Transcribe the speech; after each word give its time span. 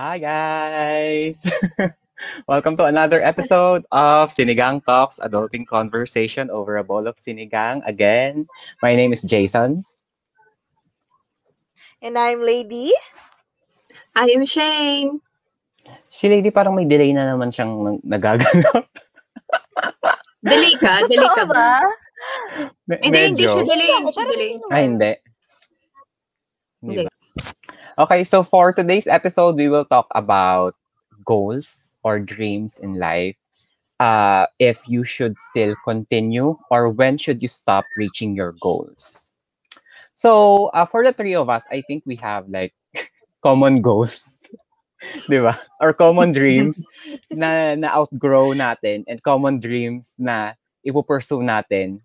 Hi 0.00 0.16
guys! 0.16 1.44
Welcome 2.48 2.72
to 2.80 2.88
another 2.88 3.20
episode 3.20 3.84
of 3.92 4.32
Sinigang 4.32 4.80
Talks, 4.80 5.20
Adulting 5.20 5.68
Conversation 5.68 6.48
over 6.48 6.80
a 6.80 6.84
bowl 6.84 7.04
of 7.04 7.20
sinigang. 7.20 7.84
Again, 7.84 8.48
my 8.80 8.96
name 8.96 9.12
is 9.12 9.20
Jason. 9.28 9.84
And 12.00 12.16
I'm 12.16 12.40
Lady. 12.40 12.96
I 14.16 14.32
am 14.32 14.48
Shane. 14.48 15.20
Si 16.08 16.32
Lady 16.32 16.48
parang 16.48 16.80
may 16.80 16.88
delay 16.88 17.12
na 17.12 17.28
naman 17.28 17.52
siyang 17.52 18.00
nag- 18.00 18.04
nagaganap. 18.08 18.88
Delay 20.40 20.72
ka? 20.80 21.04
Delay 21.04 21.28
ka 21.36 21.44
ba? 21.44 21.76
Me- 22.88 22.96
Hindi, 23.04 23.36
hindi 23.36 23.44
siya 23.44 23.60
delay. 23.60 23.92
Hindi 24.00 24.12
siya 24.16 24.24
delay. 24.24 24.50
Ay, 24.56 24.56
naman. 24.56 24.80
hindi. 24.88 25.12
Hindi 26.80 26.88
Hindi. 26.88 27.04
ba? 27.04 27.19
Okay, 28.00 28.24
so 28.24 28.40
for 28.40 28.72
today's 28.72 29.04
episode, 29.04 29.60
we 29.60 29.68
will 29.68 29.84
talk 29.84 30.08
about 30.16 30.72
goals 31.20 31.96
or 32.00 32.16
dreams 32.16 32.80
in 32.80 32.96
life. 32.96 33.36
Uh, 34.00 34.48
if 34.56 34.88
you 34.88 35.04
should 35.04 35.36
still 35.36 35.76
continue 35.84 36.56
or 36.72 36.88
when 36.88 37.20
should 37.20 37.42
you 37.44 37.48
stop 37.52 37.84
reaching 38.00 38.32
your 38.34 38.56
goals. 38.56 39.34
So, 40.14 40.72
uh, 40.72 40.86
for 40.88 41.04
the 41.04 41.12
three 41.12 41.34
of 41.36 41.52
us, 41.52 41.68
I 41.68 41.84
think 41.84 42.04
we 42.06 42.16
have 42.24 42.48
like 42.48 42.72
common 43.44 43.84
goals. 43.84 44.48
Di 45.28 45.36
ba? 45.36 45.52
Or 45.84 45.92
common 45.92 46.32
dreams 46.40 46.80
na 47.28 47.76
na-outgrow 47.76 48.56
natin 48.56 49.04
and 49.12 49.20
common 49.20 49.60
dreams 49.60 50.16
na 50.16 50.56
ipupursue 50.88 51.44
natin 51.44 52.00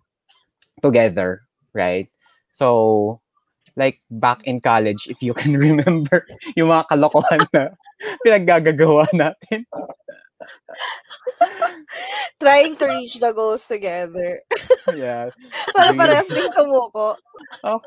together, 0.84 1.48
right? 1.72 2.12
So, 2.52 3.24
like 3.76 4.00
back 4.10 4.42
in 4.44 4.60
college, 4.60 5.06
if 5.08 5.22
you 5.22 5.34
can 5.34 5.56
remember 5.60 6.26
yung 6.56 6.72
mga 6.72 6.88
kalokohan 6.88 7.44
na 7.52 7.68
pinaggagawa 8.24 9.04
natin. 9.12 9.64
Trying 12.40 12.76
to 12.76 12.86
reach 12.86 13.20
the 13.20 13.32
goals 13.32 13.66
together. 13.66 14.40
yeah. 14.96 15.30
Para 15.72 15.92
parehas 15.92 16.28
din 16.28 16.48
sumuko. 16.52 17.16
Oh. 17.64 17.80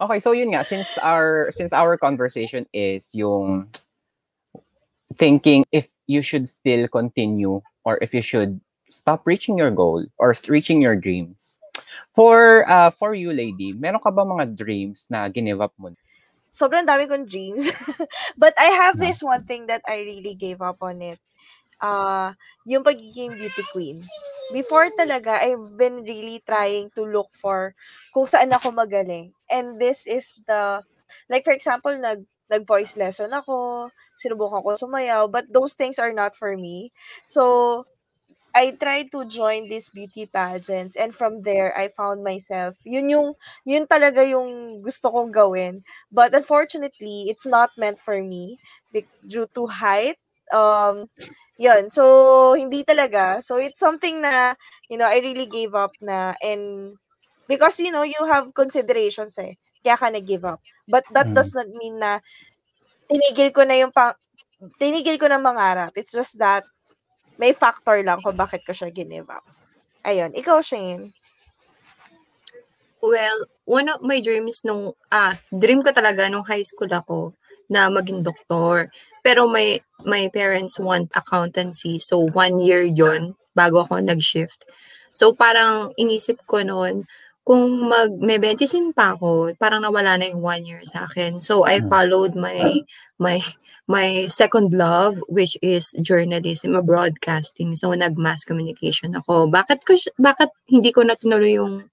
Okay, 0.00 0.20
so 0.20 0.32
yun 0.32 0.56
nga, 0.56 0.64
since 0.64 0.88
our 1.04 1.52
since 1.52 1.76
our 1.76 2.00
conversation 2.00 2.64
is 2.72 3.12
yung 3.12 3.68
thinking 5.20 5.68
if 5.72 5.92
you 6.08 6.24
should 6.24 6.48
still 6.48 6.88
continue 6.88 7.60
or 7.84 8.00
if 8.00 8.16
you 8.16 8.24
should 8.24 8.56
stop 8.88 9.28
reaching 9.28 9.60
your 9.60 9.70
goal 9.70 10.00
or 10.16 10.32
reaching 10.48 10.80
your 10.80 10.96
dreams. 10.96 11.59
For 12.16 12.64
uh 12.68 12.90
for 12.94 13.14
you 13.14 13.32
lady, 13.32 13.72
meron 13.74 14.00
ka 14.02 14.10
ba 14.10 14.24
mga 14.26 14.54
dreams 14.56 15.06
na 15.10 15.28
give 15.28 15.60
up 15.60 15.74
mo? 15.78 15.92
Sobrang 16.50 16.86
dami 16.86 17.06
kong 17.06 17.26
dreams. 17.30 17.66
But 18.42 18.54
I 18.58 18.74
have 18.74 18.98
No. 18.98 19.02
this 19.02 19.22
one 19.22 19.42
thing 19.46 19.66
that 19.70 19.82
I 19.86 20.02
really 20.02 20.34
gave 20.34 20.60
up 20.62 20.82
on 20.82 21.00
it. 21.02 21.18
Uh, 21.80 22.34
yung 22.66 22.84
pagiging 22.84 23.38
beauty 23.38 23.64
queen. 23.72 24.02
Before 24.52 24.90
talaga, 24.94 25.38
I've 25.40 25.76
been 25.78 26.02
really 26.02 26.42
trying 26.44 26.90
to 26.98 27.02
look 27.06 27.30
for 27.34 27.74
kung 28.14 28.26
saan 28.26 28.50
ako 28.52 28.72
magaling. 28.74 29.32
And 29.50 29.78
this 29.80 30.06
is 30.06 30.42
the, 30.46 30.82
like 31.30 31.44
for 31.46 31.54
example, 31.54 31.94
nag, 31.96 32.26
nag-voice 32.50 32.98
lesson 32.98 33.30
ako, 33.32 33.88
sinubukan 34.18 34.62
ko 34.62 34.74
sumayaw, 34.74 35.30
but 35.30 35.46
those 35.52 35.74
things 35.78 35.98
are 35.98 36.12
not 36.12 36.34
for 36.34 36.56
me. 36.58 36.90
So, 37.30 37.86
I 38.54 38.74
tried 38.80 39.12
to 39.14 39.24
join 39.26 39.68
these 39.68 39.90
beauty 39.90 40.26
pageants 40.26 40.96
and 40.96 41.14
from 41.14 41.42
there 41.46 41.70
I 41.78 41.88
found 41.88 42.24
myself 42.24 42.78
yun 42.84 43.08
yung 43.10 43.28
yun 43.64 43.86
talaga 43.86 44.26
yung 44.26 44.82
gusto 44.82 45.10
kong 45.10 45.30
gawin. 45.30 45.82
But 46.10 46.34
unfortunately 46.34 47.30
it's 47.30 47.46
not 47.46 47.70
meant 47.78 47.98
for 48.02 48.18
me 48.22 48.58
due 49.26 49.46
to 49.54 49.66
height. 49.70 50.18
Um 50.52 51.06
yun 51.58 51.90
so 51.90 52.54
hindi 52.58 52.82
talaga. 52.84 53.42
So 53.44 53.56
it's 53.58 53.78
something 53.80 54.20
na 54.22 54.54
you 54.90 54.98
know 54.98 55.06
I 55.06 55.20
really 55.22 55.46
gave 55.46 55.74
up 55.74 55.94
na 56.02 56.34
and 56.42 56.96
because 57.48 57.78
you 57.80 57.90
know 57.92 58.02
you 58.06 58.18
have 58.26 58.54
considerations 58.54 59.38
eh 59.38 59.56
kaya 59.84 59.96
ka 59.96 60.08
nag-give 60.12 60.44
up. 60.44 60.60
But 60.88 61.06
that 61.14 61.28
Mm. 61.28 61.34
does 61.34 61.54
not 61.56 61.68
mean 61.72 61.98
na 62.02 62.20
tinigil 63.10 63.50
ko 63.54 63.62
na 63.66 63.76
yung 63.80 63.92
pang 63.94 64.14
tinigil 64.80 65.16
ko 65.20 65.26
na 65.28 65.40
mangarap. 65.40 65.92
It's 65.96 66.12
just 66.12 66.38
that 66.40 66.64
may 67.40 67.56
factor 67.56 67.96
lang 68.04 68.20
kung 68.20 68.36
bakit 68.36 68.60
ko 68.68 68.76
siya 68.76 68.92
give 68.92 69.08
up. 69.32 69.42
Ayun, 70.04 70.36
ikaw, 70.36 70.60
Shane. 70.60 71.16
Well, 73.00 73.48
one 73.64 73.88
of 73.88 74.04
my 74.04 74.20
dreams 74.20 74.60
nung, 74.60 74.92
ah, 75.08 75.32
dream 75.48 75.80
ko 75.80 75.88
talaga 75.96 76.28
nung 76.28 76.44
high 76.44 76.68
school 76.68 76.92
ako 76.92 77.32
na 77.72 77.88
maging 77.88 78.20
doktor. 78.20 78.92
Pero 79.24 79.48
my, 79.48 79.80
my 80.04 80.28
parents 80.28 80.76
want 80.76 81.08
accountancy. 81.16 81.96
So, 81.96 82.20
one 82.20 82.60
year 82.60 82.84
yon 82.84 83.40
bago 83.56 83.88
ako 83.88 84.04
nag-shift. 84.04 84.68
So, 85.16 85.32
parang 85.32 85.96
inisip 85.96 86.44
ko 86.44 86.60
noon, 86.60 87.08
kung 87.50 87.90
mag, 87.90 88.14
may 88.22 88.38
25 88.38 88.94
pa 88.94 89.18
ako, 89.18 89.50
parang 89.58 89.82
nawala 89.82 90.14
na 90.14 90.30
yung 90.30 90.38
one 90.38 90.62
year 90.62 90.86
sa 90.86 91.10
akin. 91.10 91.42
So, 91.42 91.66
I 91.66 91.82
Mm. 91.82 91.90
followed 91.90 92.32
my, 92.38 92.86
my, 93.18 93.42
my 93.90 94.30
second 94.30 94.70
love, 94.70 95.18
which 95.26 95.58
is 95.58 95.90
journalism 95.98 96.78
broadcasting. 96.86 97.74
So, 97.74 97.90
nag-mass 97.90 98.46
communication 98.46 99.18
ako. 99.18 99.50
Bakit 99.50 99.82
ko, 99.82 99.98
bakit 100.22 100.54
hindi 100.70 100.94
ko 100.94 101.02
natuloy 101.02 101.58
yung 101.58 101.90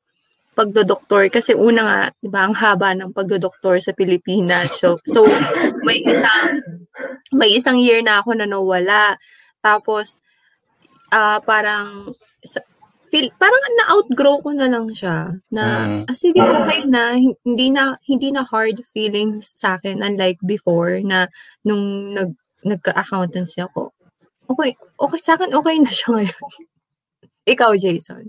pagdodoktor 0.53 1.29
kasi 1.33 1.53
una 1.57 1.81
nga, 1.85 1.99
'di 2.17 2.29
ba, 2.33 2.49
ang 2.49 2.57
haba 2.57 2.93
ng 2.97 3.13
pagdodoktor 3.13 3.77
sa 3.77 3.93
Pilipinas. 3.93 4.73
So, 4.81 4.97
so 5.05 5.21
may 5.85 6.01
isang 6.01 6.65
may 7.29 7.53
isang 7.53 7.77
year 7.77 8.01
na 8.01 8.25
ako 8.25 8.33
na 8.33 8.49
nawala. 8.49 9.21
Tapos 9.61 10.17
ah 11.13 11.37
parang 11.45 12.09
sa, 12.41 12.61
feel, 13.07 13.27
parang 13.39 13.61
na-outgrow 13.83 14.43
ko 14.43 14.51
na 14.51 14.67
lang 14.67 14.91
siya 14.91 15.35
na 15.49 15.63
Mm. 15.87 16.01
ah, 16.07 16.15
sige 16.15 16.39
okay 16.43 16.83
na 16.85 17.15
hin- 17.15 17.39
hindi 17.47 17.67
na 17.71 17.95
hindi 18.03 18.29
na 18.31 18.43
hard 18.43 18.83
feelings 18.91 19.55
sa 19.55 19.79
akin 19.79 20.03
unlike 20.03 20.39
before 20.43 20.99
na 21.01 21.27
nung 21.63 22.13
nag 22.13 22.35
nagka-accountancy 22.65 23.61
ako. 23.61 23.93
Okay, 24.49 24.73
okay 24.97 25.19
sa 25.21 25.37
akin 25.37 25.53
okay 25.53 25.77
na 25.77 25.91
siya 25.93 26.09
ngayon. 26.17 26.41
Ikaw, 27.53 27.71
Jason. 27.79 28.27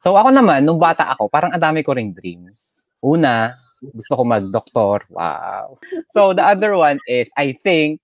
So 0.00 0.16
ako 0.16 0.34
naman, 0.34 0.64
nung 0.64 0.78
bata 0.80 1.06
ako, 1.14 1.28
parang 1.28 1.52
ang 1.52 1.62
dami 1.62 1.82
ko 1.82 1.94
ring 1.94 2.10
dreams. 2.14 2.82
Una, 3.02 3.54
gusto 3.82 4.18
ko 4.18 4.22
mag-doktor. 4.24 5.04
Wow. 5.12 5.78
So 6.08 6.32
the 6.32 6.42
other 6.42 6.74
one 6.74 6.98
is, 7.06 7.28
I 7.36 7.54
think, 7.60 8.00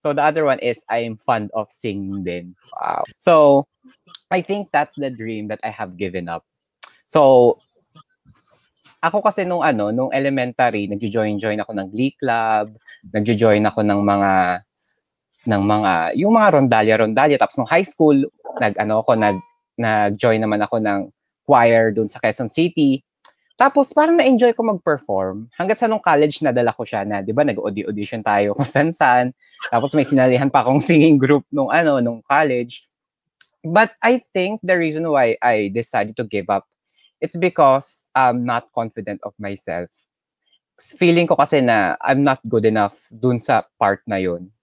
so 0.00 0.12
the 0.12 0.22
other 0.22 0.44
one 0.44 0.58
is, 0.58 0.84
I'm 0.90 1.16
fond 1.16 1.50
of 1.54 1.70
singing 1.70 2.24
din. 2.24 2.54
Wow. 2.80 3.04
So, 3.20 3.66
I 4.30 4.40
think 4.42 4.68
that's 4.72 4.96
the 4.96 5.10
dream 5.10 5.48
that 5.48 5.60
I 5.64 5.70
have 5.70 5.96
given 5.96 6.28
up. 6.28 6.44
So, 7.08 7.56
ako 9.02 9.22
kasi 9.22 9.46
nung 9.46 9.62
ano, 9.62 9.94
nung 9.94 10.10
elementary, 10.10 10.90
nagjo-join-join 10.90 11.62
ako 11.62 11.72
ng 11.74 11.88
Glee 11.94 12.14
Club, 12.18 12.74
nagjo-join 13.14 13.62
ako 13.62 13.86
ng 13.86 14.00
mga 14.02 14.32
ng 15.48 15.62
mga 15.64 15.92
yung 16.18 16.34
mga 16.34 16.48
rondalya-rondalya 16.60 17.38
tapos 17.40 17.56
nung 17.56 17.70
high 17.70 17.86
school 17.86 18.26
nag 18.60 18.74
ano 18.76 19.00
ako 19.00 19.16
nag 19.16 19.38
nag-join 19.78 20.42
naman 20.42 20.60
ako 20.60 20.82
ng 20.82 21.08
choir 21.46 21.94
doon 21.94 22.10
sa 22.10 22.18
Quezon 22.18 22.50
City. 22.50 23.00
Tapos 23.58 23.90
parang 23.90 24.14
na-enjoy 24.14 24.54
ko 24.54 24.62
mag-perform. 24.62 25.50
Hanggat 25.58 25.82
sa 25.82 25.90
nung 25.90 25.98
college 25.98 26.38
nadala 26.46 26.70
ko 26.70 26.86
siya 26.86 27.02
na, 27.02 27.18
'di 27.18 27.34
ba, 27.34 27.42
nag-audition 27.42 28.22
tayo 28.22 28.54
kung 28.54 28.70
san-san. 28.70 29.34
Tapos 29.66 29.90
may 29.98 30.06
sinalihan 30.06 30.46
pa 30.46 30.62
akong 30.62 30.78
singing 30.88 31.18
group 31.18 31.42
nung 31.50 31.68
ano, 31.68 31.98
nung 31.98 32.22
college. 32.22 32.86
But 33.66 33.98
I 33.98 34.22
think 34.30 34.62
the 34.62 34.78
reason 34.78 35.02
why 35.10 35.34
I 35.42 35.74
decided 35.74 36.14
to 36.22 36.24
give 36.24 36.46
up 36.46 36.70
it's 37.20 37.36
because 37.36 38.06
I'm 38.14 38.46
not 38.46 38.70
confident 38.74 39.20
of 39.26 39.34
myself. 39.38 39.90
Feeling 40.78 41.26
ko 41.26 41.34
kasi 41.34 41.58
na 41.58 41.98
I'm 41.98 42.22
not 42.22 42.38
good 42.46 42.62
enough 42.62 43.10
dun 43.10 43.42
sa 43.42 43.66
part 43.78 44.06
na 44.06 44.22
yun. 44.22 44.54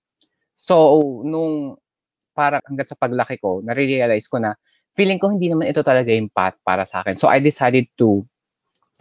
So, 0.55 0.95
nung 1.27 1.75
parang 2.31 2.63
hanggat 2.63 2.91
sa 2.91 2.99
paglaki 2.99 3.39
ko, 3.39 3.59
nare-realize 3.59 4.27
ko 4.31 4.39
na 4.39 4.55
feeling 4.95 5.19
ko 5.19 5.27
hindi 5.27 5.51
naman 5.51 5.67
ito 5.67 5.83
talaga 5.83 6.11
yung 6.15 6.31
path 6.31 6.55
para 6.63 6.87
sa 6.87 7.03
akin. 7.03 7.19
So 7.19 7.27
I 7.27 7.43
decided 7.43 7.91
to, 7.99 8.23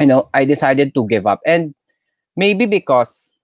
you 0.00 0.06
know, 0.06 0.28
I 0.34 0.44
decided 0.44 0.94
to 0.94 1.06
give 1.06 1.26
up. 1.26 1.40
And 1.46 1.74
maybe 2.36 2.66
because 2.66 3.34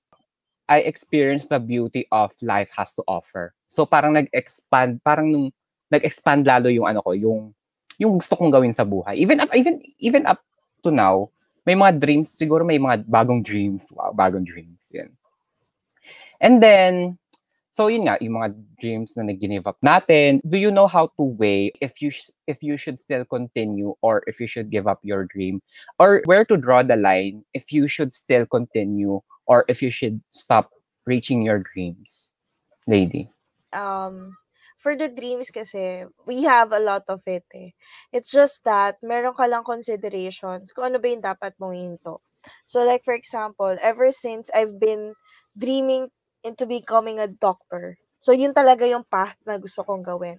I 0.70 0.80
experienced 0.86 1.50
the 1.50 1.58
beauty 1.58 2.06
of 2.10 2.30
life 2.42 2.70
has 2.76 2.92
to 2.94 3.02
offer. 3.06 3.54
So 3.68 3.86
parang 3.86 4.14
nag-expand, 4.14 5.02
parang 5.02 5.30
nung 5.30 5.46
nag-expand 5.90 6.46
lalo 6.46 6.70
yung 6.70 6.86
ano 6.86 7.02
ko, 7.02 7.12
yung 7.12 7.54
yung 8.00 8.16
gusto 8.16 8.34
kong 8.34 8.54
gawin 8.54 8.72
sa 8.72 8.86
buhay. 8.86 9.18
Even 9.18 9.42
up, 9.42 9.50
even 9.52 9.82
even 10.00 10.24
up 10.24 10.40
to 10.82 10.94
now, 10.94 11.28
may 11.68 11.76
mga 11.76 12.00
dreams, 12.00 12.32
siguro 12.32 12.64
may 12.64 12.80
mga 12.80 13.04
bagong 13.04 13.44
dreams. 13.44 13.92
Wow, 13.92 14.16
bagong 14.16 14.48
dreams. 14.48 14.88
Yan. 14.96 15.12
And 16.40 16.64
then, 16.64 17.19
So 17.70 17.86
yun 17.86 18.10
nga, 18.10 18.18
yung 18.18 18.34
mga 18.34 18.50
dreams 18.82 19.14
na 19.14 19.22
nag-give 19.22 19.66
up 19.66 19.78
natin. 19.78 20.42
Do 20.42 20.58
you 20.58 20.74
know 20.74 20.90
how 20.90 21.06
to 21.14 21.22
weigh 21.22 21.70
if 21.78 22.02
you 22.02 22.10
sh- 22.10 22.34
if 22.50 22.66
you 22.66 22.74
should 22.74 22.98
still 22.98 23.22
continue 23.22 23.94
or 24.02 24.26
if 24.26 24.42
you 24.42 24.50
should 24.50 24.74
give 24.74 24.90
up 24.90 24.98
your 25.06 25.24
dream 25.30 25.62
or 26.02 26.22
where 26.26 26.42
to 26.44 26.58
draw 26.58 26.82
the 26.82 26.98
line 26.98 27.46
if 27.54 27.70
you 27.70 27.86
should 27.86 28.10
still 28.10 28.42
continue 28.42 29.22
or 29.46 29.62
if 29.70 29.82
you 29.82 29.90
should 29.90 30.18
stop 30.34 30.74
reaching 31.06 31.46
your 31.46 31.62
dreams, 31.62 32.34
lady? 32.90 33.30
Um, 33.70 34.34
for 34.74 34.98
the 34.98 35.06
dreams 35.06 35.54
kasi, 35.54 36.10
we 36.26 36.42
have 36.42 36.74
a 36.74 36.82
lot 36.82 37.06
of 37.06 37.22
it 37.26 37.46
eh. 37.54 37.70
It's 38.10 38.34
just 38.34 38.66
that, 38.66 38.98
meron 39.02 39.38
ka 39.38 39.46
lang 39.46 39.62
considerations 39.62 40.74
kung 40.74 40.90
ano 40.90 40.98
ba 40.98 41.06
yung 41.06 41.22
dapat 41.22 41.54
mong. 41.62 42.02
So 42.64 42.82
like 42.82 43.04
for 43.04 43.14
example, 43.14 43.76
ever 43.78 44.10
since 44.10 44.50
I've 44.50 44.80
been 44.80 45.14
dreaming 45.54 46.10
into 46.46 46.64
becoming 46.68 47.18
a 47.20 47.28
doctor, 47.30 47.98
so 48.20 48.32
yun 48.32 48.52
talaga 48.56 48.84
yung 48.88 49.04
path 49.06 49.36
na 49.48 49.56
gusto 49.60 49.82
kong 49.86 50.02
gawin. 50.04 50.38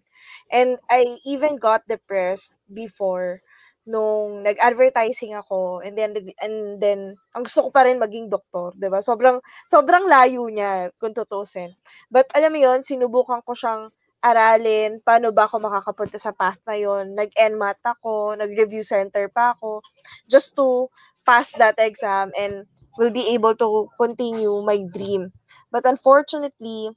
And 0.51 0.77
I 0.89 1.17
even 1.25 1.57
got 1.61 1.85
depressed 1.89 2.53
before 2.69 3.41
nung 3.89 4.45
nag-advertising 4.45 5.33
ako 5.33 5.81
and 5.81 5.97
then 5.97 6.13
and 6.45 6.77
then 6.77 7.17
ang 7.33 7.43
gusto 7.49 7.65
ko 7.67 7.69
pa 7.73 7.83
rin 7.89 7.97
maging 7.97 8.29
doktor, 8.29 8.73
'di 8.77 8.87
ba? 8.93 9.01
Sobrang 9.01 9.41
sobrang 9.65 10.05
layo 10.05 10.45
niya 10.53 10.93
kung 11.01 11.13
tutusin. 11.17 11.73
But 12.13 12.29
alam 12.37 12.53
mo 12.53 12.59
'yon, 12.61 12.85
sinubukan 12.85 13.41
ko 13.41 13.57
siyang 13.57 13.89
aralin, 14.21 15.01
paano 15.01 15.33
ba 15.33 15.49
ako 15.49 15.57
makakapunta 15.65 16.21
sa 16.21 16.29
path 16.29 16.61
na 16.69 16.77
'yon. 16.77 17.17
Nag-NMAT 17.17 17.81
ako, 17.81 18.37
nag-review 18.37 18.85
center 18.85 19.25
pa 19.33 19.57
ako 19.57 19.81
just 20.29 20.53
to 20.57 20.89
pass 21.25 21.53
that 21.57 21.77
exam 21.77 22.31
and 22.37 22.65
will 22.97 23.11
be 23.11 23.29
able 23.33 23.55
to 23.55 23.89
continue 23.97 24.61
my 24.65 24.81
dream. 24.93 25.31
But 25.71 25.85
unfortunately, 25.85 26.91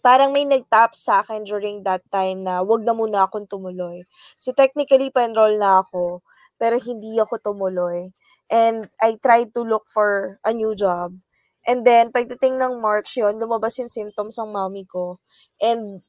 parang 0.00 0.30
may 0.30 0.46
nag-tap 0.46 0.94
sa 0.94 1.20
akin 1.26 1.42
during 1.42 1.82
that 1.82 2.06
time 2.14 2.46
na 2.46 2.62
wag 2.62 2.86
na 2.86 2.94
muna 2.94 3.26
akong 3.26 3.50
tumuloy. 3.50 4.06
So 4.38 4.54
technically, 4.54 5.10
pa-enroll 5.10 5.58
na 5.58 5.82
ako, 5.82 6.22
pero 6.56 6.78
hindi 6.78 7.18
ako 7.18 7.42
tumuloy. 7.42 8.14
And 8.46 8.86
I 9.02 9.18
tried 9.18 9.50
to 9.58 9.66
look 9.66 9.82
for 9.90 10.38
a 10.46 10.54
new 10.54 10.78
job. 10.78 11.18
And 11.66 11.82
then, 11.82 12.14
pagdating 12.14 12.62
ng 12.62 12.78
March 12.78 13.18
yon 13.18 13.42
lumabas 13.42 13.82
yung 13.82 13.90
symptoms 13.90 14.38
ng 14.38 14.54
mommy 14.54 14.86
ko. 14.86 15.18
And 15.58 16.06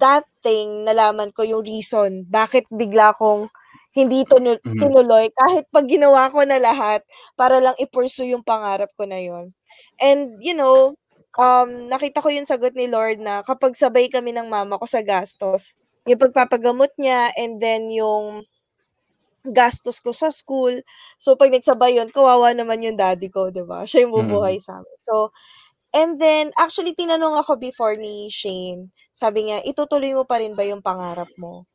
that 0.00 0.24
thing, 0.40 0.88
nalaman 0.88 1.36
ko 1.36 1.44
yung 1.44 1.68
reason 1.68 2.24
bakit 2.32 2.64
bigla 2.72 3.12
kong 3.12 3.52
hindi 3.96 4.22
tunu- 4.28 4.60
Mhm. 4.62 4.80
tinuloy 4.82 5.26
kahit 5.32 5.64
pag 5.72 5.88
ginawa 5.88 6.28
ko 6.30 6.44
na 6.44 6.60
lahat 6.60 7.00
para 7.34 7.58
lang 7.64 7.74
i-pursue 7.80 8.28
yung 8.36 8.44
pangarap 8.44 8.92
ko 8.94 9.08
na 9.08 9.18
yon. 9.18 9.56
And, 9.98 10.36
you 10.44 10.52
know, 10.54 10.94
um, 11.40 11.88
nakita 11.90 12.20
ko 12.22 12.28
yung 12.30 12.46
sagot 12.48 12.76
ni 12.76 12.86
Lord 12.92 13.18
na 13.24 13.40
kapag 13.42 13.74
sabay 13.74 14.12
kami 14.12 14.36
ng 14.36 14.48
mama 14.52 14.76
ko 14.80 14.86
sa 14.88 15.00
gastos, 15.00 15.74
yung 16.06 16.20
pagpapagamot 16.20 16.92
niya 17.00 17.32
and 17.40 17.58
then 17.58 17.88
yung 17.90 18.44
gastos 19.46 20.02
ko 20.02 20.10
sa 20.10 20.28
school. 20.34 20.74
So, 21.22 21.38
pag 21.38 21.54
nagsabay 21.54 21.98
yun, 21.98 22.10
kawawa 22.10 22.50
naman 22.56 22.82
yung 22.82 22.98
daddy 22.98 23.30
ko, 23.30 23.48
di 23.54 23.62
ba? 23.62 23.86
Siya 23.86 24.04
yung 24.06 24.14
bubuhay 24.14 24.58
sa 24.58 24.82
amin. 24.82 24.98
So, 25.06 25.30
and 25.94 26.18
then, 26.20 26.50
actually, 26.58 26.94
tinanong 26.96 27.38
ako 27.42 27.58
before 27.60 27.94
ni 27.98 28.28
Shane. 28.32 28.90
Sabi 29.14 29.48
niya, 29.50 29.62
itutuloy 29.66 30.12
mo 30.16 30.24
pa 30.26 30.40
rin 30.42 30.54
ba 30.58 30.64
yung 30.66 30.82
pangarap 30.84 31.30
mo? 31.38 31.66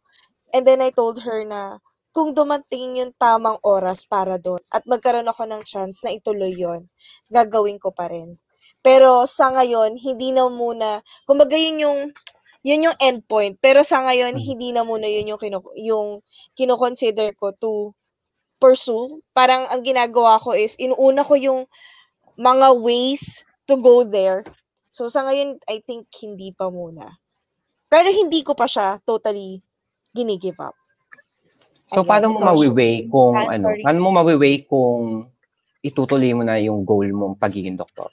And 0.56 0.64
then, 0.68 0.82
I 0.84 0.92
told 0.94 1.24
her 1.28 1.44
na, 1.48 1.80
kung 2.12 2.36
dumating 2.36 3.00
yung 3.00 3.14
tamang 3.16 3.58
oras 3.64 4.04
para 4.08 4.36
doon 4.40 4.60
at 4.72 4.84
magkaroon 4.88 5.28
ako 5.28 5.48
ng 5.48 5.64
chance 5.64 6.04
na 6.04 6.12
ituloy 6.12 6.52
yon 6.56 6.88
gagawin 7.32 7.80
ko 7.80 7.92
pa 7.96 8.12
rin. 8.12 8.40
Pero 8.84 9.26
sa 9.28 9.52
ngayon, 9.54 9.96
hindi 10.00 10.32
na 10.36 10.48
muna, 10.52 11.02
kumbaga 11.26 11.56
yun 11.56 11.82
yung, 11.84 12.00
yun 12.66 12.86
yung 12.92 12.98
endpoint. 13.02 13.58
Pero 13.64 13.82
sa 13.86 14.04
ngayon, 14.06 14.38
Mhm. 14.38 14.44
hindi 14.44 14.70
na 14.76 14.84
muna 14.86 15.08
yun 15.08 15.34
yung, 15.36 15.42
kinu, 15.42 15.60
yung 15.80 16.22
kinoconsider 16.58 17.34
ko 17.38 17.54
to 17.58 17.94
pursue. 18.62 19.22
Parang 19.34 19.68
ang 19.70 19.82
ginagawa 19.86 20.38
ko 20.42 20.54
is, 20.58 20.76
inuuna 20.82 21.26
ko 21.26 21.36
yung 21.38 21.62
mga 22.38 22.74
ways 22.82 23.46
to 23.70 23.78
go 23.78 24.04
there. 24.06 24.44
So 24.92 25.08
sa 25.10 25.26
ngayon, 25.30 25.62
I 25.70 25.80
think 25.86 26.10
hindi 26.22 26.52
pa 26.54 26.70
muna. 26.74 27.22
Pero 27.92 28.10
hindi 28.10 28.42
ko 28.42 28.58
pa 28.58 28.66
siya 28.66 29.00
totally 29.06 29.62
gini-give 30.16 30.60
up. 30.64 30.76
So, 31.92 32.02
Ayan, 32.02 32.08
paano 32.08 32.26
mo 32.32 32.40
mawiweigh 32.40 33.12
kung 33.12 33.36
ano? 33.36 33.68
Paano 33.84 34.00
mo 34.00 34.10
mawiweigh 34.16 34.64
kung 34.64 35.28
itutuloy 35.84 36.32
mo 36.32 36.48
na 36.48 36.56
yung 36.56 36.88
goal 36.88 37.12
mong 37.12 37.36
pagiging 37.36 37.76
doktor? 37.76 38.08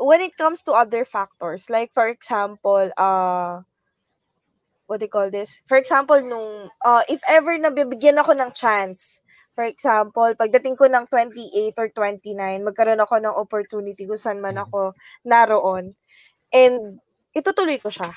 when 0.00 0.24
it 0.24 0.34
comes 0.36 0.64
to 0.64 0.72
other 0.72 1.04
factors, 1.04 1.68
like 1.68 1.92
for 1.92 2.08
example, 2.08 2.88
uh, 2.96 3.60
what 4.88 4.98
do 4.98 5.04
you 5.04 5.12
call 5.12 5.30
this? 5.30 5.60
For 5.68 5.76
example, 5.76 6.18
nung, 6.24 6.72
uh, 6.82 7.04
if 7.06 7.20
ever 7.28 7.54
nabibigyan 7.60 8.16
ako 8.16 8.32
ng 8.32 8.50
chance, 8.56 9.20
for 9.52 9.68
example, 9.68 10.32
pagdating 10.40 10.74
ko 10.80 10.88
ng 10.88 11.04
28 11.06 11.76
or 11.76 11.88
29, 11.92 12.32
magkaroon 12.64 13.04
ako 13.04 13.20
ng 13.20 13.36
opportunity 13.36 14.08
kung 14.08 14.18
saan 14.18 14.40
man 14.40 14.56
ako 14.56 14.96
naroon, 15.22 15.92
and 16.48 16.98
itutuloy 17.36 17.76
ko 17.76 17.92
siya. 17.92 18.08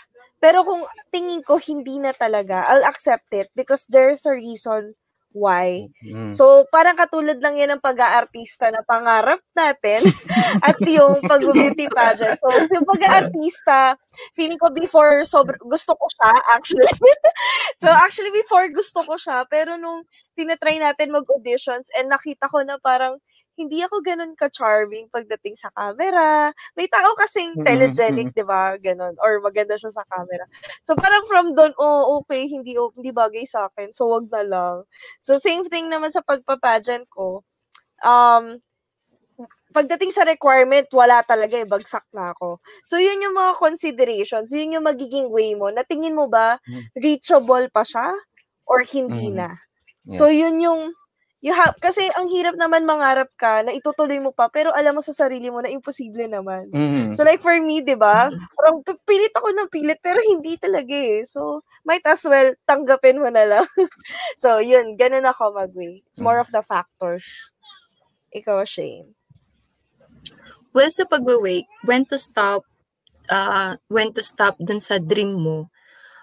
Pero 0.44 0.68
kung 0.68 0.84
tingin 1.08 1.40
ko 1.40 1.56
hindi 1.56 2.04
na 2.04 2.12
talaga, 2.12 2.68
I'll 2.68 2.84
accept 2.84 3.32
it 3.32 3.48
because 3.56 3.88
there's 3.88 4.28
a 4.28 4.36
reason 4.36 4.92
why. 5.34 5.90
Mm. 6.06 6.30
So, 6.36 6.68
parang 6.70 7.00
katulad 7.00 7.42
lang 7.42 7.58
yan 7.58 7.74
ng 7.74 7.82
pag-aartista 7.82 8.70
na 8.70 8.86
pangarap 8.86 9.42
natin 9.58 10.06
at 10.68 10.78
yung 10.84 11.24
pag-beauty 11.26 11.90
pageant. 11.90 12.38
So, 12.38 12.48
yung 12.70 12.86
pag-aartista, 12.86 13.98
feeling 14.38 14.62
ko 14.62 14.70
before, 14.70 15.26
sobr- 15.26 15.60
gusto 15.66 15.98
ko 15.98 16.06
siya, 16.14 16.32
actually. 16.54 16.92
so, 17.82 17.90
actually, 17.90 18.32
before, 18.32 18.70
gusto 18.70 19.02
ko 19.02 19.18
siya. 19.18 19.44
Pero 19.50 19.76
nung 19.76 20.06
tinatry 20.38 20.78
natin 20.78 21.10
mag-auditions 21.10 21.90
and 21.98 22.14
nakita 22.14 22.46
ko 22.52 22.62
na 22.62 22.78
parang 22.78 23.18
hindi 23.54 23.86
ako 23.86 24.02
ganun 24.02 24.34
ka-charming 24.34 25.10
pagdating 25.14 25.54
sa 25.58 25.70
camera. 25.78 26.50
May 26.74 26.90
tao 26.90 27.14
kasing 27.18 27.62
Mm, 27.62 27.66
telegenic, 27.66 28.28
di 28.34 28.42
ba? 28.46 28.74
Ganun. 28.82 29.14
Or 29.22 29.38
maganda 29.42 29.78
siya 29.78 29.94
sa 29.94 30.02
camera. 30.10 30.46
So, 30.82 30.98
parang 30.98 31.26
from 31.30 31.54
doon, 31.54 31.74
oh, 31.78 32.22
okay, 32.22 32.50
hindi, 32.50 32.74
oh, 32.78 32.90
hindi 32.98 33.14
bagay 33.14 33.46
sa 33.46 33.70
akin. 33.70 33.94
So, 33.94 34.10
wag 34.10 34.26
na 34.34 34.42
lang. 34.42 34.76
So, 35.22 35.38
same 35.38 35.70
thing 35.70 35.88
naman 35.90 36.10
sa 36.10 36.26
pagpapageant 36.26 37.06
ko. 37.14 37.46
Um, 38.02 38.60
pagdating 39.74 40.14
sa 40.14 40.22
requirement, 40.26 40.86
wala 40.94 41.26
talaga 41.26 41.58
eh, 41.58 41.66
bagsak 41.66 42.06
na 42.14 42.34
ako. 42.38 42.62
So, 42.86 43.02
yun 43.02 43.22
yung 43.26 43.34
mga 43.34 43.58
considerations, 43.58 44.54
yun 44.54 44.78
yung 44.78 44.86
magiging 44.86 45.30
way 45.34 45.58
mo. 45.58 45.74
Natingin 45.74 46.14
mo 46.14 46.30
ba, 46.30 46.62
Mm. 46.70 46.94
reachable 46.94 47.70
pa 47.74 47.82
siya? 47.82 48.14
Or 48.70 48.86
hindi 48.86 49.34
Mm. 49.34 49.38
na? 49.38 49.50
Yeah. 50.06 50.18
So, 50.18 50.30
yun 50.30 50.62
yung, 50.62 50.82
you 51.44 51.52
have, 51.52 51.76
kasi 51.84 52.08
ang 52.16 52.32
hirap 52.32 52.56
naman 52.56 52.88
mangarap 52.88 53.28
ka 53.36 53.68
na 53.68 53.76
itutuloy 53.76 54.16
mo 54.24 54.32
pa, 54.32 54.48
pero 54.48 54.72
alam 54.72 54.96
mo 54.96 55.04
sa 55.04 55.12
sarili 55.12 55.52
mo 55.52 55.60
na 55.60 55.68
imposible 55.68 56.24
naman. 56.32 56.72
Mhm. 56.72 57.12
So 57.12 57.28
like 57.28 57.44
for 57.44 57.54
me, 57.60 57.84
'di 57.84 58.00
ba? 58.00 58.32
Parang 58.56 58.80
pi- 58.80 59.04
pilit 59.04 59.36
ako 59.36 59.52
ng 59.52 59.68
pilit 59.68 60.00
pero 60.00 60.24
hindi 60.24 60.56
talaga 60.56 60.96
eh. 60.96 61.28
So 61.28 61.68
might 61.84 62.08
as 62.08 62.24
well 62.24 62.56
tanggapin 62.64 63.20
mo 63.20 63.28
na 63.28 63.44
lang. 63.44 63.66
so 64.40 64.64
yun, 64.64 64.96
ganun 64.96 65.28
ako 65.28 65.52
mag-weigh. 65.52 66.00
It's 66.08 66.24
more 66.24 66.40
of 66.40 66.48
the 66.56 66.64
factors. 66.64 67.52
Ikaw, 68.32 68.64
Shane. 68.64 69.14
Well, 70.74 70.90
sa 70.90 71.06
pag-wake, 71.06 71.70
when 71.86 72.10
to 72.10 72.18
stop, 72.18 72.66
uh, 73.30 73.78
when 73.94 74.10
to 74.18 74.26
stop 74.26 74.58
dun 74.58 74.82
sa 74.82 74.98
dream 74.98 75.38
mo, 75.38 75.70
Mm. 75.70 75.73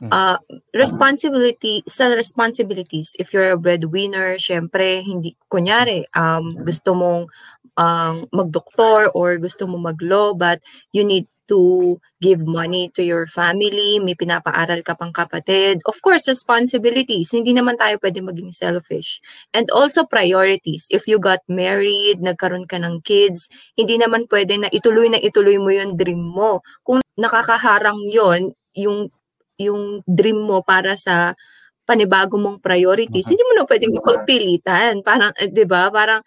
Uh, 0.09 0.41
responsibility, 0.73 1.85
sa 1.85 2.09
responsibilities, 2.17 3.13
if 3.21 3.37
you're 3.37 3.53
a 3.53 3.61
breadwinner, 3.61 4.41
syempre, 4.41 5.05
hindi, 5.05 5.37
kunyari, 5.53 6.09
um, 6.17 6.57
gusto 6.65 6.97
mong 6.97 7.29
um, 7.77 8.25
magdoktor 8.33 9.13
or 9.13 9.37
gusto 9.37 9.69
mo 9.69 9.77
mag-law, 9.77 10.33
but 10.33 10.65
you 10.97 11.05
need 11.05 11.29
to 11.51 11.99
give 12.23 12.47
money 12.47 12.95
to 12.95 13.03
your 13.03 13.27
family, 13.27 13.99
may 13.99 14.15
pinapaaral 14.15 14.87
ka 14.87 14.95
pang 14.95 15.11
kapatid. 15.11 15.83
Of 15.83 15.99
course, 15.99 16.31
responsibilities. 16.31 17.35
Hindi 17.35 17.59
naman 17.59 17.75
tayo 17.75 17.99
pwede 17.99 18.23
maging 18.23 18.55
selfish. 18.55 19.19
And 19.51 19.67
also 19.75 20.07
priorities. 20.07 20.87
If 20.95 21.11
you 21.11 21.19
got 21.19 21.43
married, 21.51 22.23
nagkaroon 22.23 22.71
ka 22.71 22.79
ng 22.79 23.03
kids, 23.03 23.51
hindi 23.75 23.99
naman 23.99 24.31
pwede 24.31 24.63
na 24.63 24.71
ituloy 24.71 25.11
na 25.11 25.19
ituloy 25.19 25.59
mo 25.59 25.75
yung 25.75 25.99
dream 25.99 26.23
mo. 26.23 26.63
Kung 26.87 27.03
nakakaharang 27.19 27.99
yon 28.07 28.55
yung 28.79 29.11
yung 29.61 30.01
dream 30.09 30.41
mo 30.41 30.65
para 30.65 30.97
sa 30.97 31.37
panibago 31.85 32.39
mong 32.39 32.63
priorities, 32.63 33.27
Mhm. 33.27 33.33
hindi 33.35 33.45
mo 33.45 33.53
na 33.59 33.65
pwedeng 33.69 33.95
ipagpilitan. 33.99 34.93
Parang, 35.05 35.33
eh, 35.37 35.51
di 35.51 35.67
ba? 35.67 35.91
Parang, 35.91 36.23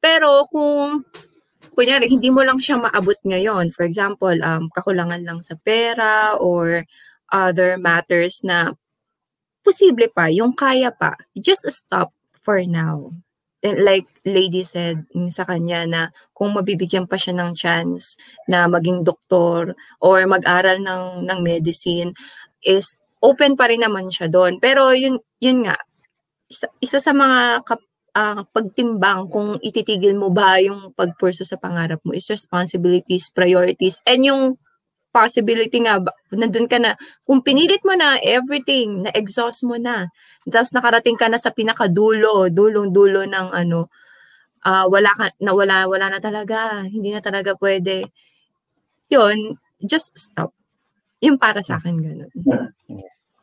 pero 0.00 0.46
kung, 0.48 1.02
kunyari, 1.74 2.06
hindi 2.10 2.30
mo 2.30 2.40
lang 2.46 2.58
siya 2.62 2.78
maabot 2.78 3.18
ngayon. 3.26 3.74
For 3.74 3.84
example, 3.84 4.34
um, 4.42 4.70
kakulangan 4.72 5.22
lang 5.26 5.42
sa 5.42 5.58
pera 5.60 6.38
or 6.38 6.86
other 7.28 7.76
matters 7.76 8.40
na 8.46 8.72
posible 9.62 10.08
pa, 10.14 10.30
yung 10.32 10.54
kaya 10.56 10.88
pa, 10.94 11.14
just 11.36 11.66
stop 11.68 12.14
for 12.40 12.62
now. 12.64 13.12
And 13.58 13.82
like 13.82 14.06
lady 14.22 14.62
said 14.62 15.02
sa 15.34 15.42
kanya 15.42 15.82
na 15.82 16.02
kung 16.30 16.54
mabibigyan 16.54 17.10
pa 17.10 17.18
siya 17.18 17.34
ng 17.34 17.58
chance 17.58 18.14
na 18.46 18.70
maging 18.70 19.02
doktor 19.02 19.74
or 19.98 20.22
mag-aral 20.30 20.78
ng 20.78 21.26
ng 21.26 21.38
medicine 21.42 22.14
is 22.64 22.98
open 23.22 23.58
pa 23.58 23.70
rin 23.70 23.82
naman 23.82 24.10
siya 24.10 24.30
doon. 24.30 24.58
Pero 24.62 24.90
yun 24.94 25.18
yun 25.42 25.66
nga 25.66 25.76
isa, 26.50 26.66
isa 26.80 26.98
sa 27.02 27.12
mga 27.12 27.62
kap- 27.68 27.90
uh, 28.16 28.42
pagtimbang 28.54 29.28
kung 29.30 29.60
ititigil 29.60 30.16
mo 30.16 30.32
ba 30.32 30.58
yung 30.62 30.92
pagpurso 30.96 31.44
sa 31.44 31.60
pangarap 31.60 32.00
mo 32.04 32.12
is 32.16 32.28
responsibilities, 32.30 33.30
priorities, 33.32 34.00
and 34.08 34.24
yung 34.26 34.42
possibility 35.12 35.80
nga, 35.82 35.98
nandun 36.30 36.68
ka 36.68 36.78
na, 36.78 36.94
kung 37.24 37.40
pinilit 37.40 37.80
mo 37.82 37.96
na 37.96 38.20
everything, 38.20 39.08
na-exhaust 39.08 39.64
mo 39.64 39.80
na, 39.80 40.06
tapos 40.46 40.70
nakarating 40.76 41.16
ka 41.16 41.26
na 41.32 41.40
sa 41.40 41.50
pinakadulo, 41.50 42.52
dulong-dulo 42.52 43.24
ng 43.26 43.48
ano, 43.50 43.88
uh, 44.66 44.86
wala 44.90 45.10
ka, 45.16 45.32
na 45.42 45.52
wala, 45.56 45.88
wala 45.88 46.06
na 46.12 46.20
talaga, 46.20 46.84
hindi 46.86 47.10
na 47.14 47.22
talaga 47.24 47.56
pwede. 47.58 48.10
Yun, 49.10 49.56
just 49.84 50.12
stop. 50.18 50.57
Yung 51.24 51.38
para 51.38 51.62
sa 51.62 51.76
akin, 51.82 51.98
ganun. 51.98 52.30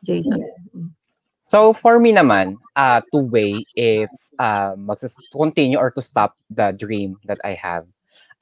Jason. 0.06 0.40
So 1.46 1.72
for 1.72 2.02
me 2.02 2.10
naman, 2.10 2.58
uh, 2.74 3.00
to 3.14 3.22
weigh 3.30 3.62
if 3.78 4.10
uh, 4.38 4.74
mag-continue 4.74 5.78
or 5.78 5.90
to 5.94 6.02
stop 6.02 6.34
the 6.50 6.74
dream 6.74 7.20
that 7.26 7.38
I 7.44 7.54
have. 7.54 7.86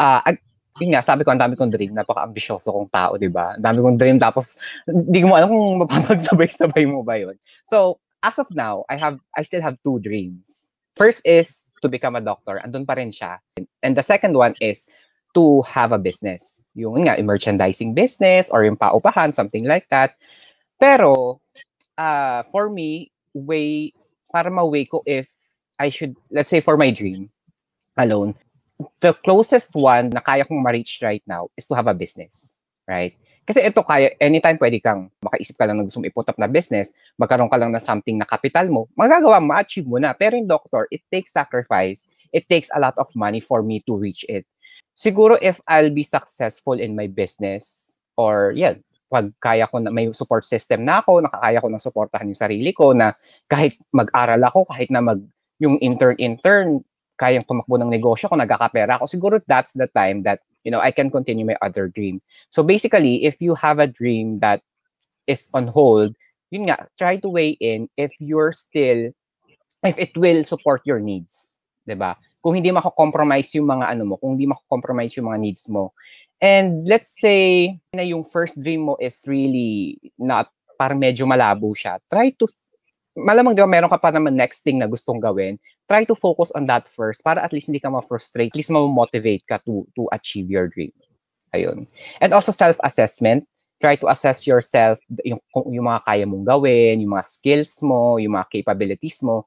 Uh, 0.00 0.24
ag- 0.24 0.44
yun 0.80 0.96
nga, 0.96 1.06
sabi 1.06 1.22
ko, 1.22 1.30
ang 1.30 1.38
dami 1.38 1.54
kong 1.54 1.70
dream, 1.70 1.94
napaka-ambisyoso 1.94 2.72
kong 2.72 2.90
tao, 2.90 3.14
di 3.14 3.30
ba? 3.30 3.54
Ang 3.54 3.62
dami 3.62 3.78
kong 3.78 3.98
dream, 4.00 4.18
tapos 4.18 4.58
hindi 4.90 5.22
ko 5.22 5.30
mo 5.30 5.34
alam 5.38 5.48
kung 5.52 5.86
mapapagsabay-sabay 5.86 6.84
mo 6.90 7.06
ba 7.06 7.14
yun. 7.14 7.38
So, 7.62 8.02
as 8.26 8.40
of 8.42 8.50
now, 8.50 8.82
I 8.90 8.98
have, 8.98 9.20
I 9.38 9.46
still 9.46 9.62
have 9.62 9.78
two 9.86 10.02
dreams. 10.02 10.74
First 10.98 11.22
is 11.22 11.62
to 11.82 11.86
become 11.86 12.16
a 12.16 12.24
doctor. 12.24 12.58
Andun 12.64 12.88
pa 12.88 12.98
rin 12.98 13.12
siya. 13.12 13.38
And 13.84 13.94
the 13.94 14.02
second 14.02 14.34
one 14.34 14.58
is 14.58 14.88
to 15.34 15.62
have 15.66 15.92
a 15.92 15.98
business. 15.98 16.70
Yung 16.78 17.04
nga, 17.04 17.18
merchandising 17.20 17.92
business 17.92 18.48
or 18.50 18.64
yung 18.64 18.78
paupahan, 18.78 19.34
something 19.34 19.66
like 19.66 19.86
that. 19.90 20.14
Pero, 20.78 21.42
uh, 21.98 22.42
for 22.48 22.70
me, 22.70 23.10
way, 23.34 23.92
para 24.32 24.50
ma-weigh 24.50 24.86
ko 24.86 25.02
if 25.06 25.30
I 25.78 25.90
should, 25.90 26.14
let's 26.30 26.50
say 26.50 26.62
for 26.62 26.78
my 26.78 26.90
dream 26.90 27.30
alone, 27.98 28.34
the 29.02 29.14
closest 29.26 29.74
one 29.74 30.10
na 30.10 30.22
kaya 30.22 30.46
kong 30.46 30.62
ma-reach 30.62 31.02
right 31.02 31.22
now 31.26 31.50
is 31.58 31.66
to 31.66 31.74
have 31.74 31.86
a 31.86 31.94
business. 31.94 32.54
Right? 32.84 33.16
Kasi 33.44 33.64
ito 33.64 33.80
kaya, 33.84 34.12
anytime 34.20 34.56
pwede 34.56 34.80
kang 34.80 35.08
makaisip 35.20 35.56
ka 35.56 35.64
lang 35.64 35.80
na 35.80 35.84
gusto 35.84 36.00
mo 36.00 36.08
iput 36.08 36.28
up 36.28 36.36
na 36.40 36.48
business, 36.48 36.96
magkaroon 37.20 37.48
ka 37.48 37.56
lang 37.60 37.72
ng 37.72 37.80
something 37.80 38.16
na 38.16 38.28
capital 38.28 38.68
mo, 38.68 38.88
magagawa, 38.96 39.40
ma-achieve 39.40 39.88
mo 39.88 39.96
na. 39.96 40.12
Pero 40.16 40.36
yung 40.36 40.48
doctor, 40.48 40.88
it 40.92 41.00
takes 41.12 41.32
sacrifice. 41.32 42.08
It 42.34 42.50
takes 42.50 42.68
a 42.74 42.82
lot 42.82 42.98
of 42.98 43.06
money 43.14 43.38
for 43.38 43.62
me 43.62 43.78
to 43.86 43.94
reach 43.94 44.26
it. 44.26 44.42
Siguro 44.98 45.38
if 45.38 45.62
I'll 45.70 45.94
be 45.94 46.02
successful 46.02 46.74
in 46.74 46.98
my 46.98 47.06
business, 47.06 47.94
or 48.18 48.50
yeah, 48.58 48.74
pag 49.06 49.30
kaya 49.38 49.70
ko 49.70 49.78
na 49.78 49.94
may 49.94 50.10
support 50.10 50.42
system 50.42 50.82
na 50.82 50.98
ako, 50.98 51.22
nakakaya 51.22 51.62
ko 51.62 51.68
nang 51.70 51.82
suportahan 51.82 52.30
yung 52.30 52.42
sarili 52.42 52.74
ko 52.74 52.90
na 52.90 53.14
kahit 53.46 53.78
mag-aral 53.94 54.42
ako, 54.42 54.66
kahit 54.66 54.90
na 54.90 54.98
mag 54.98 55.22
yung 55.62 55.78
intern-intern, 55.78 56.82
kayang 57.14 57.46
tumakbo 57.46 57.78
ng 57.78 57.94
negosyo 57.94 58.26
ko, 58.26 58.34
nagkakapera 58.34 58.98
ako, 58.98 59.06
siguro 59.06 59.38
that's 59.46 59.78
the 59.78 59.86
time 59.94 60.26
that, 60.26 60.42
you 60.66 60.70
know, 60.74 60.82
I 60.82 60.90
can 60.90 61.14
continue 61.14 61.46
my 61.46 61.54
other 61.62 61.86
dream. 61.86 62.18
So 62.50 62.66
basically, 62.66 63.22
if 63.22 63.38
you 63.38 63.54
have 63.54 63.78
a 63.78 63.86
dream 63.86 64.42
that 64.42 64.66
is 65.30 65.46
on 65.54 65.70
hold, 65.70 66.18
yun 66.50 66.66
nga, 66.66 66.90
try 66.98 67.22
to 67.22 67.30
weigh 67.30 67.54
in 67.62 67.86
if 67.94 68.10
you're 68.18 68.50
still, 68.50 69.14
if 69.86 69.94
it 69.94 70.10
will 70.18 70.42
support 70.42 70.82
your 70.82 70.98
needs. 70.98 71.62
'Di 71.84 71.96
ba? 71.96 72.16
Kung 72.44 72.60
hindi 72.60 72.68
mako-compromise 72.68 73.56
yung 73.56 73.72
mga 73.72 73.88
ano 73.88 74.02
mo, 74.04 74.14
kung 74.20 74.36
hindi 74.36 74.44
mako-compromise 74.44 75.16
yung 75.16 75.32
mga 75.32 75.40
needs 75.40 75.64
mo, 75.72 75.96
And 76.44 76.84
let's 76.84 77.08
say 77.08 77.72
na 77.96 78.04
yung 78.04 78.20
first 78.26 78.58
dream 78.58 78.90
mo 78.90 79.00
is 79.00 79.22
really 79.24 79.96
not, 80.18 80.52
parang 80.76 80.98
medyo 80.98 81.24
malabo 81.24 81.72
siya. 81.72 81.96
Try 82.10 82.34
to, 82.36 82.50
malamang 83.14 83.54
di 83.54 83.62
ba 83.62 83.70
meron 83.70 83.88
ka 83.88 83.96
pa 83.96 84.10
naman 84.10 84.36
next 84.36 84.60
thing 84.60 84.76
na 84.76 84.90
gustong 84.90 85.24
gawin. 85.24 85.56
Try 85.88 86.04
to 86.04 86.12
focus 86.12 86.52
on 86.52 86.68
that 86.68 86.84
first 86.84 87.24
para 87.24 87.40
at 87.40 87.52
least 87.56 87.72
hindi 87.72 87.80
ka 87.80 87.88
ma-frustrate, 87.88 88.52
at 88.52 88.58
least 88.60 88.72
ma-motivate 88.72 89.48
ka 89.48 89.56
to, 89.64 89.88
to 89.96 90.04
achieve 90.12 90.52
your 90.52 90.68
dream. 90.68 90.92
Ayun. 91.56 91.88
And 92.20 92.36
also 92.36 92.52
self-assessment. 92.52 93.48
Try 93.80 93.96
to 94.00 94.08
assess 94.08 94.48
yourself, 94.48 95.00
yung, 95.24 95.40
yung 95.68 95.86
mga 95.88 96.04
kaya 96.08 96.24
mong 96.24 96.44
gawin, 96.44 97.04
yung 97.04 97.16
mga 97.16 97.24
skills 97.24 97.80
mo, 97.84 98.16
yung 98.16 98.36
mga 98.36 98.48
capabilities 98.48 99.20
mo. 99.20 99.44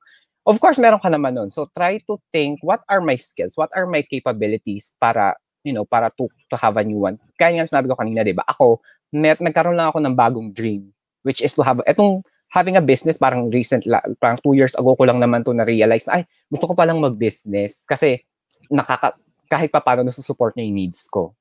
Of 0.48 0.64
course, 0.64 0.80
meron 0.80 1.04
ka 1.04 1.12
naman 1.12 1.36
nun. 1.36 1.52
So 1.52 1.68
try 1.76 2.00
to 2.08 2.16
think, 2.32 2.64
what 2.64 2.80
are 2.88 3.04
my 3.04 3.20
skills? 3.20 3.60
What 3.60 3.68
are 3.76 3.84
my 3.84 4.00
capabilities 4.00 4.96
para 4.96 5.36
you 5.68 5.76
know, 5.76 5.84
para 5.84 6.08
to, 6.16 6.32
to 6.48 6.56
have 6.56 6.80
a 6.80 6.84
new 6.88 7.04
one. 7.04 7.20
Kaya 7.36 7.60
nga 7.60 7.68
sinabi 7.68 7.92
ko 7.92 8.00
kanina, 8.00 8.24
di 8.24 8.32
ba? 8.32 8.48
Ako, 8.48 8.80
net, 9.12 9.44
nagkaroon 9.44 9.76
lang 9.76 9.92
ako 9.92 10.00
ng 10.00 10.16
bagong 10.16 10.56
dream, 10.56 10.88
which 11.28 11.44
is 11.44 11.52
to 11.52 11.60
have, 11.60 11.84
etong 11.84 12.24
having 12.48 12.80
a 12.80 12.84
business, 12.84 13.20
parang 13.20 13.52
recent, 13.52 13.84
parang 14.24 14.40
two 14.40 14.56
years 14.56 14.72
ago 14.80 14.96
ko 14.96 15.04
lang 15.04 15.20
naman 15.20 15.44
to 15.44 15.52
na-realize 15.52 16.08
na, 16.08 16.22
ay, 16.22 16.24
gusto 16.48 16.72
ko 16.72 16.74
palang 16.74 17.04
mag-business 17.04 17.84
kasi 17.84 18.24
nakaka, 18.72 19.20
kahit 19.52 19.68
pa 19.68 19.84
paano 19.84 20.08
nasusupport 20.08 20.56
niya 20.56 20.72
yung 20.72 20.78
needs 20.80 21.04
ko. 21.12 21.36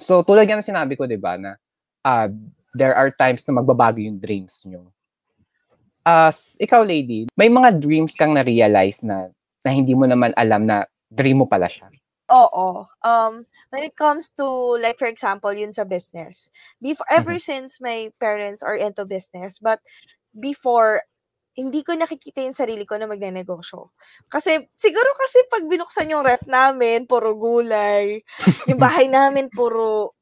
So, 0.00 0.24
tulad 0.24 0.48
yan 0.48 0.64
sinabi 0.64 0.96
ko, 0.96 1.04
di 1.04 1.20
ba, 1.20 1.36
na 1.36 1.60
uh, 2.08 2.32
there 2.72 2.96
are 2.96 3.12
times 3.12 3.44
na 3.44 3.60
magbabago 3.60 4.00
yung 4.00 4.16
dreams 4.16 4.64
nyo. 4.64 4.88
As 6.04 6.60
uh, 6.60 6.64
ikaw, 6.64 6.84
lady, 6.84 7.26
may 7.32 7.48
mga 7.48 7.80
dreams 7.80 8.12
kang 8.12 8.36
na-realize 8.36 9.00
na, 9.00 9.32
na 9.64 9.70
hindi 9.72 9.96
mo 9.96 10.04
naman 10.04 10.36
alam 10.36 10.68
na 10.68 10.84
dream 11.08 11.40
mo 11.40 11.48
pala 11.48 11.64
siya? 11.64 11.88
Oo. 12.32 12.88
Um, 13.04 13.44
when 13.72 13.82
it 13.84 13.96
comes 13.96 14.32
to, 14.36 14.44
like, 14.80 14.96
for 15.00 15.08
example, 15.08 15.52
yun 15.52 15.72
sa 15.72 15.84
business. 15.84 16.48
Before, 16.80 17.08
ever 17.08 17.36
mm-hmm. 17.36 17.48
since 17.68 17.80
my 17.80 18.12
parents 18.20 18.64
are 18.64 18.76
into 18.76 19.04
business, 19.04 19.60
but 19.60 19.80
before, 20.32 21.04
hindi 21.54 21.86
ko 21.86 21.94
nakikita 21.94 22.42
yung 22.42 22.56
sarili 22.56 22.82
ko 22.82 22.98
na 22.98 23.06
magnenegosyo. 23.06 23.94
Kasi, 24.26 24.58
siguro 24.74 25.06
kasi 25.14 25.38
pag 25.46 25.62
binuksan 25.70 26.10
yung 26.10 26.26
ref 26.26 26.42
namin, 26.50 27.06
puro 27.06 27.38
gulay. 27.38 28.26
yung 28.68 28.80
bahay 28.82 29.06
namin, 29.06 29.46
puro 29.54 30.13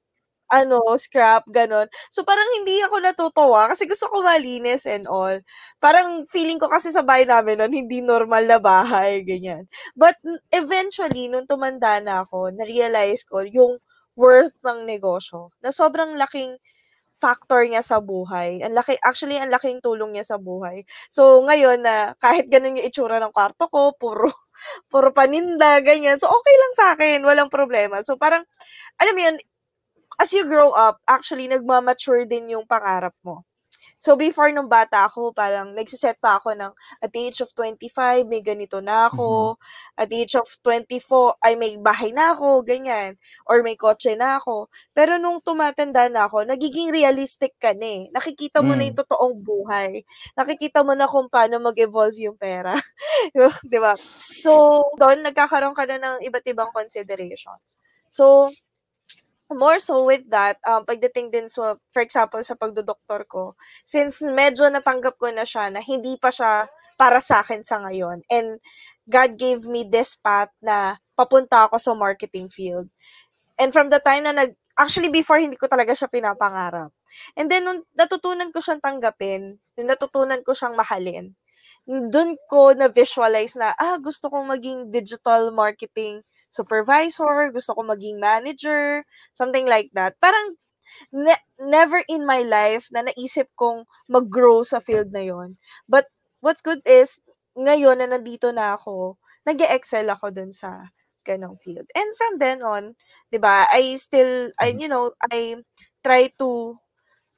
ano, 0.53 0.85
scrap, 1.01 1.49
ganon. 1.49 1.89
So, 2.13 2.23
parang 2.29 2.45
hindi 2.61 2.77
ako 2.85 2.97
natutuwa 3.01 3.73
kasi 3.73 3.89
gusto 3.89 4.07
ko 4.13 4.21
malinis 4.21 4.85
and 4.85 5.09
all. 5.09 5.41
Parang 5.81 6.29
feeling 6.29 6.61
ko 6.61 6.69
kasi 6.69 6.93
sa 6.93 7.01
bahay 7.01 7.25
namin 7.25 7.59
nun, 7.65 7.73
hindi 7.73 8.05
normal 8.05 8.45
na 8.45 8.61
bahay, 8.61 9.25
ganyan. 9.25 9.65
But 9.97 10.21
eventually, 10.53 11.33
nung 11.33 11.49
tumanda 11.49 11.99
na 12.05 12.23
ako, 12.29 12.53
na-realize 12.53 13.25
ko 13.25 13.43
yung 13.49 13.81
worth 14.15 14.53
ng 14.61 14.85
negosyo. 14.85 15.49
Na 15.65 15.73
sobrang 15.73 16.15
laking 16.21 16.61
factor 17.23 17.63
niya 17.63 17.87
sa 17.87 18.03
buhay. 18.03 18.59
Ang 18.67 18.75
laki, 18.75 18.99
actually, 18.99 19.39
ang 19.39 19.55
laking 19.55 19.79
tulong 19.79 20.11
niya 20.11 20.27
sa 20.27 20.37
buhay. 20.43 20.83
So, 21.07 21.39
ngayon 21.47 21.79
na 21.87 22.19
kahit 22.19 22.51
ganun 22.51 22.75
yung 22.83 22.89
itsura 22.91 23.23
ng 23.23 23.31
kwarto 23.31 23.71
ko, 23.71 23.95
puro, 23.95 24.27
puro 24.93 25.15
paninda, 25.15 25.79
ganyan. 25.87 26.19
So, 26.19 26.27
okay 26.27 26.55
lang 26.59 26.73
sa 26.75 26.87
akin. 26.99 27.19
Walang 27.23 27.47
problema. 27.53 28.03
So, 28.03 28.19
parang, 28.19 28.43
alam 28.99 29.15
mo 29.15 29.23
yun, 29.23 29.37
as 30.23 30.31
you 30.31 30.47
grow 30.47 30.71
up, 30.71 31.03
actually, 31.11 31.51
nagmamature 31.51 32.23
din 32.31 32.55
yung 32.55 32.63
pangarap 32.63 33.19
mo. 33.27 33.43
So, 33.99 34.19
before 34.19 34.51
nung 34.51 34.67
bata 34.67 35.07
ako, 35.07 35.31
parang 35.31 35.79
nagsiset 35.79 36.19
pa 36.19 36.39
ako 36.39 36.59
ng 36.59 36.75
at 37.03 37.11
the 37.15 37.23
age 37.23 37.39
of 37.39 37.51
25, 37.55 38.27
may 38.27 38.43
ganito 38.43 38.83
na 38.83 39.07
ako. 39.07 39.55
Mm-hmm. 39.55 39.99
At 39.99 40.07
the 40.11 40.19
age 40.23 40.35
of 40.35 40.47
24, 40.63 41.39
ay 41.39 41.55
may 41.55 41.79
bahay 41.79 42.11
na 42.11 42.35
ako, 42.35 42.67
ganyan. 42.67 43.15
Or 43.47 43.63
may 43.63 43.79
kotse 43.79 44.19
na 44.19 44.43
ako. 44.43 44.71
Pero 44.91 45.23
nung 45.23 45.39
tumatanda 45.39 46.11
na 46.11 46.27
ako, 46.27 46.47
nagiging 46.47 46.91
realistic 46.91 47.55
ka 47.63 47.79
na 47.79 47.87
eh. 47.87 48.03
Nakikita 48.11 48.59
mo 48.59 48.75
mm. 48.75 48.79
na 48.79 48.85
yung 48.91 48.99
totoong 49.07 49.39
buhay. 49.39 50.03
Nakikita 50.35 50.83
mo 50.83 50.99
na 50.99 51.07
kung 51.07 51.31
paano 51.31 51.63
mag-evolve 51.63 52.19
yung 52.27 52.35
pera. 52.35 52.75
Di 53.71 53.79
ba? 53.79 53.95
So, 54.35 54.83
doon, 54.99 55.23
nagkakaroon 55.31 55.79
ka 55.79 55.87
na 55.87 55.99
ng 56.03 56.27
iba't 56.27 56.47
ibang 56.51 56.75
considerations. 56.75 57.79
So, 58.11 58.51
more 59.55 59.79
so 59.79 60.05
with 60.05 60.25
that, 60.33 60.59
um, 60.67 60.85
pagdating 60.85 61.33
din 61.33 61.47
sa, 61.49 61.77
for 61.93 62.03
example, 62.03 62.43
sa 62.45 62.59
pagdodoktor 62.59 63.25
ko, 63.29 63.55
since 63.87 64.21
medyo 64.25 64.69
natanggap 64.69 65.17
ko 65.21 65.31
na 65.31 65.47
siya 65.47 65.71
na 65.73 65.81
hindi 65.81 66.17
pa 66.21 66.33
siya 66.33 66.67
para 66.97 67.19
sa 67.19 67.41
akin 67.41 67.65
sa 67.65 67.81
ngayon. 67.85 68.23
And 68.31 68.61
God 69.09 69.37
gave 69.41 69.65
me 69.67 69.83
this 69.87 70.15
path 70.15 70.53
na 70.63 71.01
papunta 71.19 71.67
ako 71.67 71.77
sa 71.81 71.93
marketing 71.97 72.49
field. 72.49 72.89
And 73.61 73.71
from 73.75 73.91
the 73.93 74.01
time 74.01 74.25
na 74.27 74.35
nag, 74.35 74.57
actually 74.79 75.13
before 75.13 75.37
hindi 75.39 75.61
ko 75.61 75.69
talaga 75.69 75.93
siya 75.93 76.09
pinapangarap. 76.09 76.91
And 77.37 77.47
then 77.53 77.69
nung 77.69 77.85
natutunan 77.93 78.51
ko 78.51 78.61
siyang 78.65 78.81
tanggapin, 78.81 79.61
nung 79.77 79.89
natutunan 79.89 80.41
ko 80.41 80.57
siyang 80.57 80.77
mahalin, 80.79 81.37
doon 81.87 82.39
ko 82.47 82.73
na 82.73 82.87
visualize 82.87 83.59
na, 83.59 83.75
ah, 83.75 83.99
gusto 83.99 84.31
kong 84.31 84.47
maging 84.47 84.89
digital 84.95 85.51
marketing 85.51 86.23
supervisor, 86.53 87.49
gusto 87.49 87.73
ko 87.73 87.81
maging 87.83 88.21
manager, 88.21 89.09
something 89.33 89.65
like 89.65 89.89
that. 89.97 90.21
Parang 90.21 90.61
ne- 91.13 91.47
never 91.59 92.05
in 92.09 92.29
my 92.29 92.45
life 92.45 92.93
na 92.93 93.09
naisip 93.09 93.49
kong 93.57 93.89
mag-grow 94.07 94.61
sa 94.63 94.79
field 94.79 95.11
na 95.17 95.25
yon. 95.25 95.57
But 95.89 96.13
what's 96.45 96.61
good 96.61 96.85
is, 96.85 97.25
ngayon 97.57 98.05
na 98.05 98.09
nandito 98.13 98.53
na 98.53 98.77
ako, 98.77 99.17
nag 99.49 99.61
excel 99.65 100.09
ako 100.13 100.31
dun 100.31 100.53
sa 100.53 100.93
ganong 101.25 101.59
field. 101.61 101.87
And 101.95 102.11
from 102.19 102.39
then 102.43 102.61
on, 102.67 102.99
'di 103.31 103.39
ba, 103.41 103.67
I 103.71 103.97
still 103.97 104.51
I 104.59 104.73
mm-hmm. 104.75 104.81
you 104.83 104.89
know, 104.91 105.15
I 105.31 105.63
try 106.05 106.31
to 106.43 106.79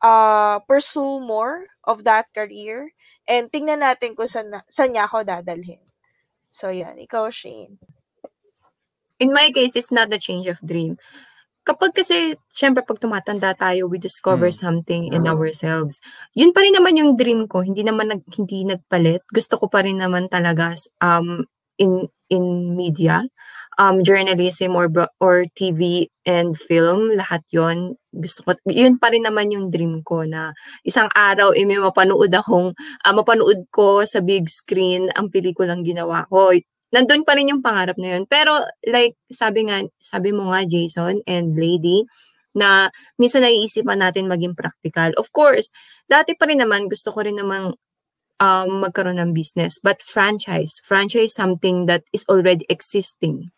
uh 0.05 0.61
pursue 0.69 1.21
more 1.23 1.69
of 1.85 2.05
that 2.09 2.29
career 2.35 2.93
and 3.29 3.49
tingnan 3.53 3.85
natin 3.85 4.17
kung 4.17 4.29
saan 4.29 4.53
saan 4.69 4.93
niya 4.97 5.07
ako 5.09 5.25
dadalhin. 5.25 5.81
So, 6.55 6.71
yan. 6.71 7.03
Ikaw, 7.03 7.35
Shane. 7.35 7.83
In 9.25 9.33
my 9.33 9.49
case, 9.57 9.73
it's 9.81 9.89
not 9.89 10.13
the 10.13 10.21
change 10.21 10.45
of 10.53 10.61
dream. 10.61 11.01
Kapag 11.65 11.97
kasi, 11.97 12.37
syempre, 12.53 12.85
pag 12.85 13.01
tumatanda 13.01 13.57
tayo, 13.57 13.89
we 13.89 13.97
discover 13.97 14.53
Mm. 14.53 14.61
something 14.61 15.03
in 15.17 15.25
ourselves. 15.25 15.97
Yun 16.37 16.53
pa 16.53 16.61
rin 16.61 16.77
naman 16.77 17.01
yung 17.01 17.17
dream 17.17 17.49
ko. 17.49 17.65
Hindi 17.65 17.81
naman 17.89 18.13
nag, 18.13 18.23
hindi 18.37 18.69
nagpalit. 18.69 19.25
Gusto 19.33 19.57
ko 19.57 19.73
pa 19.73 19.81
rin 19.81 19.97
naman 19.97 20.29
talaga 20.29 20.77
um, 21.01 21.49
in 21.81 22.05
in 22.29 22.77
media, 22.77 23.25
um, 23.81 24.05
journalism 24.05 24.77
or 24.77 24.89
or 25.21 25.45
TV 25.57 26.09
and 26.29 26.57
film, 26.57 27.15
lahat 27.17 27.41
yon 27.53 27.97
gusto 28.13 28.45
ko, 28.47 28.51
yun 28.69 28.97
pa 29.01 29.11
rin 29.13 29.25
naman 29.27 29.51
yung 29.53 29.69
dream 29.73 30.01
ko 30.07 30.23
na 30.29 30.53
isang 30.87 31.09
araw, 31.15 31.53
eh, 31.57 31.65
may 31.69 31.79
mapanood 31.81 32.31
akong, 32.33 32.73
ah, 33.05 33.13
mapanood 33.15 33.67
ko 33.75 34.03
sa 34.07 34.21
big 34.25 34.47
screen 34.49 35.11
ang 35.19 35.29
pelikulang 35.33 35.83
ginawa 35.85 36.25
ko. 36.31 36.53
Nandun 36.95 37.27
pa 37.27 37.35
rin 37.35 37.51
yung 37.51 37.59
pangarap 37.59 37.99
na 37.99 38.15
yun. 38.15 38.25
Pero 38.31 38.55
like, 38.87 39.19
sabi 39.27 39.67
nga, 39.67 39.83
sabi 39.99 40.31
mo 40.31 40.55
nga, 40.55 40.63
Jason 40.63 41.19
and 41.27 41.59
Lady, 41.59 42.07
na 42.55 42.89
minsan 43.19 43.43
naiisipan 43.43 43.99
natin 43.99 44.31
maging 44.31 44.55
practical. 44.55 45.11
Of 45.19 45.35
course, 45.35 45.75
dati 46.07 46.39
pa 46.39 46.47
rin 46.47 46.63
naman, 46.63 46.87
gusto 46.87 47.11
ko 47.11 47.27
rin 47.27 47.35
namang 47.35 47.75
um, 48.39 48.69
magkaroon 48.87 49.19
ng 49.19 49.35
business. 49.35 49.83
But 49.83 50.01
franchise, 50.01 50.79
franchise 50.87 51.35
something 51.35 51.91
that 51.91 52.07
is 52.15 52.23
already 52.31 52.65
existing. 52.71 53.51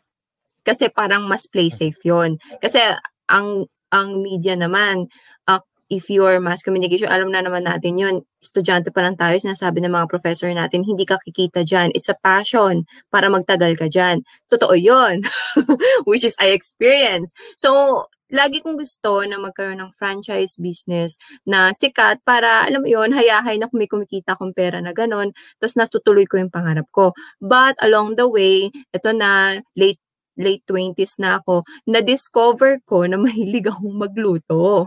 Kasi 0.67 0.91
parang 0.91 1.29
mas 1.31 1.47
play 1.47 1.71
safe 1.71 2.01
yon 2.03 2.43
Kasi 2.59 2.83
ang 3.31 3.71
ang 3.95 4.19
media 4.19 4.59
naman, 4.59 5.07
uh, 5.47 5.63
if 5.91 6.11
you're 6.11 6.39
mass 6.43 6.63
communication, 6.63 7.09
alam 7.11 7.31
na 7.31 7.43
naman 7.43 7.65
natin 7.67 7.99
yun. 7.99 8.15
Estudyante 8.43 8.91
pa 8.95 9.03
lang 9.07 9.15
tayo, 9.19 9.39
sinasabi 9.39 9.83
ng 9.83 9.93
mga 9.95 10.07
professor 10.11 10.51
natin, 10.51 10.83
hindi 10.87 11.07
ka 11.07 11.19
kikita 11.23 11.63
dyan. 11.67 11.95
It's 11.95 12.11
a 12.11 12.19
passion 12.19 12.87
para 13.11 13.31
magtagal 13.31 13.79
ka 13.79 13.87
dyan. 13.91 14.23
Totoo 14.51 14.75
yun. 14.75 15.23
Which 16.09 16.27
is 16.27 16.35
I 16.43 16.55
experience. 16.55 17.31
So, 17.59 18.05
lagi 18.31 18.59
kong 18.63 18.79
gusto 18.79 19.23
na 19.23 19.39
magkaroon 19.39 19.79
ng 19.83 19.95
franchise 19.95 20.59
business 20.59 21.15
na 21.47 21.71
sikat 21.71 22.23
para, 22.27 22.67
alam 22.67 22.83
mo 22.83 22.89
yun, 22.91 23.15
hayahay 23.15 23.59
na 23.59 23.71
may 23.71 23.87
kumikita 23.87 24.35
akong 24.35 24.55
pera 24.55 24.83
na 24.83 24.91
ganun, 24.91 25.31
tapos 25.63 25.79
natutuloy 25.79 26.27
ko 26.27 26.39
yung 26.43 26.51
pangarap 26.51 26.87
ko. 26.91 27.15
But 27.39 27.79
along 27.83 28.19
the 28.19 28.27
way, 28.27 28.71
ito 28.75 29.11
na, 29.15 29.63
late 29.79 30.03
late 30.37 30.61
20s 30.69 31.17
na 31.17 31.41
ako, 31.41 31.65
na-discover 31.89 32.85
ko 32.85 33.09
na 33.09 33.17
mahilig 33.25 33.73
akong 33.73 33.97
magluto. 33.97 34.87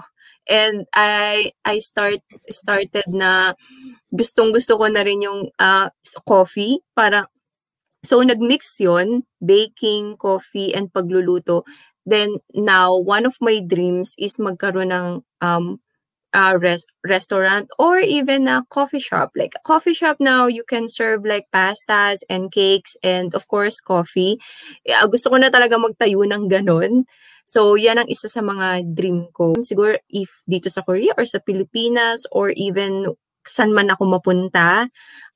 And 0.50 0.86
I 0.94 1.53
I 1.65 1.79
start 1.79 2.20
started 2.50 3.06
na 3.10 3.53
gustong-gusto 4.13 4.77
ko 4.79 4.86
na 4.89 5.06
rin 5.06 5.22
yung 5.25 5.50
uh, 5.60 5.89
coffee 6.25 6.82
para 6.98 7.29
so 8.06 8.22
nagmix 8.24 8.79
'yon, 8.79 9.24
baking, 9.44 10.18
coffee 10.18 10.74
and 10.75 10.91
pagluluto. 10.94 11.63
Then 12.06 12.39
now 12.56 12.96
one 12.98 13.25
of 13.27 13.38
my 13.41 13.60
dreams 13.62 14.15
is 14.18 14.38
magkaroon 14.39 14.91
ng 14.96 15.10
um 15.44 15.79
uh, 16.34 16.58
res- 16.60 16.86
restaurant 17.06 17.70
or 17.79 18.00
even 18.00 18.48
a 18.48 18.63
coffee 18.70 19.00
shop. 19.00 19.32
Like 19.36 19.53
a 19.56 19.63
coffee 19.65 19.94
shop 19.94 20.18
now, 20.20 20.48
you 20.48 20.63
can 20.68 20.88
serve 20.88 21.25
like 21.25 21.48
pastas 21.53 22.22
and 22.29 22.51
cakes 22.51 22.96
and 23.03 23.34
of 23.36 23.48
course 23.48 23.82
coffee. 23.82 24.39
Uh, 24.88 25.08
gusto 25.08 25.29
ko 25.32 25.38
na 25.38 25.50
talaga 25.50 25.77
magtayo 25.79 26.24
ng 26.27 26.48
ganon. 26.50 27.06
So, 27.50 27.74
yan 27.74 27.98
ang 27.98 28.06
isa 28.06 28.29
sa 28.29 28.46
mga 28.46 28.94
dream 28.94 29.34
ko. 29.34 29.58
Siguro 29.58 29.98
if 30.06 30.46
dito 30.46 30.70
sa 30.70 30.86
Korea 30.86 31.18
or 31.18 31.25
sa 31.25 31.41
Pilipinas 31.41 32.29
or 32.29 32.53
even 32.53 33.10
saan 33.41 33.74
man 33.74 33.89
ako 33.89 34.06
mapunta 34.06 34.86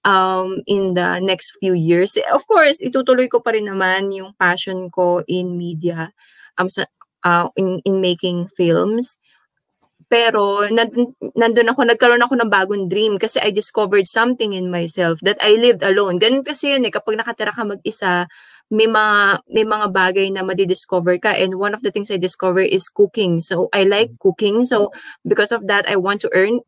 um, 0.05 0.61
in 0.69 0.93
the 0.93 1.17
next 1.25 1.57
few 1.57 1.73
years. 1.73 2.13
Of 2.29 2.45
course, 2.45 2.85
itutuloy 2.85 3.25
ko 3.33 3.41
pa 3.41 3.57
rin 3.57 3.65
naman 3.65 4.13
yung 4.13 4.37
passion 4.37 4.93
ko 4.93 5.25
in 5.25 5.57
media, 5.57 6.13
um, 6.61 6.69
sa, 6.69 6.85
uh, 7.25 7.49
in, 7.57 7.81
in 7.81 7.97
making 7.97 8.45
films. 8.53 9.17
Pero 10.05 10.69
nandun, 10.69 11.17
nandun 11.33 11.73
ako, 11.73 11.89
nagkaroon 11.89 12.21
ako 12.21 12.37
ng 12.37 12.51
bagong 12.53 12.85
dream 12.85 13.17
kasi 13.17 13.41
I 13.41 13.49
discovered 13.49 14.05
something 14.05 14.53
in 14.53 14.69
myself 14.69 15.17
that 15.25 15.41
I 15.41 15.57
lived 15.57 15.81
alone. 15.81 16.21
Ganun 16.21 16.45
kasi 16.45 16.77
yun 16.77 16.85
eh, 16.85 16.93
kapag 16.93 17.17
nakatira 17.17 17.49
ka 17.49 17.65
mag-isa, 17.65 18.29
may 18.73 18.89
mga, 18.89 19.45
may 19.53 19.63
mga 19.63 19.87
bagay 19.93 20.27
na 20.33 20.41
madidiscover 20.41 21.21
ka. 21.21 21.37
And 21.37 21.61
one 21.61 21.77
of 21.77 21.85
the 21.85 21.93
things 21.93 22.09
I 22.09 22.17
discover 22.17 22.65
is 22.65 22.89
cooking. 22.89 23.37
So 23.39 23.69
I 23.69 23.85
like 23.85 24.17
cooking. 24.17 24.65
So 24.65 24.89
because 25.21 25.53
of 25.53 25.69
that, 25.69 25.85
I 25.85 25.95
want 25.95 26.25
to 26.25 26.31
earn 26.33 26.65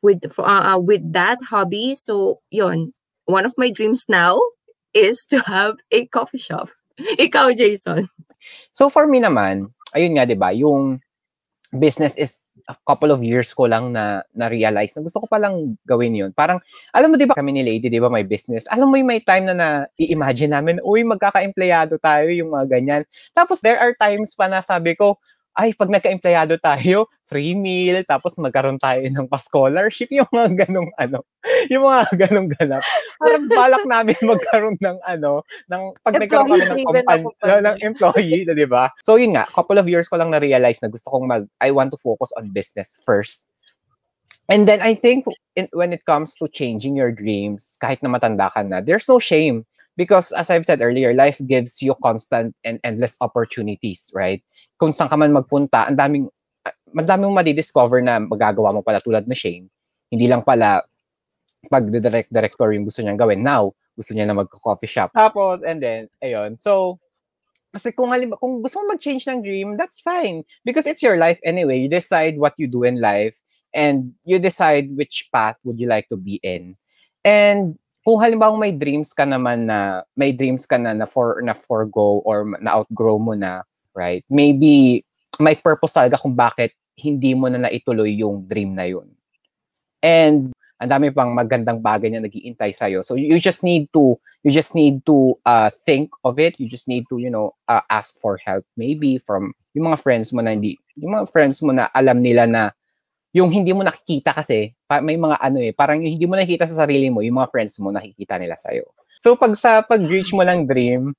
with 0.00 0.24
uh, 0.40 0.80
with 0.80 1.04
that 1.12 1.44
hobby. 1.52 1.94
So 1.94 2.40
yon 2.48 2.96
one 3.28 3.44
of 3.44 3.52
my 3.60 3.68
dreams 3.68 4.08
now 4.08 4.40
is 4.96 5.20
to 5.28 5.44
have 5.44 5.76
a 5.92 6.08
coffee 6.08 6.40
shop. 6.40 6.72
Ikaw, 7.20 7.52
Jason. 7.56 8.08
So 8.72 8.88
for 8.88 9.04
me 9.04 9.20
naman, 9.20 9.68
ayun 9.92 10.16
nga 10.16 10.24
'di 10.24 10.40
ba, 10.40 10.52
yung 10.56 11.04
business 11.76 12.16
is 12.16 12.46
a 12.68 12.76
couple 12.88 13.12
of 13.12 13.20
years 13.20 13.52
ko 13.52 13.68
lang 13.68 13.92
na 13.92 14.24
na-realize 14.32 14.96
na 14.96 15.04
gusto 15.04 15.20
ko 15.20 15.26
palang 15.28 15.76
gawin 15.84 16.16
yun. 16.16 16.30
Parang, 16.32 16.60
alam 16.96 17.12
mo, 17.12 17.16
di 17.20 17.28
ba 17.28 17.36
kami 17.36 17.52
ni 17.52 17.62
Lady, 17.64 17.92
di 17.92 18.00
ba, 18.00 18.08
may 18.08 18.24
business. 18.24 18.64
Alam 18.72 18.88
mo 18.88 18.96
yung 18.96 19.10
may 19.12 19.20
time 19.20 19.52
na 19.52 19.56
na-i-imagine 19.56 20.52
namin, 20.52 20.76
uy, 20.80 21.04
magkaka-empleyado 21.04 22.00
tayo, 22.00 22.32
yung 22.32 22.52
mga 22.52 22.66
ganyan. 22.80 23.02
Tapos, 23.36 23.60
there 23.60 23.76
are 23.76 23.92
times 24.00 24.32
pa 24.32 24.48
na 24.48 24.64
sabi 24.64 24.96
ko, 24.96 25.20
ay, 25.54 25.70
pag 25.78 25.90
nagka-empleyado 25.90 26.58
tayo, 26.58 27.06
free 27.30 27.54
meal, 27.54 28.02
tapos 28.04 28.36
magkaroon 28.42 28.76
tayo 28.76 29.00
ng 29.00 29.26
pa-scholarship, 29.30 30.10
yung 30.10 30.28
mga 30.34 30.66
ganong 30.66 30.90
ano, 30.98 31.22
yung 31.72 31.86
mga 31.86 32.04
ganong 32.26 32.50
ganap. 32.58 32.82
Parang 33.16 33.44
balak 33.48 33.84
namin 33.86 34.18
magkaroon 34.34 34.76
ng 34.82 34.98
ano, 35.06 35.46
ng 35.70 35.82
pag 36.02 36.14
nagkaroon 36.18 36.50
kami 36.50 36.60
ng, 36.60 36.80
company, 36.84 37.22
ng 37.64 37.78
employee, 37.80 38.42
di 38.44 38.68
ba? 38.68 38.90
So 39.06 39.16
yun 39.16 39.38
nga, 39.38 39.46
couple 39.48 39.78
of 39.78 39.88
years 39.88 40.10
ko 40.10 40.18
lang 40.18 40.34
na-realize 40.34 40.82
na 40.82 40.90
gusto 40.90 41.08
kong 41.10 41.26
mag, 41.30 41.44
I 41.62 41.70
want 41.70 41.94
to 41.94 41.98
focus 42.02 42.34
on 42.34 42.50
business 42.50 43.00
first. 43.06 43.46
And 44.52 44.68
then 44.68 44.84
I 44.84 44.92
think 44.92 45.24
in, 45.56 45.72
when 45.72 45.96
it 45.96 46.04
comes 46.04 46.36
to 46.36 46.50
changing 46.52 47.00
your 47.00 47.08
dreams, 47.08 47.80
kahit 47.80 48.04
na 48.04 48.12
matanda 48.12 48.52
ka 48.52 48.60
na, 48.60 48.84
there's 48.84 49.08
no 49.08 49.16
shame 49.16 49.64
because 49.96 50.32
as 50.32 50.50
I've 50.50 50.66
said 50.66 50.82
earlier, 50.82 51.14
life 51.14 51.40
gives 51.46 51.82
you 51.82 51.94
constant 52.02 52.54
and 52.64 52.78
endless 52.84 53.16
opportunities, 53.20 54.10
right? 54.14 54.42
Kung 54.78 54.92
saan 54.92 55.10
ka 55.10 55.16
man 55.16 55.32
magpunta, 55.32 55.88
ang 55.88 55.96
daming 55.98 56.26
madaming 56.94 57.34
mong 57.34 57.42
madidiscover 57.44 58.00
na 58.00 58.22
magagawa 58.22 58.72
mo 58.72 58.80
pala 58.80 59.02
tulad 59.02 59.26
ni 59.26 59.34
Shane. 59.34 59.66
Hindi 60.08 60.30
lang 60.30 60.46
pala 60.46 60.86
pag 61.68 61.90
direct 61.90 62.30
director 62.30 62.70
yung 62.72 62.86
gusto 62.86 63.02
niyang 63.02 63.18
gawin. 63.18 63.42
Now, 63.42 63.74
gusto 63.98 64.14
niya 64.14 64.26
na 64.28 64.36
mag-coffee 64.36 64.90
shop. 64.90 65.10
Tapos, 65.14 65.62
and 65.62 65.82
then, 65.82 66.06
ayun. 66.22 66.58
So, 66.58 66.98
kasi 67.74 67.90
kung 67.90 68.14
halimbawa, 68.14 68.38
kung 68.38 68.62
gusto 68.62 68.78
mo 68.78 68.94
mag-change 68.94 69.26
ng 69.26 69.42
dream, 69.42 69.68
that's 69.74 69.98
fine. 69.98 70.46
Because 70.62 70.86
it's 70.86 71.02
your 71.02 71.18
life 71.18 71.42
anyway. 71.42 71.78
You 71.78 71.90
decide 71.90 72.38
what 72.38 72.54
you 72.58 72.70
do 72.70 72.86
in 72.86 73.02
life 73.02 73.38
and 73.74 74.14
you 74.22 74.38
decide 74.38 74.94
which 74.94 75.26
path 75.34 75.58
would 75.66 75.82
you 75.82 75.90
like 75.90 76.06
to 76.14 76.16
be 76.16 76.38
in. 76.46 76.78
And 77.26 77.74
kung 78.04 78.20
halimbawa 78.20 78.60
may 78.60 78.76
dreams 78.76 79.16
ka 79.16 79.24
naman 79.24 79.64
na 79.64 80.04
may 80.12 80.36
dreams 80.36 80.68
ka 80.68 80.76
na 80.76 80.92
na 80.92 81.08
for 81.08 81.40
na 81.40 81.56
forgo 81.56 82.20
or 82.28 82.44
na 82.60 82.76
outgrow 82.76 83.16
mo 83.16 83.32
na, 83.32 83.64
right? 83.96 84.20
Maybe 84.28 85.02
may 85.40 85.56
purpose 85.56 85.96
talaga 85.96 86.20
kung 86.20 86.36
bakit 86.36 86.76
hindi 86.94 87.32
mo 87.32 87.48
na 87.48 87.64
naituloy 87.64 88.12
yung 88.20 88.44
dream 88.44 88.76
na 88.76 88.86
yun. 88.86 89.08
And 90.04 90.52
ang 90.76 90.90
dami 90.92 91.08
pang 91.16 91.32
magandang 91.32 91.80
bagay 91.80 92.12
na 92.12 92.20
nagiintay 92.20 92.76
sa 92.76 92.92
iyo. 92.92 93.00
So 93.00 93.16
you 93.16 93.40
just 93.40 93.64
need 93.64 93.88
to 93.96 94.20
you 94.44 94.52
just 94.52 94.76
need 94.76 95.00
to 95.08 95.40
uh, 95.48 95.72
think 95.72 96.12
of 96.28 96.36
it. 96.36 96.60
You 96.60 96.68
just 96.68 96.84
need 96.84 97.08
to, 97.08 97.16
you 97.16 97.32
know, 97.32 97.56
uh, 97.72 97.80
ask 97.88 98.20
for 98.20 98.36
help 98.44 98.68
maybe 98.76 99.16
from 99.16 99.56
yung 99.72 99.88
mga 99.88 100.04
friends 100.04 100.28
mo 100.28 100.44
na 100.44 100.52
hindi 100.52 100.76
yung 101.00 101.16
mga 101.16 101.32
friends 101.32 101.64
mo 101.64 101.72
na 101.72 101.88
alam 101.96 102.20
nila 102.20 102.44
na 102.44 102.62
yung 103.34 103.50
hindi 103.50 103.74
mo 103.74 103.82
nakikita 103.82 104.30
kasi, 104.30 104.70
pa, 104.86 105.02
may 105.02 105.18
mga 105.18 105.42
ano 105.42 105.58
eh, 105.58 105.74
parang 105.74 105.98
yung 105.98 106.14
hindi 106.14 106.24
mo 106.24 106.38
nakikita 106.38 106.70
sa 106.70 106.86
sarili 106.86 107.10
mo, 107.10 107.18
yung 107.18 107.42
mga 107.42 107.50
friends 107.50 107.82
mo 107.82 107.90
nakikita 107.90 108.38
nila 108.38 108.54
sa'yo. 108.54 108.86
So 109.18 109.34
pag 109.34 109.58
sa 109.58 109.82
pag-reach 109.82 110.30
mo 110.30 110.46
ng 110.46 110.70
dream, 110.70 111.10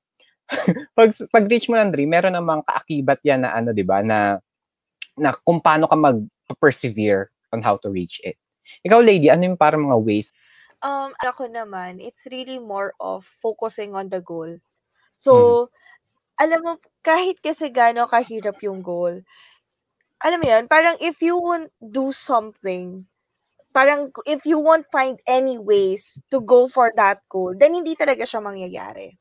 pag 0.98 1.12
pag-reach 1.30 1.68
mo 1.68 1.76
ng 1.76 1.92
dream, 1.92 2.08
meron 2.08 2.32
namang 2.32 2.64
kaakibat 2.64 3.20
yan 3.28 3.44
na 3.44 3.52
ano, 3.52 3.76
'di 3.76 3.84
ba, 3.84 4.00
na 4.00 4.40
na 5.20 5.36
kung 5.44 5.60
paano 5.60 5.92
ka 5.92 5.96
mag-persevere 6.00 7.32
on 7.52 7.60
how 7.60 7.76
to 7.76 7.92
reach 7.92 8.24
it. 8.24 8.40
Ikaw, 8.84 9.00
lady, 9.00 9.32
ano 9.32 9.52
yung 9.52 9.60
parang 9.60 9.88
mga 9.88 10.00
ways? 10.04 10.32
Um, 10.84 11.16
ako 11.24 11.48
naman, 11.48 12.04
it's 12.04 12.28
really 12.30 12.60
more 12.60 12.94
of 13.00 13.24
focusing 13.24 13.96
on 13.96 14.12
the 14.12 14.20
goal. 14.20 14.60
So, 15.16 15.32
hmm. 15.32 16.44
alam 16.44 16.60
mo, 16.62 16.72
kahit 17.00 17.40
kasi 17.40 17.72
gaano 17.72 18.06
kahirap 18.12 18.60
yung 18.60 18.84
goal, 18.84 19.24
alam 20.24 20.40
mo 20.42 20.48
yun, 20.50 20.66
parang 20.68 20.96
if 21.02 21.22
you 21.22 21.38
won't 21.38 21.72
do 21.82 22.12
something, 22.12 23.04
parang 23.74 24.12
if 24.26 24.46
you 24.46 24.60
won't 24.60 24.88
find 24.92 25.20
any 25.28 25.58
ways 25.60 26.20
to 26.32 26.42
go 26.42 26.68
for 26.68 26.94
that 26.96 27.22
goal, 27.30 27.54
then 27.58 27.76
hindi 27.76 27.96
talaga 27.96 28.24
siya 28.28 28.42
mangyayari. 28.44 29.18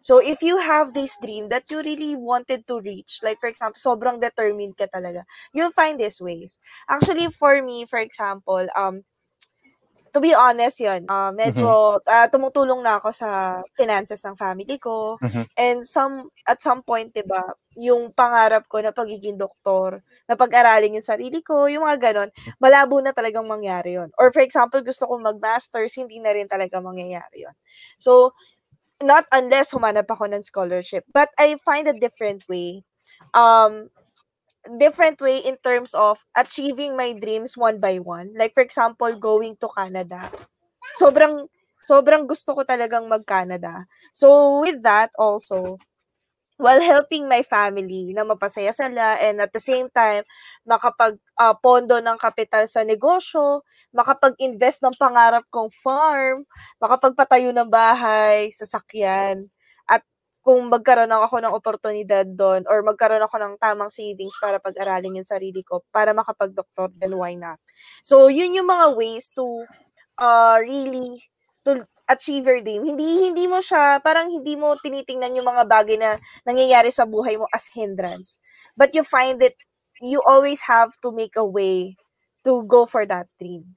So, 0.00 0.18
if 0.22 0.42
you 0.42 0.58
have 0.58 0.94
this 0.94 1.18
dream 1.22 1.48
that 1.50 1.66
you 1.70 1.82
really 1.82 2.16
wanted 2.16 2.66
to 2.68 2.80
reach, 2.80 3.20
like 3.22 3.40
for 3.40 3.48
example, 3.50 3.78
sobrang 3.80 4.20
determined 4.22 4.78
ka 4.78 4.86
talaga, 4.90 5.24
you'll 5.52 5.74
find 5.74 5.98
these 6.00 6.20
ways. 6.22 6.58
Actually, 6.88 7.28
for 7.34 7.60
me, 7.62 7.86
for 7.86 7.98
example, 7.98 8.66
um, 8.76 9.02
to 10.18 10.26
be 10.26 10.34
honest 10.34 10.82
yun, 10.82 11.06
uh, 11.06 11.30
medyo 11.30 12.02
uh, 12.02 12.26
tumutulong 12.26 12.82
na 12.82 12.98
ako 12.98 13.14
sa 13.14 13.62
finances 13.78 14.18
ng 14.26 14.34
family 14.34 14.74
ko. 14.82 15.14
Mhm. 15.22 15.42
And 15.54 15.78
some, 15.86 16.34
at 16.42 16.58
some 16.58 16.82
point, 16.82 17.14
'di 17.14 17.22
ba 17.22 17.54
yung 17.78 18.10
pangarap 18.10 18.66
ko 18.66 18.82
na 18.82 18.90
pagiging 18.90 19.38
doktor, 19.38 20.02
na 20.26 20.34
pag-aralin 20.34 20.98
yung 20.98 21.06
sarili 21.06 21.38
ko, 21.46 21.70
yung 21.70 21.86
mga 21.86 22.10
ganon, 22.10 22.30
malabo 22.58 22.98
na 22.98 23.14
talagang 23.14 23.46
mangyari 23.46 23.94
yon 23.94 24.10
Or 24.18 24.34
for 24.34 24.42
example, 24.42 24.82
gusto 24.82 25.06
kong 25.06 25.22
mag-masters, 25.22 25.94
hindi 25.94 26.18
na 26.18 26.34
rin 26.34 26.50
talaga 26.50 26.82
mangyayari 26.82 27.46
yon 27.46 27.54
So, 28.02 28.34
not 28.98 29.30
unless 29.30 29.70
humanap 29.70 30.10
ako 30.10 30.26
ng 30.26 30.42
scholarship. 30.42 31.06
But 31.14 31.30
I 31.38 31.54
find 31.62 31.86
a 31.86 31.94
different 31.94 32.50
way. 32.50 32.82
Um, 33.30 33.94
different 34.76 35.20
way 35.20 35.40
in 35.40 35.56
terms 35.64 35.94
of 35.96 36.20
achieving 36.36 36.96
my 36.96 37.16
dreams 37.16 37.56
one 37.56 37.80
by 37.80 37.98
one. 37.98 38.30
Like 38.36 38.52
for 38.52 38.62
example, 38.62 39.10
going 39.16 39.56
to 39.64 39.68
Canada. 39.72 40.28
Sobrang 40.96 41.48
sobrang 41.82 42.28
gusto 42.28 42.52
ko 42.52 42.62
talagang 42.66 43.08
mag-Canada. 43.08 43.88
So 44.12 44.60
with 44.60 44.84
that 44.84 45.14
also, 45.16 45.78
while 46.58 46.82
helping 46.82 47.30
my 47.30 47.40
family 47.46 48.10
na 48.12 48.26
mapasaya 48.26 48.74
sila 48.74 49.16
and 49.22 49.38
at 49.38 49.54
the 49.54 49.62
same 49.62 49.86
time 49.94 50.26
makapag 50.66 51.14
uh, 51.38 51.54
pondo 51.54 52.02
ng 52.02 52.18
kapital 52.18 52.66
sa 52.66 52.82
negosyo, 52.82 53.62
makapag-invest 53.94 54.82
ng 54.82 54.94
pangarap 54.98 55.46
kong 55.54 55.70
farm, 55.70 56.42
makapagpatayo 56.82 57.54
ng 57.54 57.70
bahay, 57.70 58.50
sasakyan, 58.50 59.46
kung 60.48 60.72
magkaroon 60.72 61.12
ako 61.12 61.44
ng 61.44 61.52
oportunidad 61.52 62.24
doon 62.24 62.64
or 62.72 62.80
magkaroon 62.80 63.20
ako 63.20 63.36
ng 63.36 63.60
tamang 63.60 63.92
savings 63.92 64.32
para 64.40 64.56
pag-aralin 64.56 65.20
yung 65.20 65.28
sarili 65.28 65.60
ko 65.60 65.84
para 65.92 66.16
makapag-doktor, 66.16 66.88
then 66.96 67.12
why 67.20 67.36
not? 67.36 67.60
So, 68.00 68.32
yun 68.32 68.56
yung 68.56 68.64
mga 68.64 68.96
ways 68.96 69.28
to 69.36 69.44
uh, 70.16 70.56
really 70.56 71.20
to 71.68 71.84
achieve 72.08 72.48
your 72.48 72.64
dream. 72.64 72.80
Hindi 72.80 73.28
hindi 73.28 73.44
mo 73.44 73.60
siya 73.60 74.00
parang 74.00 74.32
hindi 74.32 74.56
mo 74.56 74.72
tinitingnan 74.80 75.36
yung 75.36 75.52
mga 75.52 75.68
bagay 75.68 76.00
na 76.00 76.16
nangyayari 76.48 76.88
sa 76.88 77.04
buhay 77.04 77.36
mo 77.36 77.44
as 77.52 77.68
hindrance. 77.76 78.40
But 78.72 78.96
you 78.96 79.04
find 79.04 79.36
it 79.44 79.60
you 80.00 80.24
always 80.24 80.64
have 80.64 80.96
to 81.04 81.12
make 81.12 81.36
a 81.36 81.44
way 81.44 82.00
to 82.48 82.64
go 82.64 82.88
for 82.88 83.04
that 83.04 83.28
dream. 83.36 83.76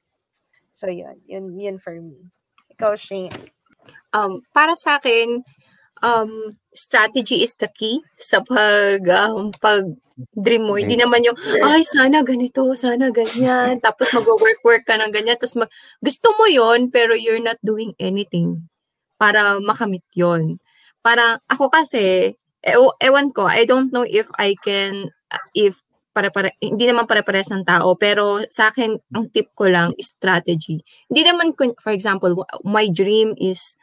So 0.72 0.88
yun, 0.88 1.20
yun 1.28 1.52
yun 1.60 1.78
for 1.84 2.00
me. 2.00 2.32
Ikaw, 2.72 2.96
Shane. 2.96 3.36
Um, 4.16 4.40
para 4.56 4.72
sa 4.80 5.04
akin, 5.04 5.44
um, 6.02 6.58
strategy 6.74 7.46
is 7.46 7.56
the 7.58 7.70
key 7.72 8.02
sa 8.18 8.42
pag, 8.42 9.06
um, 9.10 9.54
pag 9.62 9.86
dream 10.36 10.68
mo. 10.68 10.78
Hindi 10.78 10.98
naman 11.00 11.26
yung, 11.26 11.38
ay, 11.62 11.82
sana 11.86 12.22
ganito, 12.22 12.66
sana 12.78 13.10
ganyan. 13.10 13.80
Tapos 13.86 14.12
mag-work-work 14.14 14.86
ka 14.86 14.98
ng 14.98 15.14
ganyan. 15.14 15.38
Tapos 15.38 15.58
mag, 15.58 15.72
gusto 16.02 16.34
mo 16.38 16.46
yon 16.50 16.90
pero 16.94 17.18
you're 17.18 17.42
not 17.42 17.58
doing 17.64 17.94
anything 17.98 18.68
para 19.18 19.62
makamit 19.62 20.06
yon 20.14 20.58
Para 21.02 21.42
ako 21.50 21.70
kasi, 21.74 22.36
e- 22.62 22.98
ewan 23.02 23.34
ko, 23.34 23.50
I 23.50 23.66
don't 23.66 23.90
know 23.90 24.06
if 24.06 24.30
I 24.38 24.54
can, 24.62 25.10
if 25.58 25.82
pare-pare, 26.12 26.52
hindi 26.60 26.86
naman 26.86 27.08
pare-pares 27.08 27.50
ng 27.56 27.64
tao, 27.64 27.96
pero 27.96 28.44
sa 28.52 28.68
akin, 28.68 29.00
ang 29.16 29.32
tip 29.32 29.56
ko 29.56 29.72
lang 29.72 29.96
is 29.96 30.12
strategy. 30.12 30.84
Hindi 31.08 31.22
naman, 31.24 31.56
for 31.56 31.94
example, 31.96 32.44
my 32.68 32.92
dream 32.92 33.32
is 33.40 33.80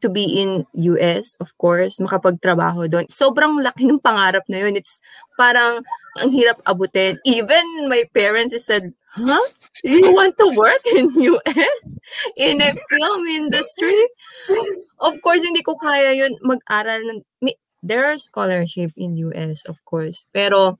to 0.00 0.08
be 0.08 0.24
in 0.40 0.66
US, 0.94 1.36
of 1.40 1.50
course, 1.58 1.98
makapagtrabaho 1.98 2.90
doon. 2.90 3.06
Sobrang 3.10 3.58
laki 3.60 3.86
ng 3.86 4.02
pangarap 4.02 4.46
na 4.46 4.62
yun. 4.62 4.78
It's 4.78 4.98
parang 5.36 5.82
ang 6.18 6.30
hirap 6.30 6.58
abutin. 6.66 7.18
Even 7.26 7.62
my 7.86 8.04
parents 8.14 8.54
said, 8.62 8.94
huh? 9.14 9.46
You 9.82 10.14
want 10.14 10.38
to 10.38 10.50
work 10.54 10.82
in 10.94 11.10
US? 11.14 11.84
In 12.38 12.62
a 12.62 12.74
film 12.74 13.22
industry? 13.26 13.98
Of 14.98 15.18
course, 15.22 15.42
hindi 15.42 15.62
ko 15.62 15.78
kaya 15.78 16.14
yun 16.14 16.34
mag-aral. 16.42 17.02
Ng, 17.02 17.22
there 17.82 18.06
are 18.06 18.18
scholarship 18.18 18.90
in 18.98 19.14
US, 19.30 19.62
of 19.66 19.78
course. 19.86 20.26
Pero, 20.34 20.78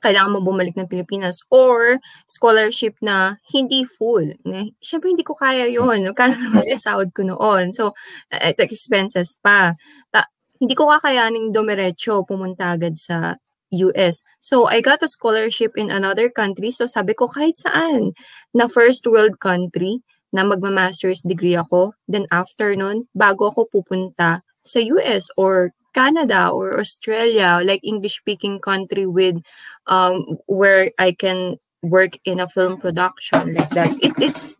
kailangan 0.00 0.38
mo 0.38 0.40
bumalik 0.44 0.76
ng 0.76 0.88
Pilipinas 0.88 1.40
or 1.48 1.98
scholarship 2.28 2.96
na 3.00 3.40
hindi 3.50 3.84
full. 3.84 4.36
Siyempre, 4.80 5.12
hindi 5.12 5.26
ko 5.26 5.34
kaya 5.36 5.66
yon 5.68 6.08
Kano 6.12 6.36
naman 6.36 6.62
sinasahod 6.62 7.10
ko 7.12 7.24
noon. 7.24 7.72
So, 7.72 7.96
at 8.30 8.58
expenses 8.60 9.36
pa. 9.40 9.74
Ta- 10.12 10.30
hindi 10.56 10.72
ko 10.72 10.88
kakayaning 10.88 11.52
dumiretso 11.52 12.24
pumunta 12.24 12.72
agad 12.72 12.96
sa 12.96 13.36
US. 13.72 14.22
So, 14.40 14.68
I 14.70 14.80
got 14.80 15.02
a 15.02 15.08
scholarship 15.08 15.74
in 15.76 15.90
another 15.90 16.30
country. 16.30 16.70
So, 16.70 16.86
sabi 16.86 17.12
ko, 17.12 17.28
kahit 17.28 17.58
saan, 17.60 18.16
na 18.54 18.70
first 18.70 19.04
world 19.04 19.36
country, 19.42 20.00
na 20.34 20.42
magma-master's 20.44 21.22
degree 21.22 21.56
ako. 21.56 21.96
Then, 22.08 22.28
after 22.28 22.74
nun, 22.76 23.08
bago 23.16 23.48
ako 23.48 23.72
pupunta 23.72 24.44
sa 24.66 24.78
US 24.82 25.30
or 25.38 25.72
Canada 25.96 26.52
or 26.52 26.76
Australia, 26.76 27.64
like 27.64 27.80
English-speaking 27.80 28.60
country 28.60 29.08
with 29.08 29.40
um, 29.88 30.36
where 30.44 30.92
I 31.00 31.16
can 31.16 31.56
work 31.80 32.20
in 32.28 32.36
a 32.36 32.48
film 32.52 32.76
production 32.76 33.56
like 33.56 33.72
that. 33.72 33.96
It, 34.04 34.12
it's, 34.20 34.52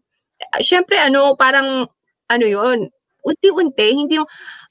syempre 0.65 0.97
ano, 0.97 1.37
parang, 1.37 1.93
ano 2.33 2.45
yon 2.49 2.89
unti-unti, 3.21 3.89
hindi 3.93 4.17
yung, 4.17 4.31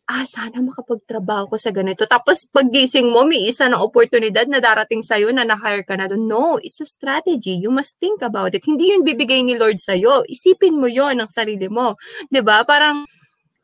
ah, 0.10 0.26
sana 0.26 0.64
makapagtrabaho 0.64 1.54
ko 1.54 1.56
sa 1.60 1.70
ganito. 1.70 2.08
Tapos 2.08 2.48
paggising 2.50 3.12
mo, 3.12 3.28
may 3.28 3.52
isa 3.52 3.68
na 3.68 3.84
oportunidad 3.84 4.48
na 4.48 4.64
darating 4.64 5.04
sa'yo 5.04 5.30
na 5.36 5.44
na-hire 5.44 5.84
ka 5.84 5.94
na 6.00 6.10
doon. 6.10 6.26
No, 6.26 6.58
it's 6.62 6.80
a 6.82 6.88
strategy. 6.88 7.60
You 7.60 7.70
must 7.70 8.00
think 8.00 8.24
about 8.26 8.56
it. 8.56 8.64
Hindi 8.64 8.96
yun 8.96 9.04
bibigay 9.04 9.44
ni 9.44 9.60
Lord 9.60 9.78
sa'yo. 9.78 10.24
Isipin 10.26 10.80
mo 10.80 10.88
yon 10.88 11.20
ng 11.22 11.30
sarili 11.30 11.68
mo. 11.68 12.00
ba 12.00 12.32
diba? 12.32 12.58
Parang, 12.64 13.04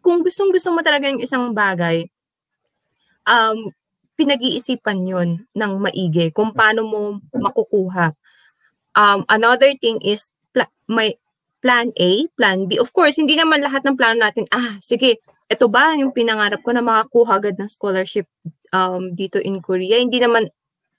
kung 0.04 0.26
gustong 0.26 0.52
gusto 0.52 0.74
mo 0.76 0.84
talaga 0.84 1.08
yung 1.08 1.22
isang 1.24 1.56
bagay, 1.56 2.04
um, 3.26 3.72
pinag-iisipan 4.16 5.02
yon 5.08 5.30
ng 5.50 5.72
maigi 5.82 6.30
kung 6.30 6.54
paano 6.54 6.86
mo 6.86 7.00
makukuha. 7.34 8.14
Um, 8.94 9.26
another 9.32 9.74
thing 9.80 9.98
is 10.04 10.30
pla- 10.54 10.70
may 10.86 11.18
plan 11.62 11.90
A, 11.98 12.28
plan 12.36 12.66
B. 12.68 12.78
Of 12.82 12.92
course, 12.92 13.18
hindi 13.22 13.38
naman 13.38 13.62
lahat 13.66 13.86
ng 13.86 13.96
plano 13.98 14.22
natin, 14.22 14.46
ah, 14.52 14.78
sige, 14.82 15.22
ito 15.48 15.66
ba 15.70 15.94
yung 15.96 16.12
pinangarap 16.12 16.60
ko 16.66 16.74
na 16.74 16.82
makakuha 16.82 17.38
agad 17.38 17.56
ng 17.58 17.70
scholarship 17.70 18.26
um, 18.74 19.14
dito 19.14 19.38
in 19.38 19.62
Korea? 19.62 20.02
Hindi 20.02 20.18
naman, 20.18 20.50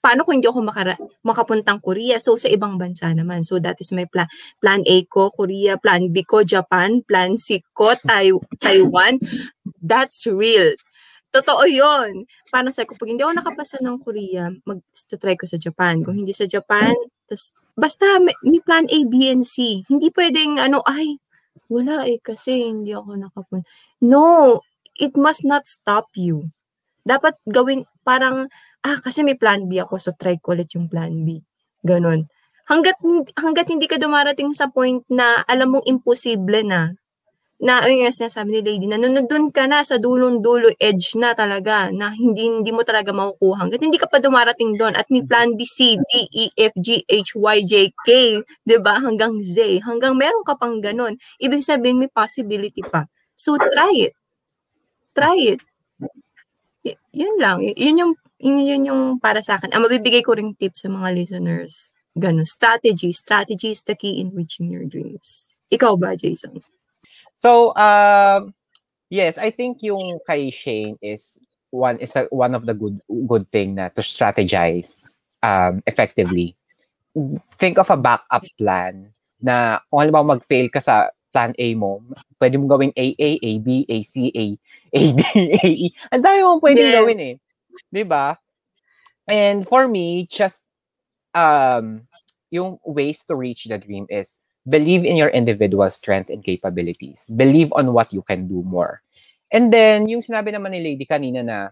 paano 0.03 0.23
kung 0.23 0.39
hindi 0.39 0.47
ako 0.47 0.59
makara- 0.63 0.99
makapuntang 1.23 1.79
Korea? 1.83 2.19
So, 2.19 2.35
sa 2.39 2.47
ibang 2.47 2.79
bansa 2.79 3.11
naman. 3.11 3.43
So, 3.43 3.59
that 3.59 3.79
is 3.79 3.91
my 3.91 4.07
plan. 4.07 4.27
Plan 4.59 4.83
A 4.87 4.97
ko, 5.07 5.31
Korea. 5.31 5.75
Plan 5.79 6.11
B 6.11 6.23
ko, 6.23 6.43
Japan. 6.43 7.03
Plan 7.03 7.35
C 7.39 7.63
ko, 7.75 7.95
tai- 7.99 8.35
Taiwan. 8.59 9.19
That's 9.83 10.27
real. 10.27 10.75
Totoo 11.33 11.65
yon 11.65 12.29
Paano 12.53 12.69
sa 12.69 12.85
ko, 12.85 12.93
pag 12.93 13.09
hindi 13.09 13.25
ako 13.25 13.33
nakapasa 13.33 13.81
ng 13.81 13.97
Korea, 14.05 14.53
mag-try 14.69 15.33
ko 15.33 15.49
sa 15.49 15.57
Japan. 15.57 16.05
Kung 16.05 16.13
hindi 16.13 16.29
sa 16.29 16.45
Japan, 16.45 16.93
tas, 17.25 17.49
basta 17.73 18.21
may, 18.21 18.37
may 18.45 18.61
plan 18.61 18.85
A, 18.85 18.99
B, 19.09 19.33
and 19.33 19.41
C. 19.41 19.81
Hindi 19.89 20.13
pwedeng, 20.13 20.61
ano, 20.61 20.85
ay, 20.85 21.17
wala 21.73 22.05
eh, 22.05 22.21
kasi 22.21 22.69
hindi 22.69 22.93
ako 22.93 23.17
nakapun. 23.17 23.65
No, 23.97 24.61
it 25.01 25.17
must 25.17 25.41
not 25.41 25.65
stop 25.65 26.13
you. 26.13 26.53
Dapat 27.01 27.33
gawin, 27.49 27.89
parang, 28.05 28.45
ah, 28.85 28.97
kasi 29.01 29.25
may 29.25 29.33
plan 29.33 29.65
B 29.65 29.81
ako, 29.81 29.97
so 29.97 30.13
try 30.13 30.37
ko 30.37 30.53
ulit 30.53 30.69
yung 30.77 30.85
plan 30.85 31.25
B. 31.25 31.41
Ganon. 31.81 32.29
Hanggat, 32.69 33.01
hanggat 33.35 33.67
hindi 33.73 33.89
ka 33.89 33.97
dumarating 33.97 34.53
sa 34.53 34.69
point 34.69 35.01
na 35.09 35.41
alam 35.49 35.73
mong 35.73 35.85
imposible 35.89 36.61
na, 36.61 36.93
na 37.63 37.79
yung 37.87 38.11
sinasabi 38.11 38.59
ni 38.59 38.61
Lady 38.61 38.85
na 38.91 38.99
nandun 38.99 39.47
ka 39.55 39.63
na 39.71 39.87
sa 39.87 39.95
dulong-dulo 39.95 40.75
edge 40.83 41.15
na 41.15 41.31
talaga 41.31 41.87
na 41.95 42.11
hindi 42.11 42.51
hindi 42.51 42.75
mo 42.75 42.83
talaga 42.83 43.15
makukuha 43.15 43.55
hanggat 43.63 43.79
hindi 43.79 43.95
ka 43.95 44.11
pa 44.11 44.19
dumarating 44.19 44.75
doon 44.75 44.99
at 44.99 45.07
may 45.07 45.23
plan 45.23 45.55
B, 45.55 45.63
C, 45.63 45.95
D, 45.95 46.11
E, 46.35 46.45
F, 46.59 46.75
G, 46.75 47.07
H, 47.07 47.31
Y, 47.39 47.57
J, 47.63 47.73
K, 48.03 48.09
'di 48.67 48.77
ba? 48.83 48.99
Hanggang 48.99 49.39
Z, 49.39 49.79
hanggang 49.87 50.19
meron 50.19 50.43
ka 50.43 50.59
pang 50.59 50.83
ganun. 50.83 51.15
Ibig 51.39 51.63
sabihin 51.63 52.03
may 52.03 52.11
possibility 52.11 52.83
pa. 52.83 53.07
So 53.39 53.55
try 53.55 54.11
it. 54.11 54.13
Try 55.15 55.37
it. 55.55 55.61
Y- 56.83 56.99
yun 57.15 57.35
lang. 57.39 57.63
Y- 57.63 57.77
yun 57.79 57.95
yung 58.01 58.13
yun, 58.43 58.59
yun 58.59 58.81
yung 58.91 59.01
para 59.23 59.39
sa 59.39 59.55
akin. 59.55 59.71
Ang 59.71 59.87
mabibigay 59.87 60.19
ko 60.19 60.35
ring 60.35 60.51
tips 60.59 60.83
sa 60.83 60.91
mga 60.91 61.15
listeners. 61.15 61.95
Ganun. 62.19 62.43
Strategy. 62.43 63.15
Strategy 63.15 63.71
is 63.71 63.81
the 63.87 63.95
key 63.95 64.19
in 64.19 64.35
reaching 64.35 64.67
your 64.67 64.83
dreams. 64.83 65.47
Ikaw 65.71 65.95
ba, 65.95 66.13
Jason? 66.19 66.59
So, 67.43 67.75
um, 67.75 68.55
yes, 69.11 69.35
I 69.35 69.51
think 69.51 69.83
yung 69.83 70.23
kay 70.23 70.47
Shane 70.47 70.95
is 71.03 71.43
one 71.75 71.99
is 71.99 72.15
a, 72.15 72.31
one 72.31 72.55
of 72.55 72.63
the 72.63 72.71
good 72.71 73.03
good 73.27 73.51
thing 73.51 73.75
na 73.75 73.91
to 73.91 73.99
strategize 73.99 75.19
um, 75.43 75.83
effectively. 75.83 76.55
Think 77.59 77.83
of 77.83 77.91
a 77.91 77.99
backup 77.99 78.47
plan 78.55 79.11
na 79.43 79.83
kung 79.91 80.07
halimbawa 80.07 80.39
mag-fail 80.39 80.71
ka 80.71 80.79
sa 80.79 81.11
plan 81.35 81.51
A 81.59 81.75
mo, 81.75 81.99
pwede 82.39 82.55
mo 82.55 82.63
gawing 82.71 82.95
AA, 82.95 83.43
AB, 83.43 83.91
AC, 83.91 84.31
A, 84.31 84.45
AD, 84.95 85.19
AE. 85.67 85.91
Ang 86.15 86.23
dami 86.23 86.39
mo 86.47 86.63
pwedeng 86.63 86.87
yes. 86.87 86.95
gawin 86.95 87.19
eh. 87.19 87.35
'Di 87.91 88.03
ba? 88.07 88.39
And 89.27 89.67
for 89.67 89.91
me, 89.91 90.31
just 90.31 90.63
um 91.35 92.07
yung 92.55 92.79
ways 92.87 93.27
to 93.27 93.35
reach 93.35 93.67
the 93.67 93.75
dream 93.75 94.07
is 94.07 94.39
believe 94.67 95.03
in 95.03 95.17
your 95.17 95.29
individual 95.29 95.89
strength 95.91 96.29
and 96.29 96.43
capabilities. 96.43 97.29
Believe 97.35 97.71
on 97.73 97.93
what 97.93 98.13
you 98.13 98.21
can 98.21 98.47
do 98.47 98.63
more. 98.63 99.01
And 99.51 99.71
then, 99.71 100.07
yung 100.09 100.21
sinabi 100.21 100.53
naman 100.53 100.71
ni 100.71 100.81
Lady 100.81 101.05
kanina 101.05 101.45
na, 101.45 101.69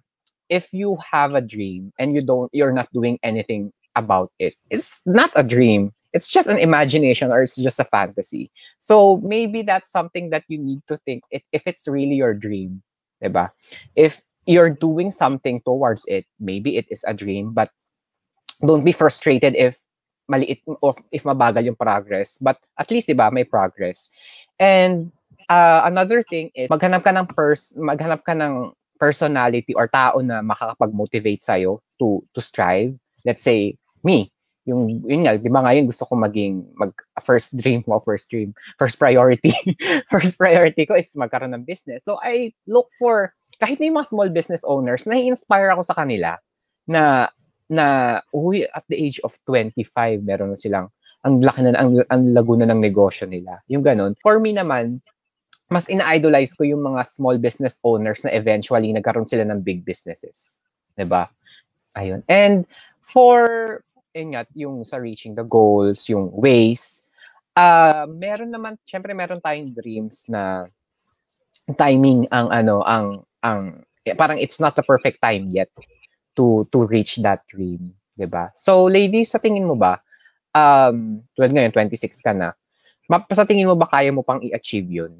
if 0.49 0.73
you 0.73 0.97
have 1.11 1.33
a 1.33 1.41
dream 1.41 1.93
and 1.97 2.13
you 2.13 2.21
don't, 2.21 2.51
you're 2.53 2.73
not 2.73 2.91
doing 2.93 3.17
anything 3.23 3.71
about 3.95 4.31
it, 4.39 4.53
it's 4.69 4.99
not 5.05 5.31
a 5.35 5.43
dream. 5.43 5.91
It's 6.13 6.29
just 6.29 6.49
an 6.49 6.59
imagination 6.59 7.31
or 7.31 7.41
it's 7.41 7.55
just 7.55 7.79
a 7.79 7.87
fantasy. 7.87 8.51
So 8.79 9.17
maybe 9.23 9.61
that's 9.63 9.89
something 9.89 10.29
that 10.31 10.43
you 10.47 10.59
need 10.59 10.81
to 10.87 10.97
think 10.97 11.23
it, 11.31 11.43
if 11.53 11.63
it's 11.65 11.87
really 11.87 12.15
your 12.15 12.33
dream, 12.33 12.83
diba? 13.23 13.49
If 13.95 14.21
you're 14.45 14.69
doing 14.69 15.09
something 15.11 15.61
towards 15.61 16.03
it, 16.07 16.25
maybe 16.39 16.75
it 16.75 16.85
is 16.89 17.05
a 17.07 17.13
dream, 17.13 17.53
but 17.53 17.71
don't 18.65 18.83
be 18.83 18.91
frustrated 18.91 19.55
if 19.55 19.77
maliit 20.29 20.61
or 20.81 20.95
if 21.09 21.23
mabagal 21.23 21.65
yung 21.65 21.79
progress. 21.79 22.37
But 22.37 22.61
at 22.77 22.91
least, 22.91 23.07
di 23.07 23.17
ba, 23.17 23.31
may 23.31 23.43
progress. 23.43 24.09
And 24.59 25.11
uh, 25.49 25.83
another 25.85 26.21
thing 26.23 26.51
is, 26.53 26.69
maghanap 26.69 27.03
ka 27.03 27.11
ng 27.15 27.27
pers 27.31 27.73
maghanap 27.75 28.21
ka 28.23 28.35
ng 28.37 28.75
personality 29.01 29.73
or 29.73 29.89
tao 29.89 30.21
na 30.21 30.45
makakapag-motivate 30.45 31.41
sa'yo 31.41 31.81
to, 31.97 32.21
to 32.37 32.39
strive. 32.39 32.93
Let's 33.25 33.41
say, 33.41 33.81
me. 34.05 34.29
Yung, 34.69 35.01
yun 35.09 35.25
nga, 35.25 35.41
di 35.41 35.49
ba 35.49 35.65
ngayon 35.65 35.89
gusto 35.89 36.05
ko 36.05 36.13
maging, 36.13 36.69
mag, 36.77 36.93
first 37.17 37.57
dream 37.57 37.81
mo, 37.89 37.97
first 38.05 38.29
dream, 38.29 38.53
first 38.77 39.01
priority. 39.01 39.49
first 40.13 40.37
priority 40.37 40.85
ko 40.85 40.93
is 40.93 41.09
magkaroon 41.17 41.57
ng 41.57 41.65
business. 41.65 42.05
So, 42.05 42.21
I 42.21 42.53
look 42.69 42.93
for, 43.01 43.33
kahit 43.57 43.81
na 43.81 43.89
yung 43.89 43.97
mga 43.97 44.13
small 44.13 44.29
business 44.29 44.61
owners, 44.61 45.09
nai-inspire 45.09 45.73
ako 45.73 45.81
sa 45.81 45.97
kanila 45.97 46.37
na 46.85 47.33
na 47.71 48.19
uy 48.35 48.67
at 48.67 48.83
the 48.91 48.99
age 48.99 49.23
of 49.23 49.31
25 49.47 50.27
meron 50.27 50.51
na 50.51 50.59
silang 50.59 50.91
ang 51.23 51.39
laki 51.39 51.61
na 51.63 51.77
ang, 51.77 52.01
ang 52.09 52.23
laguna 52.33 52.65
ng 52.65 52.81
negosyo 52.81 53.29
nila. 53.29 53.61
Yung 53.69 53.85
ganun. 53.85 54.17
For 54.25 54.41
me 54.41 54.57
naman, 54.57 55.05
mas 55.69 55.85
ina-idolize 55.85 56.57
ko 56.57 56.65
yung 56.65 56.81
mga 56.81 57.05
small 57.05 57.37
business 57.37 57.77
owners 57.85 58.25
na 58.25 58.33
eventually 58.33 58.89
nagkaroon 58.91 59.29
sila 59.29 59.45
ng 59.45 59.61
big 59.61 59.85
businesses. 59.85 60.59
'Di 60.97 61.05
ba? 61.07 61.29
Ayun. 61.95 62.25
And 62.27 62.65
for 62.99 63.79
yun 64.11 64.35
nga, 64.35 64.43
yung 64.51 64.83
sa 64.83 64.99
reaching 64.99 65.37
the 65.37 65.47
goals, 65.47 66.09
yung 66.11 66.31
ways, 66.35 67.07
uh, 67.55 68.03
meron 68.11 68.51
naman, 68.51 68.75
syempre 68.83 69.15
meron 69.15 69.39
tayong 69.39 69.71
dreams 69.71 70.27
na 70.27 70.67
timing 71.79 72.27
ang 72.31 72.51
ano, 72.51 72.83
ang, 72.83 73.23
ang, 73.39 73.79
parang 74.19 74.35
it's 74.35 74.59
not 74.59 74.75
the 74.75 74.83
perfect 74.83 75.23
time 75.23 75.47
yet 75.55 75.71
to 76.37 76.67
to 76.71 76.87
reach 76.87 77.19
that 77.23 77.43
dream, 77.49 77.91
'di 78.15 78.27
ba? 78.27 78.51
So 78.55 78.87
lady, 78.87 79.23
sa 79.27 79.39
tingin 79.41 79.67
mo 79.67 79.75
ba 79.75 79.99
um 80.51 81.23
tulad 81.35 81.51
ngayon 81.55 81.71
26 81.73 82.19
ka 82.23 82.35
na, 82.35 82.51
sa 83.31 83.47
tingin 83.47 83.67
mo 83.67 83.75
ba 83.75 83.87
kaya 83.87 84.11
mo 84.11 84.23
pang 84.23 84.43
i-achieve 84.43 84.87
'yun? 84.87 85.15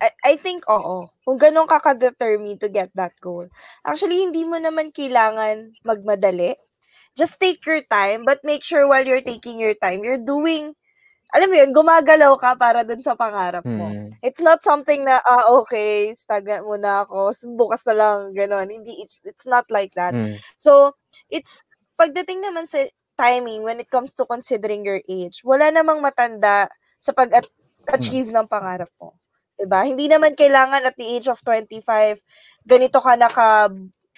I, 0.00 0.10
I 0.24 0.34
think 0.40 0.64
oo. 0.64 1.12
Kung 1.28 1.36
ganun 1.36 1.68
ka 1.68 1.76
ka-determine 1.76 2.56
to 2.64 2.72
get 2.72 2.88
that 2.96 3.12
goal. 3.20 3.44
Actually, 3.84 4.24
hindi 4.24 4.48
mo 4.48 4.56
naman 4.56 4.96
kailangan 4.96 5.76
magmadali. 5.84 6.56
Just 7.12 7.36
take 7.36 7.60
your 7.68 7.84
time, 7.84 8.24
but 8.24 8.40
make 8.40 8.64
sure 8.64 8.88
while 8.88 9.04
you're 9.04 9.20
taking 9.20 9.60
your 9.60 9.76
time, 9.76 10.00
you're 10.00 10.20
doing 10.20 10.72
alam 11.30 11.48
mo 11.50 11.56
yun, 11.56 11.70
gumagalaw 11.70 12.34
ka 12.38 12.58
para 12.58 12.82
dun 12.82 13.02
sa 13.02 13.14
pangarap 13.14 13.62
mo. 13.66 13.86
Hmm. 13.90 14.10
It's 14.20 14.42
not 14.42 14.62
something 14.66 15.06
na, 15.06 15.22
ah, 15.22 15.50
okay, 15.62 16.10
stagnant 16.14 16.66
muna 16.66 17.06
ako, 17.06 17.32
bukas 17.54 17.86
na 17.86 17.94
lang, 17.94 18.18
gano'n. 18.34 18.68
Hindi, 18.70 19.02
it's, 19.02 19.22
it's 19.22 19.46
not 19.46 19.66
like 19.70 19.94
that. 19.94 20.14
Hmm. 20.14 20.38
So, 20.58 20.98
it's, 21.30 21.62
pagdating 21.94 22.42
naman 22.42 22.66
sa 22.66 22.84
timing, 23.14 23.62
when 23.62 23.78
it 23.78 23.90
comes 23.92 24.16
to 24.18 24.26
considering 24.26 24.82
your 24.82 25.00
age, 25.06 25.44
wala 25.46 25.70
namang 25.70 26.02
matanda 26.02 26.66
sa 26.98 27.14
pag-achieve 27.14 28.32
ng 28.32 28.46
pangarap 28.50 28.90
mo. 28.98 29.20
'di 29.60 29.68
ba? 29.68 29.84
Hindi 29.84 30.08
naman 30.08 30.32
kailangan 30.32 30.88
at 30.88 30.96
the 30.96 31.04
age 31.04 31.28
of 31.28 31.36
25 31.44 31.84
ganito 32.64 32.96
ka 32.96 33.12
naka 33.20 33.68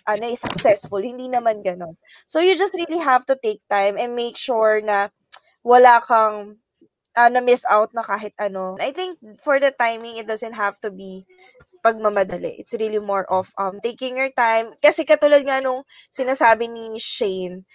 ano, 0.03 0.25
eh, 0.27 0.39
successful. 0.39 1.03
Hindi 1.03 1.27
naman 1.27 1.63
gano'n. 1.63 1.95
So 2.27 2.39
you 2.39 2.55
just 2.55 2.75
really 2.79 3.03
have 3.03 3.27
to 3.27 3.39
take 3.39 3.63
time 3.67 3.99
and 3.99 4.15
make 4.15 4.39
sure 4.39 4.83
na 4.83 5.11
wala 5.63 6.03
kang 6.03 6.62
uh, 7.17 7.29
na-miss 7.29 7.65
out 7.69 7.93
na 7.95 8.03
kahit 8.03 8.33
ano. 8.41 8.77
I 8.81 8.93
think 8.93 9.19
for 9.43 9.61
the 9.61 9.73
timing, 9.73 10.17
it 10.17 10.27
doesn't 10.27 10.57
have 10.57 10.81
to 10.81 10.91
be 10.91 11.25
pagmamadali. 11.83 12.63
It's 12.63 12.75
really 12.79 13.03
more 13.03 13.27
of 13.27 13.51
um 13.59 13.83
taking 13.83 14.17
your 14.17 14.31
time. 14.33 14.71
Kasi 14.79 15.03
katulad 15.03 15.43
nga 15.43 15.59
nung 15.59 15.83
sinasabi 16.09 16.71
ni 16.71 16.97
Shane, 16.97 17.67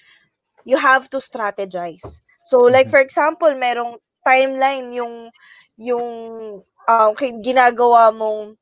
you 0.63 0.79
have 0.79 1.11
to 1.11 1.19
strategize. 1.19 2.23
So 2.47 2.63
like 2.63 2.87
for 2.87 3.03
example, 3.03 3.51
merong 3.51 3.99
timeline 4.23 4.95
yung 4.95 5.27
yung 5.75 6.07
um, 6.87 7.11
ginagawa 7.43 8.15
mong 8.15 8.55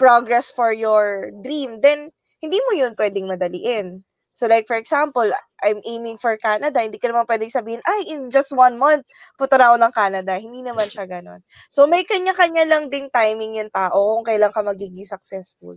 progress 0.00 0.48
for 0.48 0.72
your 0.72 1.28
dream, 1.44 1.84
then 1.84 2.08
hindi 2.40 2.58
mo 2.64 2.72
yun 2.72 2.96
pwedeng 2.96 3.28
madaliin. 3.28 4.07
So 4.38 4.46
like 4.46 4.70
for 4.70 4.78
example, 4.78 5.26
I'm 5.58 5.82
aiming 5.82 6.22
for 6.22 6.38
Canada, 6.38 6.78
hindi 6.78 7.02
ka 7.02 7.10
naman 7.10 7.26
pwedeng 7.26 7.50
sabihin, 7.50 7.82
ay, 7.82 8.14
in 8.14 8.30
just 8.30 8.54
one 8.54 8.78
month, 8.78 9.02
punta 9.34 9.58
na 9.58 9.74
ako 9.74 9.76
ng 9.82 9.94
Canada. 9.98 10.32
Hindi 10.38 10.62
naman 10.62 10.86
siya 10.86 11.10
ganon. 11.10 11.42
So 11.66 11.90
may 11.90 12.06
kanya-kanya 12.06 12.62
lang 12.70 12.86
ding 12.86 13.10
timing 13.10 13.58
yung 13.58 13.74
tao 13.74 14.14
kung 14.14 14.30
kailan 14.30 14.54
ka 14.54 14.62
magiging 14.62 15.02
successful. 15.02 15.74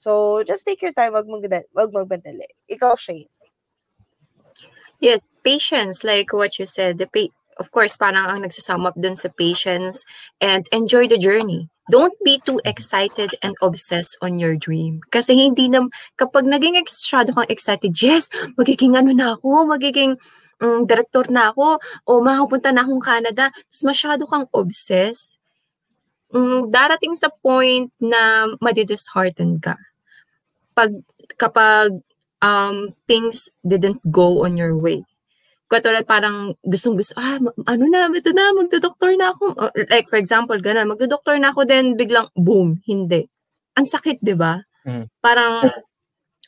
So 0.00 0.40
just 0.48 0.64
take 0.64 0.80
your 0.80 0.96
time, 0.96 1.12
wag, 1.12 1.28
magdali, 1.28 1.68
wag 1.76 1.92
magmadali. 1.92 2.48
Ikaw, 2.72 2.96
Shane. 2.96 3.28
Yes, 5.04 5.28
patience, 5.44 6.00
like 6.02 6.32
what 6.32 6.56
you 6.58 6.64
said, 6.64 6.96
the 6.96 7.06
pa- 7.06 7.34
of 7.58 7.70
course, 7.74 7.98
parang 7.98 8.30
ang 8.30 8.40
nagsasum 8.46 8.86
up 8.86 8.94
dun 8.96 9.18
sa 9.18 9.28
patience 9.34 10.06
and 10.40 10.64
enjoy 10.70 11.10
the 11.10 11.18
journey. 11.18 11.68
Don't 11.90 12.14
be 12.22 12.38
too 12.44 12.60
excited 12.64 13.34
and 13.42 13.56
obsessed 13.60 14.16
on 14.20 14.38
your 14.38 14.54
dream. 14.54 15.00
Kasi 15.10 15.34
hindi 15.34 15.68
na, 15.68 15.88
kapag 16.20 16.46
naging 16.46 16.78
masyado 16.84 17.34
kang 17.34 17.48
excited, 17.50 17.96
yes, 17.96 18.28
magiging 18.60 18.94
ano 18.94 19.10
na 19.10 19.34
ako, 19.34 19.66
magiging 19.66 20.20
um, 20.60 20.84
director 20.84 21.24
na 21.32 21.50
ako, 21.50 21.80
o 22.04 22.20
makapunta 22.20 22.70
na 22.70 22.84
akong 22.84 23.02
Canada, 23.02 23.50
tapos 23.50 23.82
masyado 23.88 24.22
kang 24.28 24.46
obsessed, 24.52 25.40
um, 26.30 26.68
darating 26.68 27.16
sa 27.16 27.32
point 27.40 27.88
na 27.98 28.52
madidishearten 28.60 29.56
ka. 29.64 29.80
Pag, 30.76 30.92
kapag 31.40 32.04
um, 32.44 32.92
things 33.08 33.48
didn't 33.64 33.98
go 34.12 34.44
on 34.44 34.60
your 34.60 34.76
way 34.76 35.08
katulad 35.68 36.08
parang 36.08 36.56
gustong 36.64 36.96
gusto, 36.96 37.12
ah, 37.20 37.36
ano 37.68 37.84
na, 37.92 38.08
ito 38.08 38.32
na, 38.32 38.56
magdo-doktor 38.56 39.12
na 39.20 39.36
ako. 39.36 39.52
Like, 39.92 40.08
for 40.08 40.16
example, 40.16 40.56
gano'n, 40.56 40.88
magdo-doktor 40.88 41.36
na 41.36 41.52
ako, 41.52 41.68
then 41.68 41.92
biglang, 41.94 42.32
boom, 42.32 42.80
hindi. 42.88 43.28
Ang 43.76 43.84
sakit, 43.84 44.24
di 44.24 44.32
ba? 44.32 44.56
Mm. 44.88 45.12
Parang, 45.20 45.68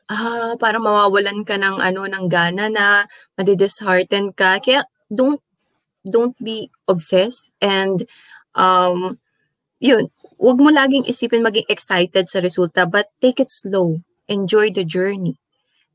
ah, 0.09 0.57
parang 0.57 0.83
mawawalan 0.83 1.45
ka 1.45 1.61
ng, 1.61 1.79
ano, 1.85 2.09
ng 2.09 2.27
gana 2.33 2.73
na 2.73 3.05
madidishearten 3.37 4.33
ka. 4.33 4.57
Kaya, 4.65 4.89
don't, 5.13 5.45
don't 6.01 6.35
be 6.41 6.73
obsessed 6.89 7.53
and, 7.61 8.09
um, 8.57 9.21
yun, 9.85 10.09
wag 10.41 10.57
mo 10.57 10.73
laging 10.73 11.05
isipin 11.05 11.45
maging 11.45 11.69
excited 11.69 12.25
sa 12.25 12.41
resulta, 12.41 12.89
but 12.89 13.13
take 13.21 13.37
it 13.37 13.53
slow. 13.53 14.01
Enjoy 14.33 14.73
the 14.73 14.85
journey 14.89 15.37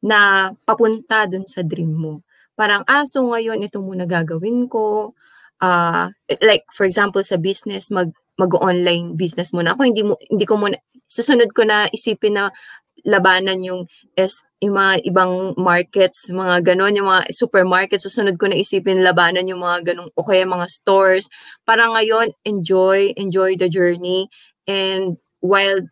na 0.05 0.51
papunta 0.69 1.25
dun 1.25 1.49
sa 1.49 1.65
dream 1.65 1.97
mo 1.97 2.24
parang, 2.55 2.83
ah, 2.87 3.03
so 3.07 3.23
ngayon 3.27 3.63
ito 3.63 3.79
muna 3.83 4.07
gagawin 4.07 4.67
ko. 4.71 5.13
Uh, 5.63 6.11
like, 6.43 6.67
for 6.71 6.83
example, 6.83 7.23
sa 7.23 7.39
business, 7.39 7.91
mag, 7.91 8.11
mag-online 8.39 9.15
business 9.15 9.55
muna 9.55 9.75
ako. 9.75 9.81
Hindi, 9.87 10.03
mo, 10.03 10.19
hindi 10.27 10.43
ko 10.47 10.59
muna, 10.59 10.75
susunod 11.07 11.51
ko 11.55 11.63
na 11.63 11.87
isipin 11.91 12.35
na 12.39 12.51
labanan 13.05 13.61
yung, 13.63 13.85
es, 14.17 14.41
yung 14.59 14.75
mga 14.75 15.05
ibang 15.05 15.53
markets, 15.55 16.33
mga 16.33 16.73
ganon, 16.73 16.97
yung 16.97 17.07
mga 17.07 17.29
supermarkets, 17.31 18.03
susunod 18.07 18.35
ko 18.41 18.49
na 18.49 18.57
isipin 18.57 19.05
labanan 19.05 19.45
yung 19.47 19.61
mga 19.61 19.93
ganong, 19.93 20.09
o 20.17 20.25
kaya 20.25 20.43
mga 20.43 20.67
stores. 20.67 21.29
Para 21.63 21.85
ngayon, 21.91 22.33
enjoy, 22.43 23.13
enjoy 23.15 23.55
the 23.55 23.69
journey. 23.69 24.27
And 24.65 25.21
while 25.39 25.85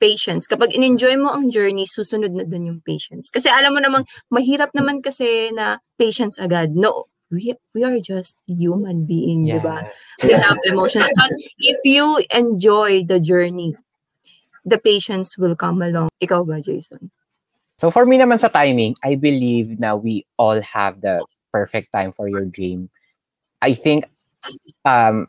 patience. 0.00 0.48
Kapag 0.48 0.72
in-enjoy 0.72 1.20
mo 1.20 1.30
ang 1.30 1.52
journey, 1.52 1.84
susunod 1.84 2.32
na 2.32 2.48
dun 2.48 2.66
yung 2.66 2.80
patience. 2.80 3.28
Kasi 3.28 3.52
alam 3.52 3.76
mo 3.76 3.80
namang, 3.84 4.08
mahirap 4.32 4.72
naman 4.72 5.04
kasi 5.04 5.52
na 5.52 5.78
patience 6.00 6.40
agad. 6.40 6.72
No, 6.72 7.06
we, 7.30 7.54
we 7.76 7.84
are 7.84 8.00
just 8.00 8.40
human 8.48 9.04
being, 9.04 9.44
yes. 9.44 9.60
di 9.60 9.68
ba? 9.68 9.84
We 10.24 10.32
have 10.32 10.58
emotions. 10.64 11.06
But 11.14 11.30
if 11.60 11.78
you 11.84 12.24
enjoy 12.32 13.04
the 13.04 13.20
journey, 13.20 13.76
the 14.64 14.80
patience 14.80 15.38
will 15.38 15.54
come 15.54 15.84
along. 15.84 16.08
Ikaw 16.24 16.48
ba, 16.48 16.64
Jason? 16.64 17.12
So 17.80 17.88
for 17.88 18.04
me 18.04 18.20
naman 18.20 18.40
sa 18.40 18.52
timing, 18.52 18.92
I 19.00 19.16
believe 19.16 19.80
na 19.80 19.96
we 19.96 20.28
all 20.36 20.60
have 20.60 21.00
the 21.00 21.24
perfect 21.48 21.92
time 21.92 22.12
for 22.12 22.28
your 22.28 22.44
dream. 22.44 22.92
I 23.64 23.72
think 23.72 24.04
um 24.84 25.28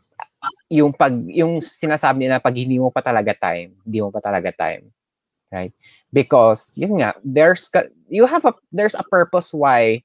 yung 0.70 0.92
pag 0.92 1.14
yung 1.30 1.62
sinasabi 1.62 2.26
nila 2.26 2.42
pag 2.42 2.56
hindi 2.56 2.78
mo 2.78 2.90
pa 2.90 3.02
talaga 3.02 3.34
time, 3.36 3.76
hindi 3.86 3.98
mo 4.02 4.10
pa 4.10 4.20
talaga 4.20 4.50
time. 4.54 4.90
Right? 5.52 5.72
Because 6.12 6.72
yun 6.80 6.96
nga, 6.98 7.12
there's 7.20 7.68
you 8.08 8.24
have 8.24 8.44
a 8.48 8.56
there's 8.72 8.96
a 8.96 9.04
purpose 9.12 9.52
why 9.52 10.02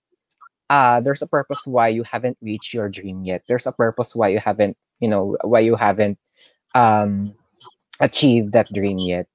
uh, 0.69 1.00
there's 1.00 1.21
a 1.21 1.28
purpose 1.28 1.65
why 1.65 1.88
you 1.88 2.04
haven't 2.04 2.38
reached 2.41 2.73
your 2.73 2.89
dream 2.89 3.23
yet. 3.23 3.43
There's 3.47 3.67
a 3.67 3.71
purpose 3.71 4.15
why 4.15 4.30
you 4.30 4.39
haven't, 4.39 4.78
you 5.00 5.08
know, 5.08 5.38
why 5.43 5.60
you 5.62 5.76
haven't 5.76 6.19
um, 6.76 7.34
achieved 8.00 8.54
that 8.54 8.67
dream 8.73 8.97
yet. 8.97 9.28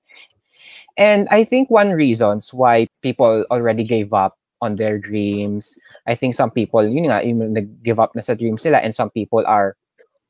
And 0.99 1.27
I 1.31 1.45
think 1.45 1.71
one 1.71 1.91
reasons 1.91 2.53
why 2.53 2.87
people 3.01 3.47
already 3.51 3.85
gave 3.85 4.13
up 4.13 4.37
on 4.61 4.77
their 4.77 4.99
dreams. 4.99 5.79
I 6.07 6.15
think 6.15 6.35
some 6.35 6.51
people, 6.51 6.85
nga, 6.85 7.25
yung 7.25 7.53
nag-give 7.53 7.99
up 7.99 8.15
na 8.15 8.21
sa 8.21 8.35
dreams 8.35 8.65
nila 8.65 8.79
and 8.79 8.95
some 8.95 9.11
people 9.11 9.43
are 9.47 9.77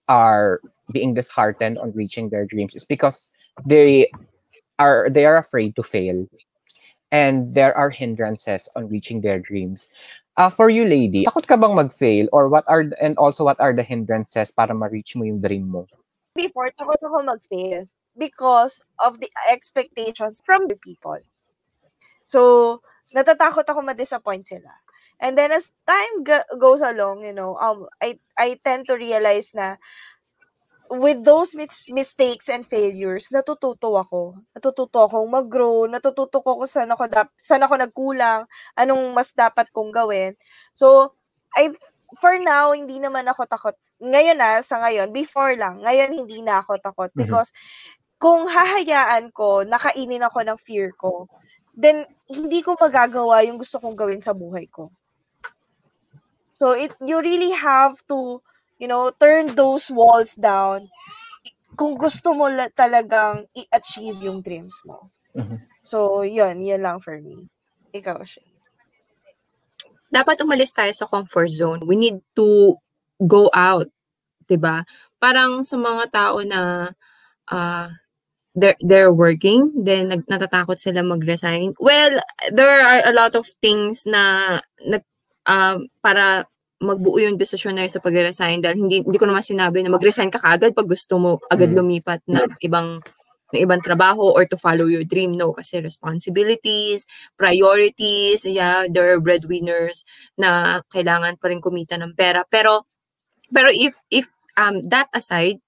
are 0.08 0.60
being 0.92 1.14
disheartened 1.14 1.78
on 1.78 1.92
reaching 1.92 2.28
their 2.28 2.44
dreams 2.44 2.74
is 2.74 2.84
because 2.84 3.30
they 3.64 4.10
are 4.78 5.08
they 5.10 5.24
are 5.24 5.38
afraid 5.38 5.76
to 5.76 5.82
fail 5.82 6.26
and 7.12 7.54
there 7.54 7.76
are 7.76 7.90
hindrances 7.90 8.68
on 8.74 8.88
reaching 8.88 9.20
their 9.20 9.38
dreams. 9.38 9.88
Uh, 10.36 10.48
for 10.48 10.72
you, 10.72 10.88
lady, 10.88 11.28
takot 11.28 11.46
ka 11.46 11.60
bang 11.60 11.76
mag-fail 11.76 12.26
or 12.32 12.48
what 12.48 12.64
are 12.66 12.88
and 12.98 13.14
also 13.20 13.44
what 13.44 13.60
are 13.60 13.76
the 13.76 13.84
hindrances 13.84 14.50
para 14.50 14.72
ma-reach 14.72 15.14
mo 15.14 15.28
yung 15.28 15.38
dream 15.38 15.68
mo? 15.68 15.84
Before, 16.32 16.72
takot 16.72 16.96
ako 17.04 17.20
mag-fail 17.28 17.84
because 18.16 18.80
of 18.96 19.20
the 19.20 19.28
expectations 19.52 20.40
from 20.40 20.72
the 20.72 20.76
people. 20.80 21.20
So, 22.24 22.80
natatakot 23.12 23.68
ako 23.68 23.84
ma-disappoint 23.84 24.48
sila. 24.48 24.72
And 25.22 25.38
then 25.38 25.54
as 25.54 25.70
time 25.86 26.26
go- 26.26 26.48
goes 26.58 26.82
along, 26.82 27.22
you 27.22 27.32
know, 27.32 27.54
um, 27.56 27.86
I 28.02 28.18
I 28.34 28.58
tend 28.58 28.90
to 28.90 28.98
realize 28.98 29.54
na 29.54 29.78
with 30.92 31.24
those 31.24 31.56
mis- 31.56 31.88
mistakes 31.88 32.52
and 32.52 32.68
failures, 32.68 33.32
natututo 33.32 33.96
ako. 33.96 34.36
Natututo 34.52 35.08
akong 35.08 35.28
mag-grow, 35.30 35.88
natututo 35.88 36.44
ko 36.44 36.60
kung 36.60 36.68
saan 36.68 36.92
ako, 36.92 37.08
dap- 37.08 37.32
saan 37.40 37.64
ako 37.64 37.80
nagkulang, 37.80 38.44
anong 38.76 39.16
mas 39.16 39.32
dapat 39.32 39.72
kong 39.72 39.88
gawin. 39.88 40.36
So, 40.76 41.16
I, 41.56 41.72
for 42.20 42.36
now, 42.44 42.76
hindi 42.76 43.00
naman 43.00 43.24
ako 43.24 43.48
takot. 43.48 43.76
Ngayon 44.04 44.36
na, 44.36 44.60
sa 44.60 44.84
ngayon, 44.84 45.08
before 45.16 45.56
lang, 45.56 45.80
ngayon 45.80 46.12
hindi 46.12 46.44
na 46.44 46.60
ako 46.60 46.76
takot. 46.84 47.08
Mhm. 47.16 47.18
Because, 47.24 47.56
kung 48.20 48.46
hahayaan 48.52 49.32
ko, 49.32 49.64
nakainin 49.64 50.22
ako 50.28 50.44
ng 50.44 50.58
fear 50.60 50.92
ko, 50.94 51.26
then, 51.72 52.04
hindi 52.28 52.60
ko 52.60 52.76
magagawa 52.76 53.44
yung 53.48 53.56
gusto 53.56 53.80
kong 53.80 53.96
gawin 53.96 54.20
sa 54.20 54.36
buhay 54.36 54.68
ko. 54.68 54.92
So, 56.52 56.72
it, 56.72 56.94
you 57.02 57.18
really 57.20 57.52
have 57.52 58.00
to, 58.08 58.42
you 58.78 58.88
know, 58.88 59.10
turn 59.18 59.56
those 59.56 59.90
walls 59.90 60.34
down 60.36 60.88
kung 61.76 61.96
gusto 61.96 62.32
mo 62.36 62.46
la- 62.52 62.72
talagang 62.72 63.48
i-achieve 63.56 64.18
yung 64.22 64.40
dreams 64.44 64.76
mo. 64.88 65.10
Mhm. 65.34 65.56
So, 65.82 66.22
yun, 66.22 66.60
yun 66.62 66.82
lang 66.84 67.00
for 67.00 67.16
me. 67.18 67.48
Ikaw, 67.92 68.20
siya. 68.24 68.44
dapat 70.12 70.36
umalis 70.44 70.76
tayo 70.76 70.92
sa 70.92 71.08
comfort 71.08 71.48
zone. 71.48 71.80
We 71.88 71.96
need 71.96 72.20
to 72.36 72.76
go 73.22 73.48
out, 73.56 73.88
'di 74.48 74.58
ba? 74.60 74.84
Parang 75.22 75.64
sa 75.64 75.76
mga 75.80 76.04
tao 76.12 76.36
na 76.44 76.92
uh, 77.50 77.88
they're, 78.56 78.78
they're 78.82 79.14
working, 79.14 79.72
then 79.76 80.10
nag, 80.12 80.22
natatakot 80.28 80.76
sila 80.78 81.02
mag-resign. 81.04 81.74
Well, 81.80 82.20
there 82.52 82.70
are 82.70 83.02
a 83.08 83.14
lot 83.14 83.34
of 83.36 83.48
things 83.62 84.04
na, 84.06 84.58
na 84.84 85.00
um, 85.46 85.86
para 86.02 86.46
magbuo 86.82 87.14
yung 87.22 87.38
desisyon 87.38 87.78
na 87.78 87.86
yun 87.86 87.94
sa 87.94 88.02
pag-resign 88.02 88.58
dahil 88.58 88.82
hindi, 88.82 89.06
hindi 89.06 89.18
ko 89.18 89.30
naman 89.30 89.46
sinabi 89.46 89.86
na 89.86 89.94
mag-resign 89.94 90.34
ka 90.34 90.42
kaagad 90.42 90.74
pag 90.74 90.90
gusto 90.90 91.14
mo 91.14 91.38
agad 91.46 91.70
Mm. 91.70 91.78
lumipat 91.78 92.20
na 92.26 92.42
ibang 92.58 92.98
ng 93.52 93.60
ibang 93.68 93.84
trabaho 93.84 94.32
or 94.32 94.48
to 94.48 94.56
follow 94.56 94.88
your 94.88 95.04
dream. 95.04 95.36
No, 95.36 95.52
kasi 95.52 95.78
responsibilities, 95.84 97.04
priorities, 97.36 98.48
yeah, 98.48 98.88
there 98.88 99.12
are 99.12 99.20
breadwinners 99.20 100.08
na 100.40 100.80
kailangan 100.88 101.36
pa 101.36 101.52
rin 101.52 101.60
kumita 101.60 102.00
ng 102.00 102.16
pera. 102.16 102.48
Pero, 102.48 102.88
pero 103.52 103.68
if, 103.68 103.92
if 104.08 104.24
um, 104.56 104.80
that 104.88 105.12
aside, 105.12 105.60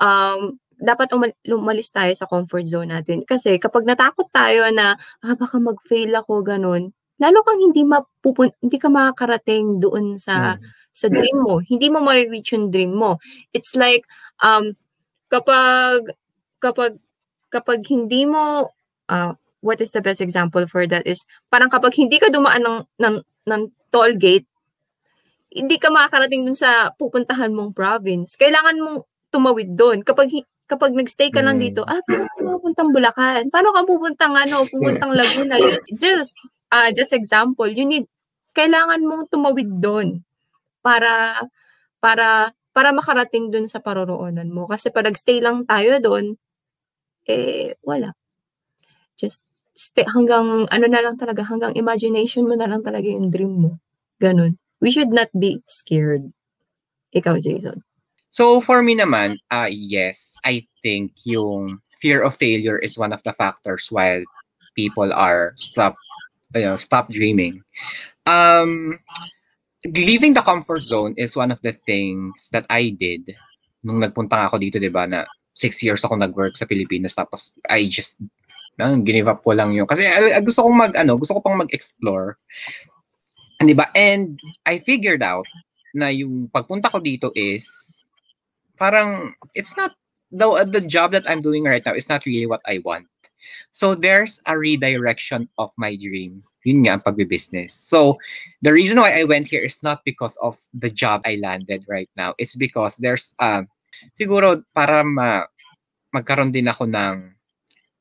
um, 0.00 0.56
dapat 0.80 1.12
umal- 1.12 1.36
umalis 1.44 1.92
tayo 1.92 2.12
sa 2.16 2.24
comfort 2.24 2.64
zone 2.64 2.88
natin. 2.88 3.20
Kasi 3.28 3.60
kapag 3.60 3.84
natakot 3.84 4.32
tayo 4.32 4.68
na, 4.72 4.96
ah, 5.20 5.36
baka 5.36 5.60
mag-fail 5.60 6.16
ako, 6.16 6.40
ganun, 6.40 6.96
lalo 7.16 7.40
kang 7.42 7.60
hindi 7.60 7.82
mapupun 7.82 8.52
hindi 8.60 8.76
ka 8.76 8.88
makakarating 8.88 9.80
doon 9.80 10.16
sa 10.20 10.56
Mm. 10.56 10.62
sa 10.92 11.06
dream 11.12 11.38
mo. 11.44 11.60
Hindi 11.60 11.92
mo 11.92 12.00
ma-reach 12.00 12.56
yung 12.56 12.72
dream 12.72 12.96
mo. 12.96 13.20
It's 13.52 13.76
like 13.76 14.04
um 14.40 14.72
kapag 15.28 16.12
kapag 16.60 16.96
kapag 17.52 17.84
hindi 17.88 18.24
mo 18.24 18.72
uh, 19.08 19.32
what 19.60 19.80
is 19.80 19.92
the 19.92 20.00
best 20.00 20.20
example 20.20 20.64
for 20.68 20.84
that 20.88 21.04
is 21.04 21.24
parang 21.48 21.68
kapag 21.68 21.92
hindi 21.96 22.16
ka 22.20 22.28
dumaan 22.32 22.62
ng 22.64 22.78
ng, 23.00 23.16
ng 23.48 23.62
toll 23.90 24.16
gate 24.16 24.46
hindi 25.50 25.76
ka 25.80 25.88
makakarating 25.88 26.44
dun 26.44 26.58
sa 26.58 26.92
pupuntahan 27.00 27.48
mong 27.54 27.72
province. 27.72 28.36
Kailangan 28.36 28.76
mong 28.76 28.98
tumawid 29.32 29.72
doon. 29.72 30.04
Kapag 30.04 30.28
kapag 30.66 30.92
nagstay 30.92 31.30
ka 31.32 31.40
lang 31.40 31.56
Mm. 31.56 31.64
dito, 31.70 31.80
ah, 31.86 32.02
paano 32.04 32.26
ka 32.28 32.42
mapuntang 32.44 32.90
Bulacan? 32.92 33.42
Paano 33.48 33.70
ka 33.72 33.80
pupuntang 33.86 34.34
ano, 34.34 34.66
pupuntang 34.66 35.12
Laguna? 35.14 35.54
Just 35.94 36.34
uh, 36.76 36.92
just 36.92 37.16
example, 37.16 37.64
you 37.64 37.88
need 37.88 38.04
kailangan 38.52 39.00
mong 39.04 39.32
tumawid 39.32 39.68
doon 39.80 40.20
para 40.84 41.40
para 42.00 42.52
para 42.76 42.92
makarating 42.92 43.48
doon 43.48 43.64
sa 43.64 43.80
paroroonan 43.80 44.52
mo. 44.52 44.68
Kasi 44.68 44.92
pag 44.92 45.08
nagstay 45.08 45.40
lang 45.40 45.64
tayo 45.64 45.96
doon, 45.96 46.36
eh, 47.24 47.72
wala. 47.80 48.12
Just 49.16 49.48
stay, 49.72 50.04
hanggang, 50.04 50.68
ano 50.68 50.86
na 50.88 51.00
lang 51.00 51.16
talaga, 51.16 51.40
hanggang 51.40 51.72
imagination 51.72 52.44
mo 52.44 52.52
na 52.52 52.68
lang 52.68 52.84
talaga 52.84 53.08
yung 53.08 53.32
dream 53.32 53.64
mo. 53.64 53.72
Ganun. 54.20 54.60
We 54.84 54.92
should 54.92 55.08
not 55.08 55.32
be 55.32 55.64
scared. 55.64 56.28
Ikaw, 57.16 57.40
Jason. 57.40 57.80
So 58.28 58.60
for 58.60 58.84
me 58.84 58.92
naman, 58.92 59.40
uh, 59.48 59.72
yes, 59.72 60.36
I 60.44 60.60
think 60.84 61.16
yung 61.24 61.80
fear 61.96 62.20
of 62.20 62.36
failure 62.36 62.76
is 62.76 63.00
one 63.00 63.16
of 63.16 63.24
the 63.24 63.32
factors 63.32 63.88
while 63.88 64.20
people 64.76 65.08
are 65.16 65.56
stop, 65.56 65.96
you 66.54 66.62
know, 66.62 66.76
stop 66.76 67.10
dreaming. 67.10 67.62
Um, 68.26 68.98
leaving 69.86 70.34
the 70.34 70.42
comfort 70.42 70.82
zone 70.82 71.14
is 71.16 71.36
one 71.36 71.50
of 71.50 71.60
the 71.62 71.72
things 71.72 72.48
that 72.50 72.66
I 72.70 72.90
did 72.90 73.22
nung 73.86 74.02
nagpunta 74.02 74.50
ako 74.50 74.58
dito, 74.58 74.82
di 74.82 74.90
ba, 74.90 75.06
na 75.06 75.22
six 75.54 75.78
years 75.82 76.02
ako 76.02 76.18
nag-work 76.18 76.58
sa 76.58 76.66
Pilipinas 76.66 77.14
tapos 77.14 77.54
I 77.70 77.86
just 77.86 78.18
no, 78.76 78.92
ginive 79.00 79.30
up 79.30 79.40
ko 79.40 79.56
lang 79.56 79.72
yun. 79.72 79.86
Kasi 79.88 80.04
uh, 80.04 80.42
gusto 80.44 80.66
kong 80.66 80.76
mag, 80.76 80.92
ano, 80.98 81.16
gusto 81.16 81.38
ko 81.38 81.40
pang 81.40 81.56
mag-explore. 81.56 82.36
Di 83.62 83.72
ba? 83.72 83.88
And 83.96 84.36
I 84.68 84.82
figured 84.82 85.24
out 85.24 85.48
na 85.96 86.12
yung 86.12 86.52
pagpunta 86.52 86.92
ko 86.92 87.00
dito 87.00 87.32
is 87.32 87.64
parang 88.76 89.32
it's 89.56 89.72
not 89.80 89.96
the 90.28 90.44
the 90.68 90.84
job 90.84 91.16
that 91.16 91.24
I'm 91.24 91.40
doing 91.40 91.64
right 91.64 91.80
now 91.80 91.96
is 91.96 92.12
not 92.12 92.28
really 92.28 92.44
what 92.44 92.60
I 92.68 92.84
want. 92.84 93.08
So 93.70 93.94
there's 93.94 94.42
a 94.46 94.58
redirection 94.58 95.48
of 95.58 95.70
my 95.78 95.96
dream. 95.96 96.42
Yun 96.64 96.82
nga 96.84 96.98
ang 96.98 97.04
pagbe-business. 97.04 97.74
So 97.74 98.18
the 98.62 98.72
reason 98.72 98.98
why 98.98 99.18
I 99.18 99.24
went 99.24 99.46
here 99.46 99.62
is 99.62 99.82
not 99.82 100.02
because 100.04 100.36
of 100.42 100.58
the 100.74 100.90
job 100.90 101.22
I 101.24 101.38
landed 101.42 101.84
right 101.88 102.10
now. 102.16 102.34
It's 102.38 102.56
because 102.56 102.96
there's 102.98 103.34
um 103.38 103.68
siguro 104.18 104.62
para 104.74 105.04
ma 105.04 105.46
magkaroon 106.14 106.52
din 106.52 106.68
ako 106.68 106.88
ng 106.90 107.34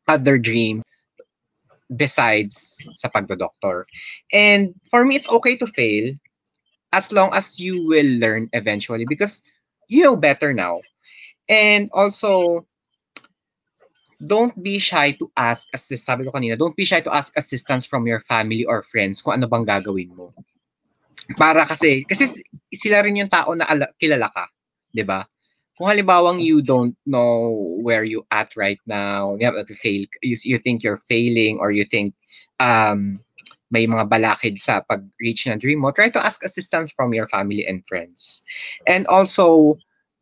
other 0.07 0.37
dreams 0.37 0.85
besides 1.97 2.81
sa 2.97 3.09
pagdodoktor. 3.09 3.85
And 4.33 4.73
for 4.89 5.05
me, 5.05 5.15
it's 5.15 5.29
okay 5.29 5.57
to 5.57 5.67
fail 5.67 6.09
as 6.93 7.11
long 7.11 7.33
as 7.33 7.59
you 7.59 7.85
will 7.85 8.07
learn 8.17 8.49
eventually 8.53 9.05
because 9.05 9.43
you 9.89 10.03
know 10.03 10.15
better 10.15 10.53
now. 10.53 10.81
And 11.49 11.89
also, 11.93 12.65
don't 14.25 14.55
be 14.61 14.81
shy 14.81 15.13
to 15.15 15.29
ask, 15.37 15.69
assist, 15.73 16.05
sabi 16.05 16.25
ko 16.25 16.33
kanina, 16.33 16.57
don't 16.57 16.75
be 16.75 16.85
shy 16.85 16.99
to 16.99 17.13
ask 17.13 17.37
assistance 17.37 17.85
from 17.85 18.09
your 18.09 18.19
family 18.19 18.65
or 18.65 18.81
friends 18.81 19.21
kung 19.21 19.37
ano 19.37 19.45
bang 19.47 19.65
gagawin 19.65 20.11
mo. 20.13 20.33
Para 21.37 21.65
kasi, 21.65 22.05
kasi 22.05 22.29
sila 22.73 23.01
rin 23.01 23.17
yung 23.17 23.31
tao 23.31 23.53
na 23.53 23.65
ala, 23.65 23.89
kilala 23.97 24.29
ka, 24.33 24.45
di 24.93 25.01
ba? 25.01 25.25
Kung 25.75 25.91
halimbawang 25.91 26.39
you 26.39 26.63
don't 26.63 26.95
know 27.05 27.51
where 27.83 28.03
you 28.03 28.25
at 28.31 28.55
right 28.55 28.79
now, 28.87 29.35
you 29.35 29.45
have 29.45 29.59
to 29.67 29.75
fail, 29.75 30.07
you, 30.23 30.35
you 30.43 30.57
think 30.57 30.81
you're 30.81 31.01
failing 31.01 31.59
or 31.59 31.71
you 31.71 31.83
think 31.83 32.15
um, 32.59 33.19
may 33.71 33.87
mga 33.87 34.07
balakid 34.07 34.55
sa 34.55 34.79
pag-reach 34.87 35.47
ng 35.47 35.59
dream 35.59 35.83
mo, 35.83 35.91
try 35.91 36.07
to 36.07 36.21
ask 36.23 36.45
assistance 36.45 36.93
from 36.95 37.11
your 37.11 37.27
family 37.27 37.65
and 37.67 37.83
friends. 37.87 38.45
And 38.87 39.03
also, 39.07 39.75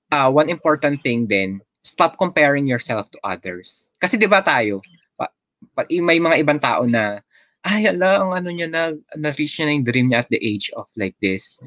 uh, 0.10 0.32
one 0.32 0.50
important 0.50 1.04
thing 1.04 1.28
din, 1.28 1.62
stop 1.84 2.18
comparing 2.18 2.66
yourself 2.66 3.12
to 3.12 3.20
others. 3.22 3.92
Kasi 4.00 4.16
'di 4.18 4.26
ba 4.26 4.42
tayo, 4.42 4.80
pa, 5.20 5.30
pa, 5.76 5.84
may 5.92 6.18
mga 6.18 6.40
ibang 6.42 6.60
tao 6.60 6.88
na 6.88 7.20
ay 7.64 7.88
ala, 7.92 8.24
ang 8.24 8.32
ano 8.36 8.50
niya 8.52 8.68
na 8.68 8.92
na-reach 9.16 9.60
niya 9.60 9.66
na 9.68 9.74
yung 9.76 9.88
dream 9.88 10.08
niya 10.12 10.24
at 10.24 10.32
the 10.32 10.42
age 10.42 10.72
of 10.76 10.88
like 11.00 11.16
this. 11.24 11.64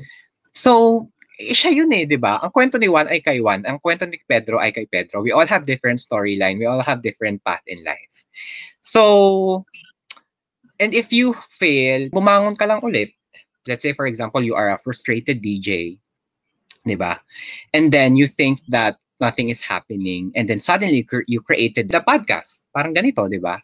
So, 0.52 1.04
eh, 1.40 1.56
siya 1.56 1.72
yun 1.72 1.92
eh, 1.92 2.08
'di 2.08 2.20
ba? 2.20 2.40
Ang 2.40 2.52
kwento 2.52 2.76
ni 2.80 2.88
Juan 2.88 3.08
ay 3.08 3.20
kay 3.20 3.40
Juan, 3.40 3.64
ang 3.68 3.80
kwento 3.80 4.04
ni 4.08 4.20
Pedro 4.24 4.60
ay 4.60 4.72
kay 4.72 4.88
Pedro. 4.88 5.20
We 5.20 5.32
all 5.32 5.48
have 5.48 5.68
different 5.68 6.00
storyline, 6.00 6.60
we 6.60 6.68
all 6.68 6.84
have 6.84 7.04
different 7.04 7.44
path 7.44 7.64
in 7.68 7.80
life. 7.84 8.16
So, 8.80 9.64
and 10.80 10.92
if 10.92 11.12
you 11.12 11.32
fail, 11.32 12.08
bumangon 12.12 12.56
ka 12.56 12.64
lang 12.68 12.80
ulit. 12.84 13.16
let's 13.66 13.82
say 13.82 13.92
for 13.92 14.06
example, 14.06 14.42
you 14.42 14.54
are 14.54 14.70
a 14.70 14.78
frustrated 14.78 15.42
DJ, 15.42 15.98
di 16.86 16.94
ba? 16.94 17.18
And 17.74 17.90
then 17.90 18.16
you 18.16 18.26
think 18.26 18.62
that 18.70 18.96
nothing 19.20 19.48
is 19.48 19.64
happening 19.64 20.32
and 20.36 20.48
then 20.48 20.60
suddenly 20.60 21.06
you 21.26 21.40
created 21.40 21.88
the 21.88 22.00
podcast. 22.00 22.68
Parang 22.72 22.92
ganito, 22.92 23.28
di 23.30 23.40
ba? 23.40 23.56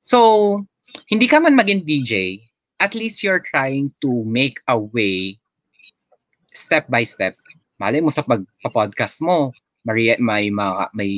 So, 0.00 0.60
hindi 1.08 1.26
ka 1.26 1.40
man 1.40 1.56
maging 1.56 1.88
DJ, 1.88 2.44
at 2.78 2.94
least 2.94 3.22
you're 3.24 3.42
trying 3.42 3.90
to 4.04 4.24
make 4.28 4.60
a 4.68 4.78
way 4.78 5.40
step 6.54 6.86
by 6.86 7.02
step. 7.02 7.34
Malay 7.80 7.98
mo 7.98 8.14
sa 8.14 8.22
pagpa-podcast 8.22 9.24
mo, 9.24 9.50
may, 9.82 10.14
may, 10.20 10.50
may 10.94 11.12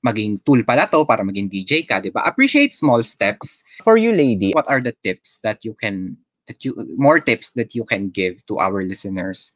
maging 0.00 0.40
tool 0.44 0.60
pala 0.64 0.88
to 0.88 1.04
para 1.04 1.20
maging 1.20 1.48
DJ 1.48 1.84
ka, 1.84 2.00
'di 2.00 2.10
ba? 2.12 2.24
Appreciate 2.24 2.72
small 2.72 3.04
steps. 3.04 3.64
For 3.84 4.00
you 4.00 4.12
lady, 4.12 4.52
what 4.56 4.68
are 4.68 4.80
the 4.80 4.96
tips 5.04 5.40
that 5.44 5.60
you 5.64 5.76
can 5.76 6.16
that 6.48 6.64
you 6.64 6.74
more 6.96 7.20
tips 7.20 7.52
that 7.54 7.76
you 7.76 7.84
can 7.84 8.08
give 8.08 8.40
to 8.48 8.58
our 8.58 8.82
listeners 8.82 9.52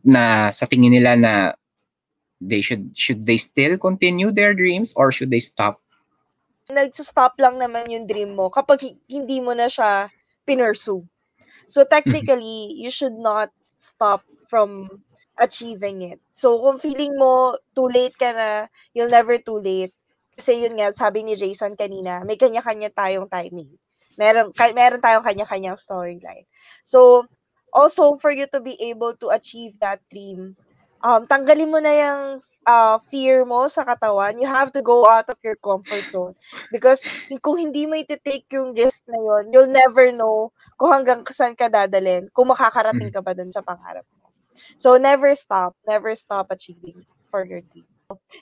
na 0.00 0.48
sa 0.48 0.64
tingin 0.64 0.96
nila 0.96 1.12
na 1.14 1.32
they 2.42 2.60
should 2.60 2.90
should 2.98 3.22
they 3.26 3.38
still 3.38 3.78
continue 3.78 4.34
their 4.34 4.54
dreams 4.54 4.92
or 4.98 5.14
should 5.14 5.30
they 5.30 5.40
stop? 5.40 5.78
Nagsa-stop 6.66 7.38
lang 7.38 7.58
naman 7.62 7.90
yung 7.90 8.06
dream 8.06 8.34
mo 8.34 8.50
kapag 8.50 8.98
hindi 9.06 9.38
mo 9.38 9.54
na 9.54 9.70
siya 9.70 10.10
pinursue. 10.46 11.06
So 11.70 11.86
technically, 11.86 12.76
you 12.76 12.90
should 12.90 13.16
not 13.16 13.50
stop 13.78 14.22
from 14.46 15.02
achieving 15.40 16.04
it. 16.04 16.20
So, 16.30 16.60
kung 16.60 16.78
feeling 16.78 17.16
mo 17.16 17.56
too 17.72 17.88
late 17.88 18.14
ka 18.14 18.30
na, 18.30 18.68
you'll 18.92 19.12
never 19.12 19.40
too 19.40 19.58
late. 19.58 19.96
Kasi 20.36 20.64
yun 20.64 20.76
nga, 20.76 20.92
sabi 20.92 21.24
ni 21.24 21.36
Jason 21.36 21.76
kanina, 21.76 22.24
may 22.24 22.36
kanya-kanya 22.36 22.92
tayong 22.92 23.28
timing. 23.28 23.68
Meron, 24.20 24.52
ka, 24.52 24.68
meron 24.76 25.00
tayong 25.00 25.24
kanya-kanyang 25.24 25.80
storyline. 25.80 26.44
So, 26.84 27.24
also, 27.72 28.20
for 28.20 28.32
you 28.32 28.44
to 28.52 28.60
be 28.60 28.76
able 28.80 29.16
to 29.20 29.32
achieve 29.32 29.80
that 29.80 30.04
dream, 30.08 30.56
um, 31.02 31.26
tanggalin 31.26 31.70
mo 31.70 31.78
na 31.82 31.92
yung 31.92 32.22
uh, 32.66 32.96
fear 33.02 33.44
mo 33.44 33.66
sa 33.68 33.82
katawan. 33.84 34.38
You 34.38 34.48
have 34.48 34.72
to 34.72 34.82
go 34.82 35.04
out 35.06 35.28
of 35.28 35.38
your 35.42 35.58
comfort 35.58 36.06
zone. 36.08 36.34
Because 36.70 37.04
kung 37.44 37.58
hindi 37.58 37.84
mo 37.86 37.98
iti-take 37.98 38.46
yung 38.54 38.72
risk 38.72 39.04
na 39.10 39.18
yun, 39.18 39.44
you'll 39.52 39.72
never 39.72 40.10
know 40.14 40.54
kung 40.78 40.94
hanggang 40.94 41.26
saan 41.28 41.58
ka 41.58 41.68
dadalhin, 41.68 42.30
kung 42.32 42.48
makakarating 42.48 43.12
ka 43.12 43.20
ba 43.20 43.34
dun 43.34 43.50
sa 43.50 43.60
pangarap 43.60 44.06
mo. 44.22 44.30
So 44.78 44.96
never 44.96 45.34
stop, 45.34 45.74
never 45.88 46.14
stop 46.14 46.48
achieving 46.50 47.04
for 47.28 47.44
your 47.44 47.62
dream. 47.72 47.88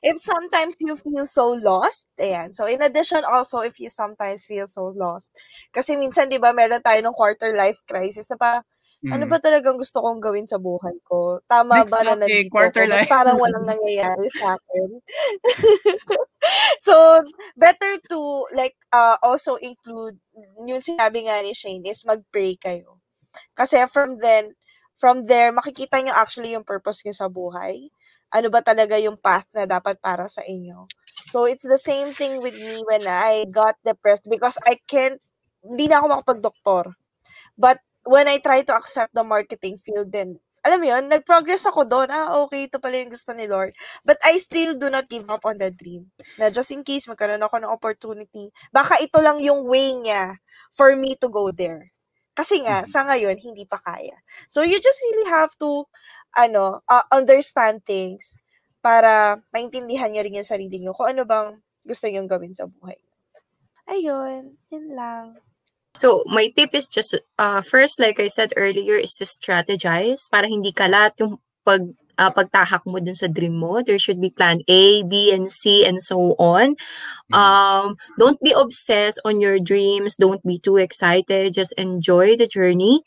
If 0.02 0.18
sometimes 0.18 0.76
you 0.82 0.98
feel 0.98 1.26
so 1.26 1.54
lost, 1.54 2.10
ayan. 2.18 2.50
So 2.54 2.66
in 2.66 2.82
addition 2.82 3.22
also, 3.22 3.62
if 3.62 3.78
you 3.78 3.86
sometimes 3.86 4.46
feel 4.46 4.66
so 4.66 4.90
lost, 4.90 5.30
kasi 5.70 5.94
minsan, 5.94 6.26
di 6.26 6.42
ba, 6.42 6.50
meron 6.50 6.82
tayo 6.82 6.98
ng 6.98 7.14
quarter 7.14 7.54
life 7.54 7.78
crisis 7.86 8.26
na 8.34 8.38
pa, 8.38 8.52
mm. 9.00 9.12
ano 9.16 9.24
ba 9.24 9.40
talagang 9.40 9.80
gusto 9.80 10.04
kong 10.04 10.20
gawin 10.20 10.44
sa 10.44 10.60
buhay 10.60 10.96
ko? 11.08 11.40
Tama 11.48 11.84
Next 11.84 11.92
ba 11.92 12.00
na 12.04 12.14
nandito 12.20 12.52
quarter? 12.52 12.84
Life. 12.84 13.08
Parang 13.08 13.40
walang 13.40 13.64
nangyayari 13.72 14.26
sa 14.36 14.60
akin. 14.60 14.88
so, 16.86 16.94
better 17.56 17.96
to, 18.12 18.44
like, 18.52 18.76
uh, 18.92 19.16
also 19.24 19.56
include, 19.56 20.20
yung 20.68 20.84
sinabi 20.84 21.24
nga 21.24 21.40
ni 21.40 21.56
Shane, 21.56 21.88
is 21.88 22.04
mag-pray 22.04 22.60
kayo. 22.60 23.00
Kasi 23.56 23.80
from 23.88 24.20
then, 24.20 24.52
from 25.00 25.24
there, 25.24 25.48
makikita 25.48 26.04
nyo 26.04 26.12
actually 26.12 26.52
yung 26.52 26.66
purpose 26.66 27.00
nyo 27.00 27.16
sa 27.16 27.32
buhay. 27.32 27.88
Ano 28.30 28.52
ba 28.52 28.60
talaga 28.60 29.00
yung 29.00 29.16
path 29.16 29.48
na 29.56 29.64
dapat 29.64 29.96
para 29.98 30.28
sa 30.28 30.44
inyo. 30.44 30.84
So, 31.24 31.48
it's 31.48 31.64
the 31.64 31.80
same 31.80 32.12
thing 32.12 32.44
with 32.44 32.54
me 32.54 32.84
when 32.84 33.08
I 33.08 33.48
got 33.48 33.80
depressed 33.80 34.28
because 34.28 34.60
I 34.68 34.76
can't, 34.84 35.18
hindi 35.64 35.88
na 35.88 36.04
ako 36.04 36.06
makapag-doktor. 36.20 36.84
But 37.56 37.80
when 38.04 38.26
I 38.28 38.38
try 38.38 38.62
to 38.64 38.74
accept 38.76 39.14
the 39.14 39.24
marketing 39.24 39.78
field, 39.80 40.12
then, 40.12 40.40
alam 40.60 40.80
mo 40.80 40.86
yun, 40.92 41.08
nag-progress 41.08 41.64
ako 41.68 41.88
doon. 41.88 42.08
Ah, 42.12 42.36
okay, 42.44 42.68
ito 42.68 42.76
pala 42.76 43.00
yung 43.00 43.12
gusto 43.12 43.32
ni 43.32 43.48
Lord. 43.48 43.72
But 44.04 44.20
I 44.20 44.36
still 44.36 44.76
do 44.76 44.92
not 44.92 45.08
give 45.08 45.24
up 45.32 45.44
on 45.48 45.56
the 45.56 45.72
dream. 45.72 46.12
Na 46.36 46.52
just 46.52 46.68
in 46.72 46.84
case 46.84 47.08
magkaroon 47.08 47.40
ako 47.40 47.64
ng 47.64 47.72
opportunity, 47.72 48.52
baka 48.68 49.00
ito 49.00 49.24
lang 49.24 49.40
yung 49.40 49.64
way 49.64 49.96
niya 49.96 50.36
for 50.68 50.92
me 50.96 51.16
to 51.16 51.32
go 51.32 51.48
there. 51.48 51.92
Kasi 52.36 52.60
nga, 52.64 52.84
mm-hmm. 52.84 52.92
sa 52.92 53.00
ngayon, 53.08 53.36
hindi 53.40 53.64
pa 53.64 53.80
kaya. 53.80 54.16
So, 54.52 54.60
you 54.60 54.76
just 54.78 55.00
really 55.10 55.28
have 55.32 55.52
to, 55.60 55.88
ano, 56.36 56.84
uh, 56.86 57.04
understand 57.10 57.82
things 57.88 58.36
para 58.80 59.40
maintindihan 59.52 60.08
niyo 60.08 60.24
rin 60.24 60.40
yung 60.40 60.48
sarili 60.48 60.80
niyo 60.80 60.96
kung 60.96 61.12
ano 61.12 61.28
bang 61.28 61.60
gusto 61.84 62.08
niyo 62.08 62.24
gawin 62.24 62.56
sa 62.56 62.64
buhay. 62.64 62.96
Ayun, 63.90 64.56
yun 64.70 64.86
lang. 64.94 65.36
So, 66.00 66.24
my 66.24 66.48
tip 66.56 66.72
is 66.72 66.88
just, 66.88 67.12
uh, 67.36 67.60
first, 67.60 68.00
like 68.00 68.16
I 68.16 68.32
said 68.32 68.56
earlier, 68.56 68.96
is 68.96 69.12
to 69.20 69.28
strategize 69.28 70.32
para 70.32 70.48
hindi 70.48 70.72
kalat 70.72 71.12
yung 71.20 71.36
pag 71.60 71.92
uh, 72.16 72.32
pagtahak 72.32 72.88
mo 72.88 72.96
dun 73.04 73.12
sa 73.12 73.28
dream 73.28 73.60
mo. 73.60 73.84
There 73.84 74.00
should 74.00 74.16
be 74.16 74.32
plan 74.32 74.64
A, 74.64 75.04
B, 75.04 75.28
and 75.28 75.52
C, 75.52 75.84
and 75.84 76.00
so 76.00 76.32
on. 76.40 76.80
Mm. 77.28 77.36
Um, 77.36 77.86
don't 78.16 78.40
be 78.40 78.56
obsessed 78.56 79.20
on 79.28 79.44
your 79.44 79.60
dreams. 79.60 80.16
Don't 80.16 80.40
be 80.40 80.56
too 80.56 80.80
excited. 80.80 81.52
Just 81.52 81.76
enjoy 81.76 82.32
the 82.32 82.48
journey 82.48 83.04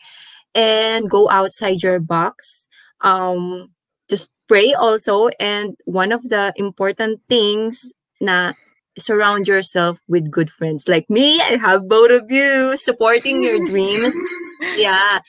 and 0.53 1.09
go 1.09 1.29
outside 1.33 1.81
your 1.81 1.97
box. 1.97 2.69
Um, 3.01 3.73
just 4.05 4.29
pray 4.45 4.77
also. 4.77 5.33
And 5.41 5.73
one 5.89 6.13
of 6.13 6.29
the 6.29 6.53
important 6.61 7.25
things 7.25 7.89
na 8.21 8.53
surround 8.97 9.47
yourself 9.47 9.99
with 10.07 10.29
good 10.29 10.51
friends. 10.51 10.87
Like 10.87 11.09
me, 11.09 11.41
I 11.41 11.57
have 11.57 11.89
both 11.89 12.11
of 12.11 12.29
you 12.29 12.77
supporting 12.77 13.43
your 13.43 13.63
dreams. 13.69 14.13
Yeah. 14.77 15.19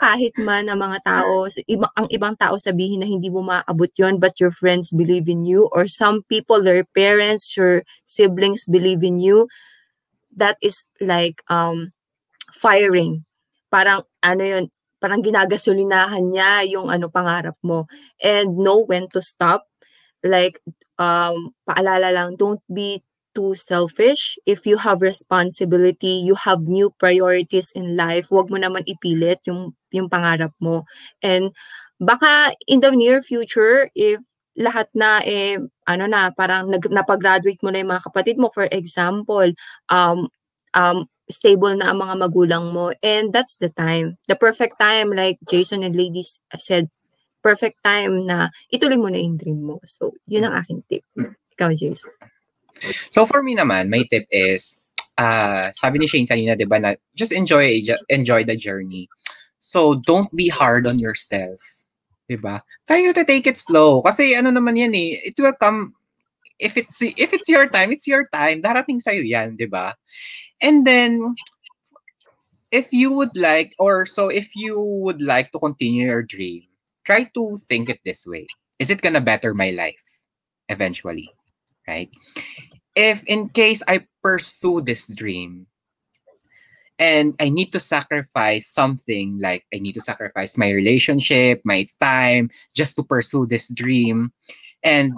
Kahit 0.00 0.36
man 0.36 0.68
ang 0.68 0.82
mga 0.82 0.98
tao, 1.06 1.46
iba, 1.70 1.88
ang 1.96 2.10
ibang 2.10 2.36
tao 2.36 2.58
sabihin 2.58 3.00
na 3.00 3.08
hindi 3.08 3.30
mo 3.30 3.40
maabot 3.40 3.90
yon 3.96 4.18
but 4.18 4.38
your 4.38 4.50
friends 4.50 4.90
believe 4.92 5.28
in 5.28 5.44
you 5.44 5.70
or 5.72 5.86
some 5.88 6.22
people, 6.28 6.62
their 6.62 6.84
parents, 6.92 7.56
your 7.56 7.82
siblings 8.04 8.66
believe 8.66 9.02
in 9.02 9.20
you. 9.20 9.48
That 10.34 10.58
is 10.60 10.82
like 11.00 11.40
um 11.46 11.94
firing. 12.58 13.24
Parang 13.70 14.02
ano 14.22 14.42
yun, 14.42 14.64
parang 14.98 15.22
ginagasolinahan 15.22 16.32
niya 16.32 16.66
yung 16.66 16.90
ano 16.90 17.06
pangarap 17.08 17.54
mo 17.62 17.86
and 18.18 18.58
know 18.58 18.82
when 18.82 19.06
to 19.12 19.22
stop 19.22 19.68
like 20.24 20.58
um 20.98 21.52
paalala 21.66 22.10
lang 22.14 22.36
don't 22.38 22.62
be 22.70 23.02
too 23.34 23.54
selfish. 23.58 24.38
If 24.46 24.64
you 24.64 24.78
have 24.78 25.02
responsibility, 25.02 26.22
you 26.22 26.38
have 26.38 26.70
new 26.70 26.94
priorities 26.96 27.74
in 27.74 27.98
life, 27.98 28.30
wag 28.30 28.48
mo 28.48 28.56
naman 28.62 28.86
ipilit 28.86 29.42
yung, 29.50 29.74
yung 29.90 30.06
pangarap 30.06 30.54
mo. 30.62 30.86
And 31.18 31.50
baka 31.98 32.54
in 32.70 32.78
the 32.78 32.94
near 32.94 33.20
future, 33.26 33.90
if 33.98 34.22
lahat 34.54 34.86
na 34.94 35.18
eh 35.26 35.58
ano 35.90 36.06
na 36.06 36.30
parang 36.30 36.70
nag, 36.70 36.86
napag-graduate 36.86 37.58
mo 37.58 37.74
na 37.74 37.82
yung 37.82 37.90
mga 37.90 38.06
kapatid 38.06 38.38
mo 38.38 38.54
for 38.54 38.70
example 38.70 39.50
um 39.90 40.30
um 40.78 41.10
stable 41.26 41.74
na 41.74 41.90
ang 41.90 41.98
mga 41.98 42.14
magulang 42.22 42.70
mo 42.70 42.94
and 43.02 43.34
that's 43.34 43.58
the 43.58 43.66
time 43.74 44.14
the 44.30 44.38
perfect 44.38 44.78
time 44.78 45.10
like 45.10 45.42
Jason 45.50 45.82
and 45.82 45.98
ladies 45.98 46.38
said 46.54 46.86
perfect 47.44 47.76
time 47.84 48.24
na 48.24 48.48
ituloy 48.72 48.96
mo 48.96 49.12
na 49.12 49.20
yung 49.20 49.36
dream 49.36 49.60
mo 49.60 49.76
so 49.84 50.16
yun 50.24 50.48
ang 50.48 50.56
aking 50.64 50.80
tip 50.88 51.04
ikaw 51.52 51.68
Jason 51.76 52.08
So 53.10 53.26
for 53.26 53.42
me 53.42 53.56
naman, 53.56 53.90
my 53.90 54.04
tip 54.10 54.26
is, 54.30 54.82
uh, 55.18 55.70
sabi 55.74 55.98
ni 55.98 56.06
Shane 56.06 56.26
kanina, 56.26 56.58
di 56.58 56.64
ba, 56.64 56.78
na 56.78 56.94
just 57.14 57.32
enjoy, 57.32 57.82
enjoy 58.08 58.44
the 58.44 58.56
journey. 58.56 59.08
So 59.58 60.02
don't 60.06 60.30
be 60.34 60.48
hard 60.48 60.86
on 60.86 60.98
yourself. 60.98 61.60
Di 62.28 62.36
ba? 62.36 62.62
Try 62.88 63.12
to 63.12 63.24
take 63.24 63.46
it 63.46 63.58
slow. 63.58 64.02
Kasi 64.02 64.34
ano 64.34 64.50
naman 64.50 64.76
yan 64.76 64.94
eh, 64.94 65.20
it 65.32 65.36
will 65.38 65.56
come, 65.60 65.94
if 66.58 66.76
it's, 66.76 67.00
if 67.02 67.32
it's 67.32 67.48
your 67.48 67.68
time, 67.68 67.92
it's 67.92 68.06
your 68.06 68.26
time. 68.32 68.60
Darating 68.60 69.00
sa'yo 69.00 69.22
yan, 69.22 69.56
di 69.56 69.66
ba? 69.66 69.94
And 70.62 70.86
then, 70.86 71.20
if 72.72 72.90
you 72.92 73.12
would 73.12 73.36
like, 73.36 73.74
or 73.78 74.06
so 74.06 74.28
if 74.28 74.56
you 74.56 74.80
would 74.80 75.22
like 75.22 75.52
to 75.52 75.58
continue 75.58 76.06
your 76.10 76.22
dream, 76.22 76.66
try 77.04 77.24
to 77.34 77.58
think 77.68 77.88
it 77.88 78.00
this 78.04 78.26
way. 78.26 78.46
Is 78.78 78.90
it 78.90 79.02
gonna 79.02 79.20
better 79.20 79.54
my 79.54 79.70
life 79.70 80.02
eventually? 80.68 81.30
right? 81.88 82.10
If 82.94 83.24
in 83.26 83.48
case 83.48 83.82
I 83.88 84.06
pursue 84.22 84.80
this 84.80 85.08
dream 85.08 85.66
and 86.98 87.34
I 87.40 87.48
need 87.48 87.72
to 87.72 87.80
sacrifice 87.80 88.68
something 88.70 89.38
like 89.40 89.64
I 89.74 89.78
need 89.78 89.94
to 89.94 90.00
sacrifice 90.00 90.56
my 90.56 90.70
relationship, 90.70 91.60
my 91.64 91.86
time 92.00 92.50
just 92.74 92.96
to 92.96 93.02
pursue 93.02 93.46
this 93.46 93.68
dream 93.72 94.32
and 94.82 95.14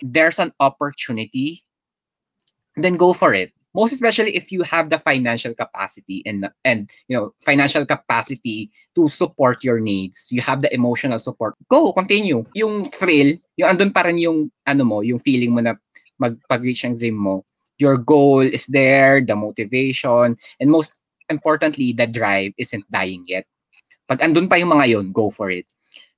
there's 0.00 0.38
an 0.38 0.52
opportunity 0.60 1.64
then 2.76 2.96
go 2.96 3.12
for 3.12 3.34
it 3.34 3.52
most 3.78 3.94
especially 3.94 4.34
if 4.34 4.50
you 4.50 4.66
have 4.66 4.90
the 4.90 4.98
financial 4.98 5.54
capacity 5.54 6.26
and 6.26 6.50
and 6.66 6.90
you 7.06 7.14
know 7.14 7.30
financial 7.46 7.86
capacity 7.86 8.66
to 8.98 9.06
support 9.06 9.62
your 9.62 9.78
needs 9.78 10.34
you 10.34 10.42
have 10.42 10.66
the 10.66 10.70
emotional 10.74 11.22
support 11.22 11.54
go 11.70 11.94
continue 11.94 12.42
yung 12.58 12.90
thrill 12.90 13.30
yung 13.54 13.70
andun 13.70 13.94
pa 13.94 14.02
rin 14.02 14.18
yung 14.18 14.50
ano 14.66 14.82
mo 14.82 14.98
yung 15.06 15.22
feeling 15.22 15.54
mo 15.54 15.62
na 15.62 15.78
magpag-reach 16.18 16.84
ang 16.84 16.98
dream 16.98 17.16
mo, 17.16 17.46
your 17.78 17.96
goal 17.96 18.42
is 18.42 18.66
there, 18.66 19.22
the 19.22 19.34
motivation, 19.34 20.36
and 20.60 20.68
most 20.70 20.98
importantly, 21.30 21.94
the 21.94 22.06
drive 22.06 22.52
isn't 22.58 22.84
dying 22.90 23.24
yet. 23.26 23.46
Pag 24.10 24.20
andun 24.20 24.50
pa 24.50 24.58
yung 24.58 24.74
mga 24.74 24.98
yon, 24.98 25.06
go 25.14 25.30
for 25.30 25.48
it. 25.48 25.66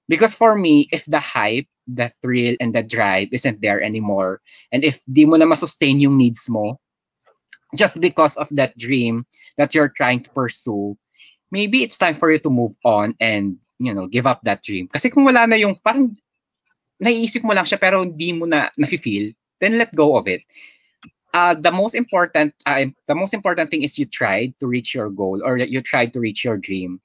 Because 0.08 0.34
for 0.34 0.56
me, 0.56 0.88
if 0.90 1.04
the 1.06 1.20
hype, 1.20 1.68
the 1.86 2.10
thrill, 2.22 2.56
and 2.58 2.74
the 2.74 2.82
drive 2.82 3.28
isn't 3.30 3.62
there 3.62 3.78
anymore, 3.78 4.40
and 4.72 4.82
if 4.82 4.98
di 5.06 5.22
mo 5.28 5.36
na 5.36 5.46
masustain 5.46 6.02
yung 6.02 6.18
needs 6.18 6.48
mo, 6.50 6.80
just 7.76 8.00
because 8.00 8.36
of 8.36 8.48
that 8.52 8.76
dream 8.78 9.26
that 9.56 9.74
you're 9.74 9.92
trying 9.92 10.20
to 10.20 10.30
pursue, 10.30 10.96
maybe 11.50 11.82
it's 11.82 11.98
time 11.98 12.14
for 12.14 12.30
you 12.30 12.38
to 12.38 12.50
move 12.50 12.74
on 12.84 13.14
and, 13.20 13.56
you 13.78 13.94
know, 13.94 14.06
give 14.06 14.26
up 14.26 14.40
that 14.42 14.62
dream. 14.62 14.88
Kasi 14.88 15.10
kung 15.10 15.24
wala 15.24 15.46
na 15.46 15.56
yung, 15.56 15.74
parang, 15.84 16.16
naiisip 17.00 17.42
mo 17.42 17.56
lang 17.56 17.64
siya 17.64 17.80
pero 17.80 18.04
hindi 18.04 18.36
mo 18.36 18.44
na 18.44 18.68
nafe-feel, 18.76 19.32
then 19.58 19.80
let 19.80 19.90
go 19.96 20.14
of 20.14 20.28
it. 20.28 20.44
Uh, 21.32 21.54
the 21.54 21.70
most 21.70 21.94
important 21.94 22.50
uh, 22.66 22.84
the 23.06 23.14
most 23.14 23.32
important 23.32 23.70
thing 23.70 23.86
is 23.86 23.98
you 23.98 24.04
tried 24.04 24.50
to 24.58 24.66
reach 24.66 24.94
your 24.94 25.08
goal 25.08 25.38
or 25.46 25.56
you 25.56 25.78
tried 25.78 26.10
to 26.10 26.18
reach 26.18 26.42
your 26.42 26.58
dream 26.58 26.98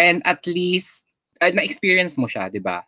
and 0.00 0.24
at 0.24 0.40
least 0.48 1.12
uh, 1.44 1.52
na-experience 1.52 2.16
mo 2.16 2.24
siya, 2.24 2.48
'di 2.48 2.64
ba? 2.64 2.80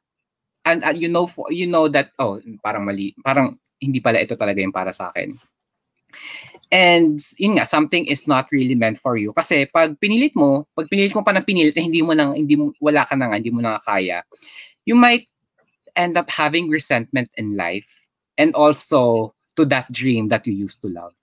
And 0.65 0.81
uh, 0.81 0.97
you 0.97 1.13
know 1.13 1.29
you 1.53 1.69
know 1.69 1.93
that 1.93 2.17
oh, 2.17 2.41
parang 2.65 2.89
mali, 2.89 3.13
parang 3.21 3.61
hindi 3.79 4.01
pala 4.01 4.25
ito 4.25 4.33
talaga 4.33 4.65
yung 4.65 4.73
para 4.73 4.89
sa 4.89 5.13
akin. 5.13 5.37
And 6.69 7.25
yun 7.41 7.57
nga, 7.57 7.65
something 7.65 8.05
is 8.05 8.29
not 8.29 8.53
really 8.53 8.77
meant 8.77 9.01
for 9.01 9.17
you. 9.17 9.33
Kasi 9.33 9.65
pag 9.73 9.97
pinilit 9.97 10.37
mo, 10.37 10.69
pag 10.77 10.89
pinilit 10.93 11.17
mo 11.17 11.25
pa 11.25 11.33
ng 11.33 11.45
pinilit 11.49 11.73
na 11.77 11.85
hindi 11.85 12.05
mo 12.05 12.13
nang 12.13 12.37
hindi 12.37 12.57
mo 12.57 12.77
wala 12.81 13.09
ka 13.09 13.17
na 13.17 13.33
nga, 13.33 13.41
hindi 13.41 13.53
mo 13.53 13.65
na 13.65 13.81
kaya, 13.81 14.21
you 14.85 14.93
might 14.93 15.25
end 15.97 16.17
up 16.21 16.29
having 16.29 16.69
resentment 16.69 17.33
in 17.41 17.57
life 17.57 18.09
and 18.37 18.53
also 18.55 19.33
to 19.57 19.65
that 19.65 19.91
dream 19.91 20.29
that 20.29 20.47
you 20.47 20.53
used 20.53 20.85
to 20.85 20.93
love. 20.93 21.17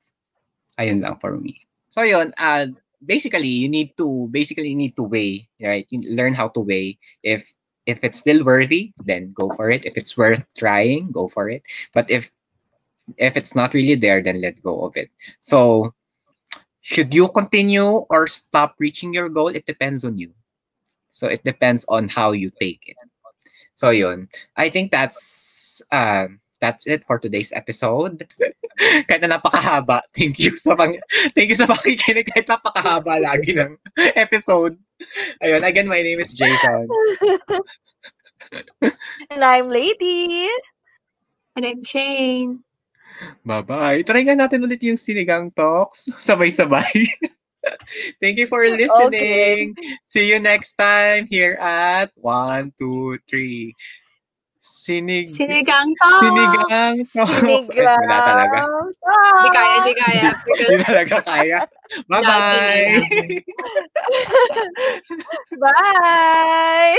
Ayun 0.81 0.99
lang 0.99 1.15
for 1.21 1.38
me. 1.38 1.61
So 1.93 2.01
yun, 2.01 2.33
uh, 2.41 2.67
basically 3.05 3.47
you 3.47 3.69
need 3.69 3.95
to 3.97 4.27
basically 4.33 4.69
you 4.73 4.75
need 4.75 4.97
to 4.97 5.05
weigh, 5.05 5.47
right? 5.61 5.86
You 5.89 6.01
learn 6.09 6.33
how 6.33 6.49
to 6.57 6.59
weigh 6.59 6.97
if 7.23 7.53
if 7.86 8.03
it's 8.03 8.19
still 8.19 8.43
worthy, 8.43 8.91
then 9.05 9.31
go 9.31 9.49
for 9.53 9.69
it. 9.69 9.86
If 9.86 9.95
it's 9.95 10.17
worth 10.17 10.43
trying, 10.57 11.11
go 11.13 11.29
for 11.29 11.49
it. 11.49 11.63
But 11.93 12.09
if 12.09 12.33
if 13.18 13.38
it's 13.38 13.56
not 13.56 13.74
really 13.74 13.95
there, 13.95 14.22
then 14.22 14.41
let 14.41 14.62
go 14.64 14.86
of 14.86 14.97
it. 14.97 15.10
So 15.39 15.93
should 16.82 17.14
you 17.14 17.30
continue 17.30 18.06
or 18.10 18.28
stop 18.28 18.76
reaching 18.80 19.14
your 19.14 19.30
goal? 19.30 19.49
It 19.49 19.66
depends 19.66 20.03
on 20.03 20.18
you. 20.18 20.34
So 21.12 21.28
it 21.28 21.43
depends 21.43 21.86
on 21.88 22.08
how 22.08 22.32
you 22.32 22.51
take 22.60 22.84
it. 22.88 22.97
So 23.74 23.89
yun. 23.89 24.30
I 24.56 24.70
think 24.70 24.91
that's 24.91 25.82
uh, 25.91 26.28
that's 26.62 26.88
it 26.88 27.06
for 27.06 27.20
today's 27.20 27.51
episode. 27.53 28.28
kahit 29.08 29.24
na 29.24 29.39
napakahaba. 29.39 30.03
Thank 30.12 30.39
you 30.39 30.58
sa 30.60 30.76
pang 30.76 30.95
thank 31.32 31.49
you 31.49 31.58
sa 31.58 31.68
pakikinig 31.68 32.28
kahit 32.32 32.47
napakahaba 32.47 33.24
lagi 33.24 33.56
ng 33.56 33.80
episode. 34.16 34.76
Ayun, 35.43 35.64
again, 35.64 35.88
my 35.88 36.01
name 36.01 36.20
is 36.20 36.34
Jason. 36.36 36.88
And 39.32 39.43
I'm 39.43 39.68
Lady. 39.68 40.47
And 41.56 41.66
I'm 41.66 41.84
Shane. 41.84 42.64
Bye-bye. 43.45 44.03
Try 44.03 44.22
nga 44.26 44.36
natin 44.36 44.63
ulit 44.66 44.82
yung 44.84 44.99
Sinigang 44.99 45.53
Talks. 45.53 46.09
Sabay-sabay. 46.28 47.07
Thank 48.22 48.38
you 48.38 48.45
for 48.45 48.61
listening. 48.61 49.74
Okay. 49.74 49.97
See 50.05 50.30
you 50.30 50.38
next 50.38 50.78
time 50.78 51.26
here 51.26 51.57
at 51.57 52.13
1, 52.22 52.78
2, 52.78 53.18
3. 53.26 53.74
Sinig... 54.66 55.30
Sinigang 55.30 55.93
talk! 56.01 56.26
Sinigang 56.26 56.97
Talks. 57.05 57.70
Ay, 57.70 57.70
Sinigang. 57.70 58.01
wala 58.01 58.18
talaga. 58.26 58.57
Hindi 58.66 59.49
kaya, 59.53 59.76
hindi 59.78 59.93
kaya. 59.93 60.30
Hindi 60.34 60.53
Because 60.57 60.86
talaga 60.89 61.16
kaya. 61.22 61.59
Bye-bye! 62.09 62.89
Bye! 65.61 66.97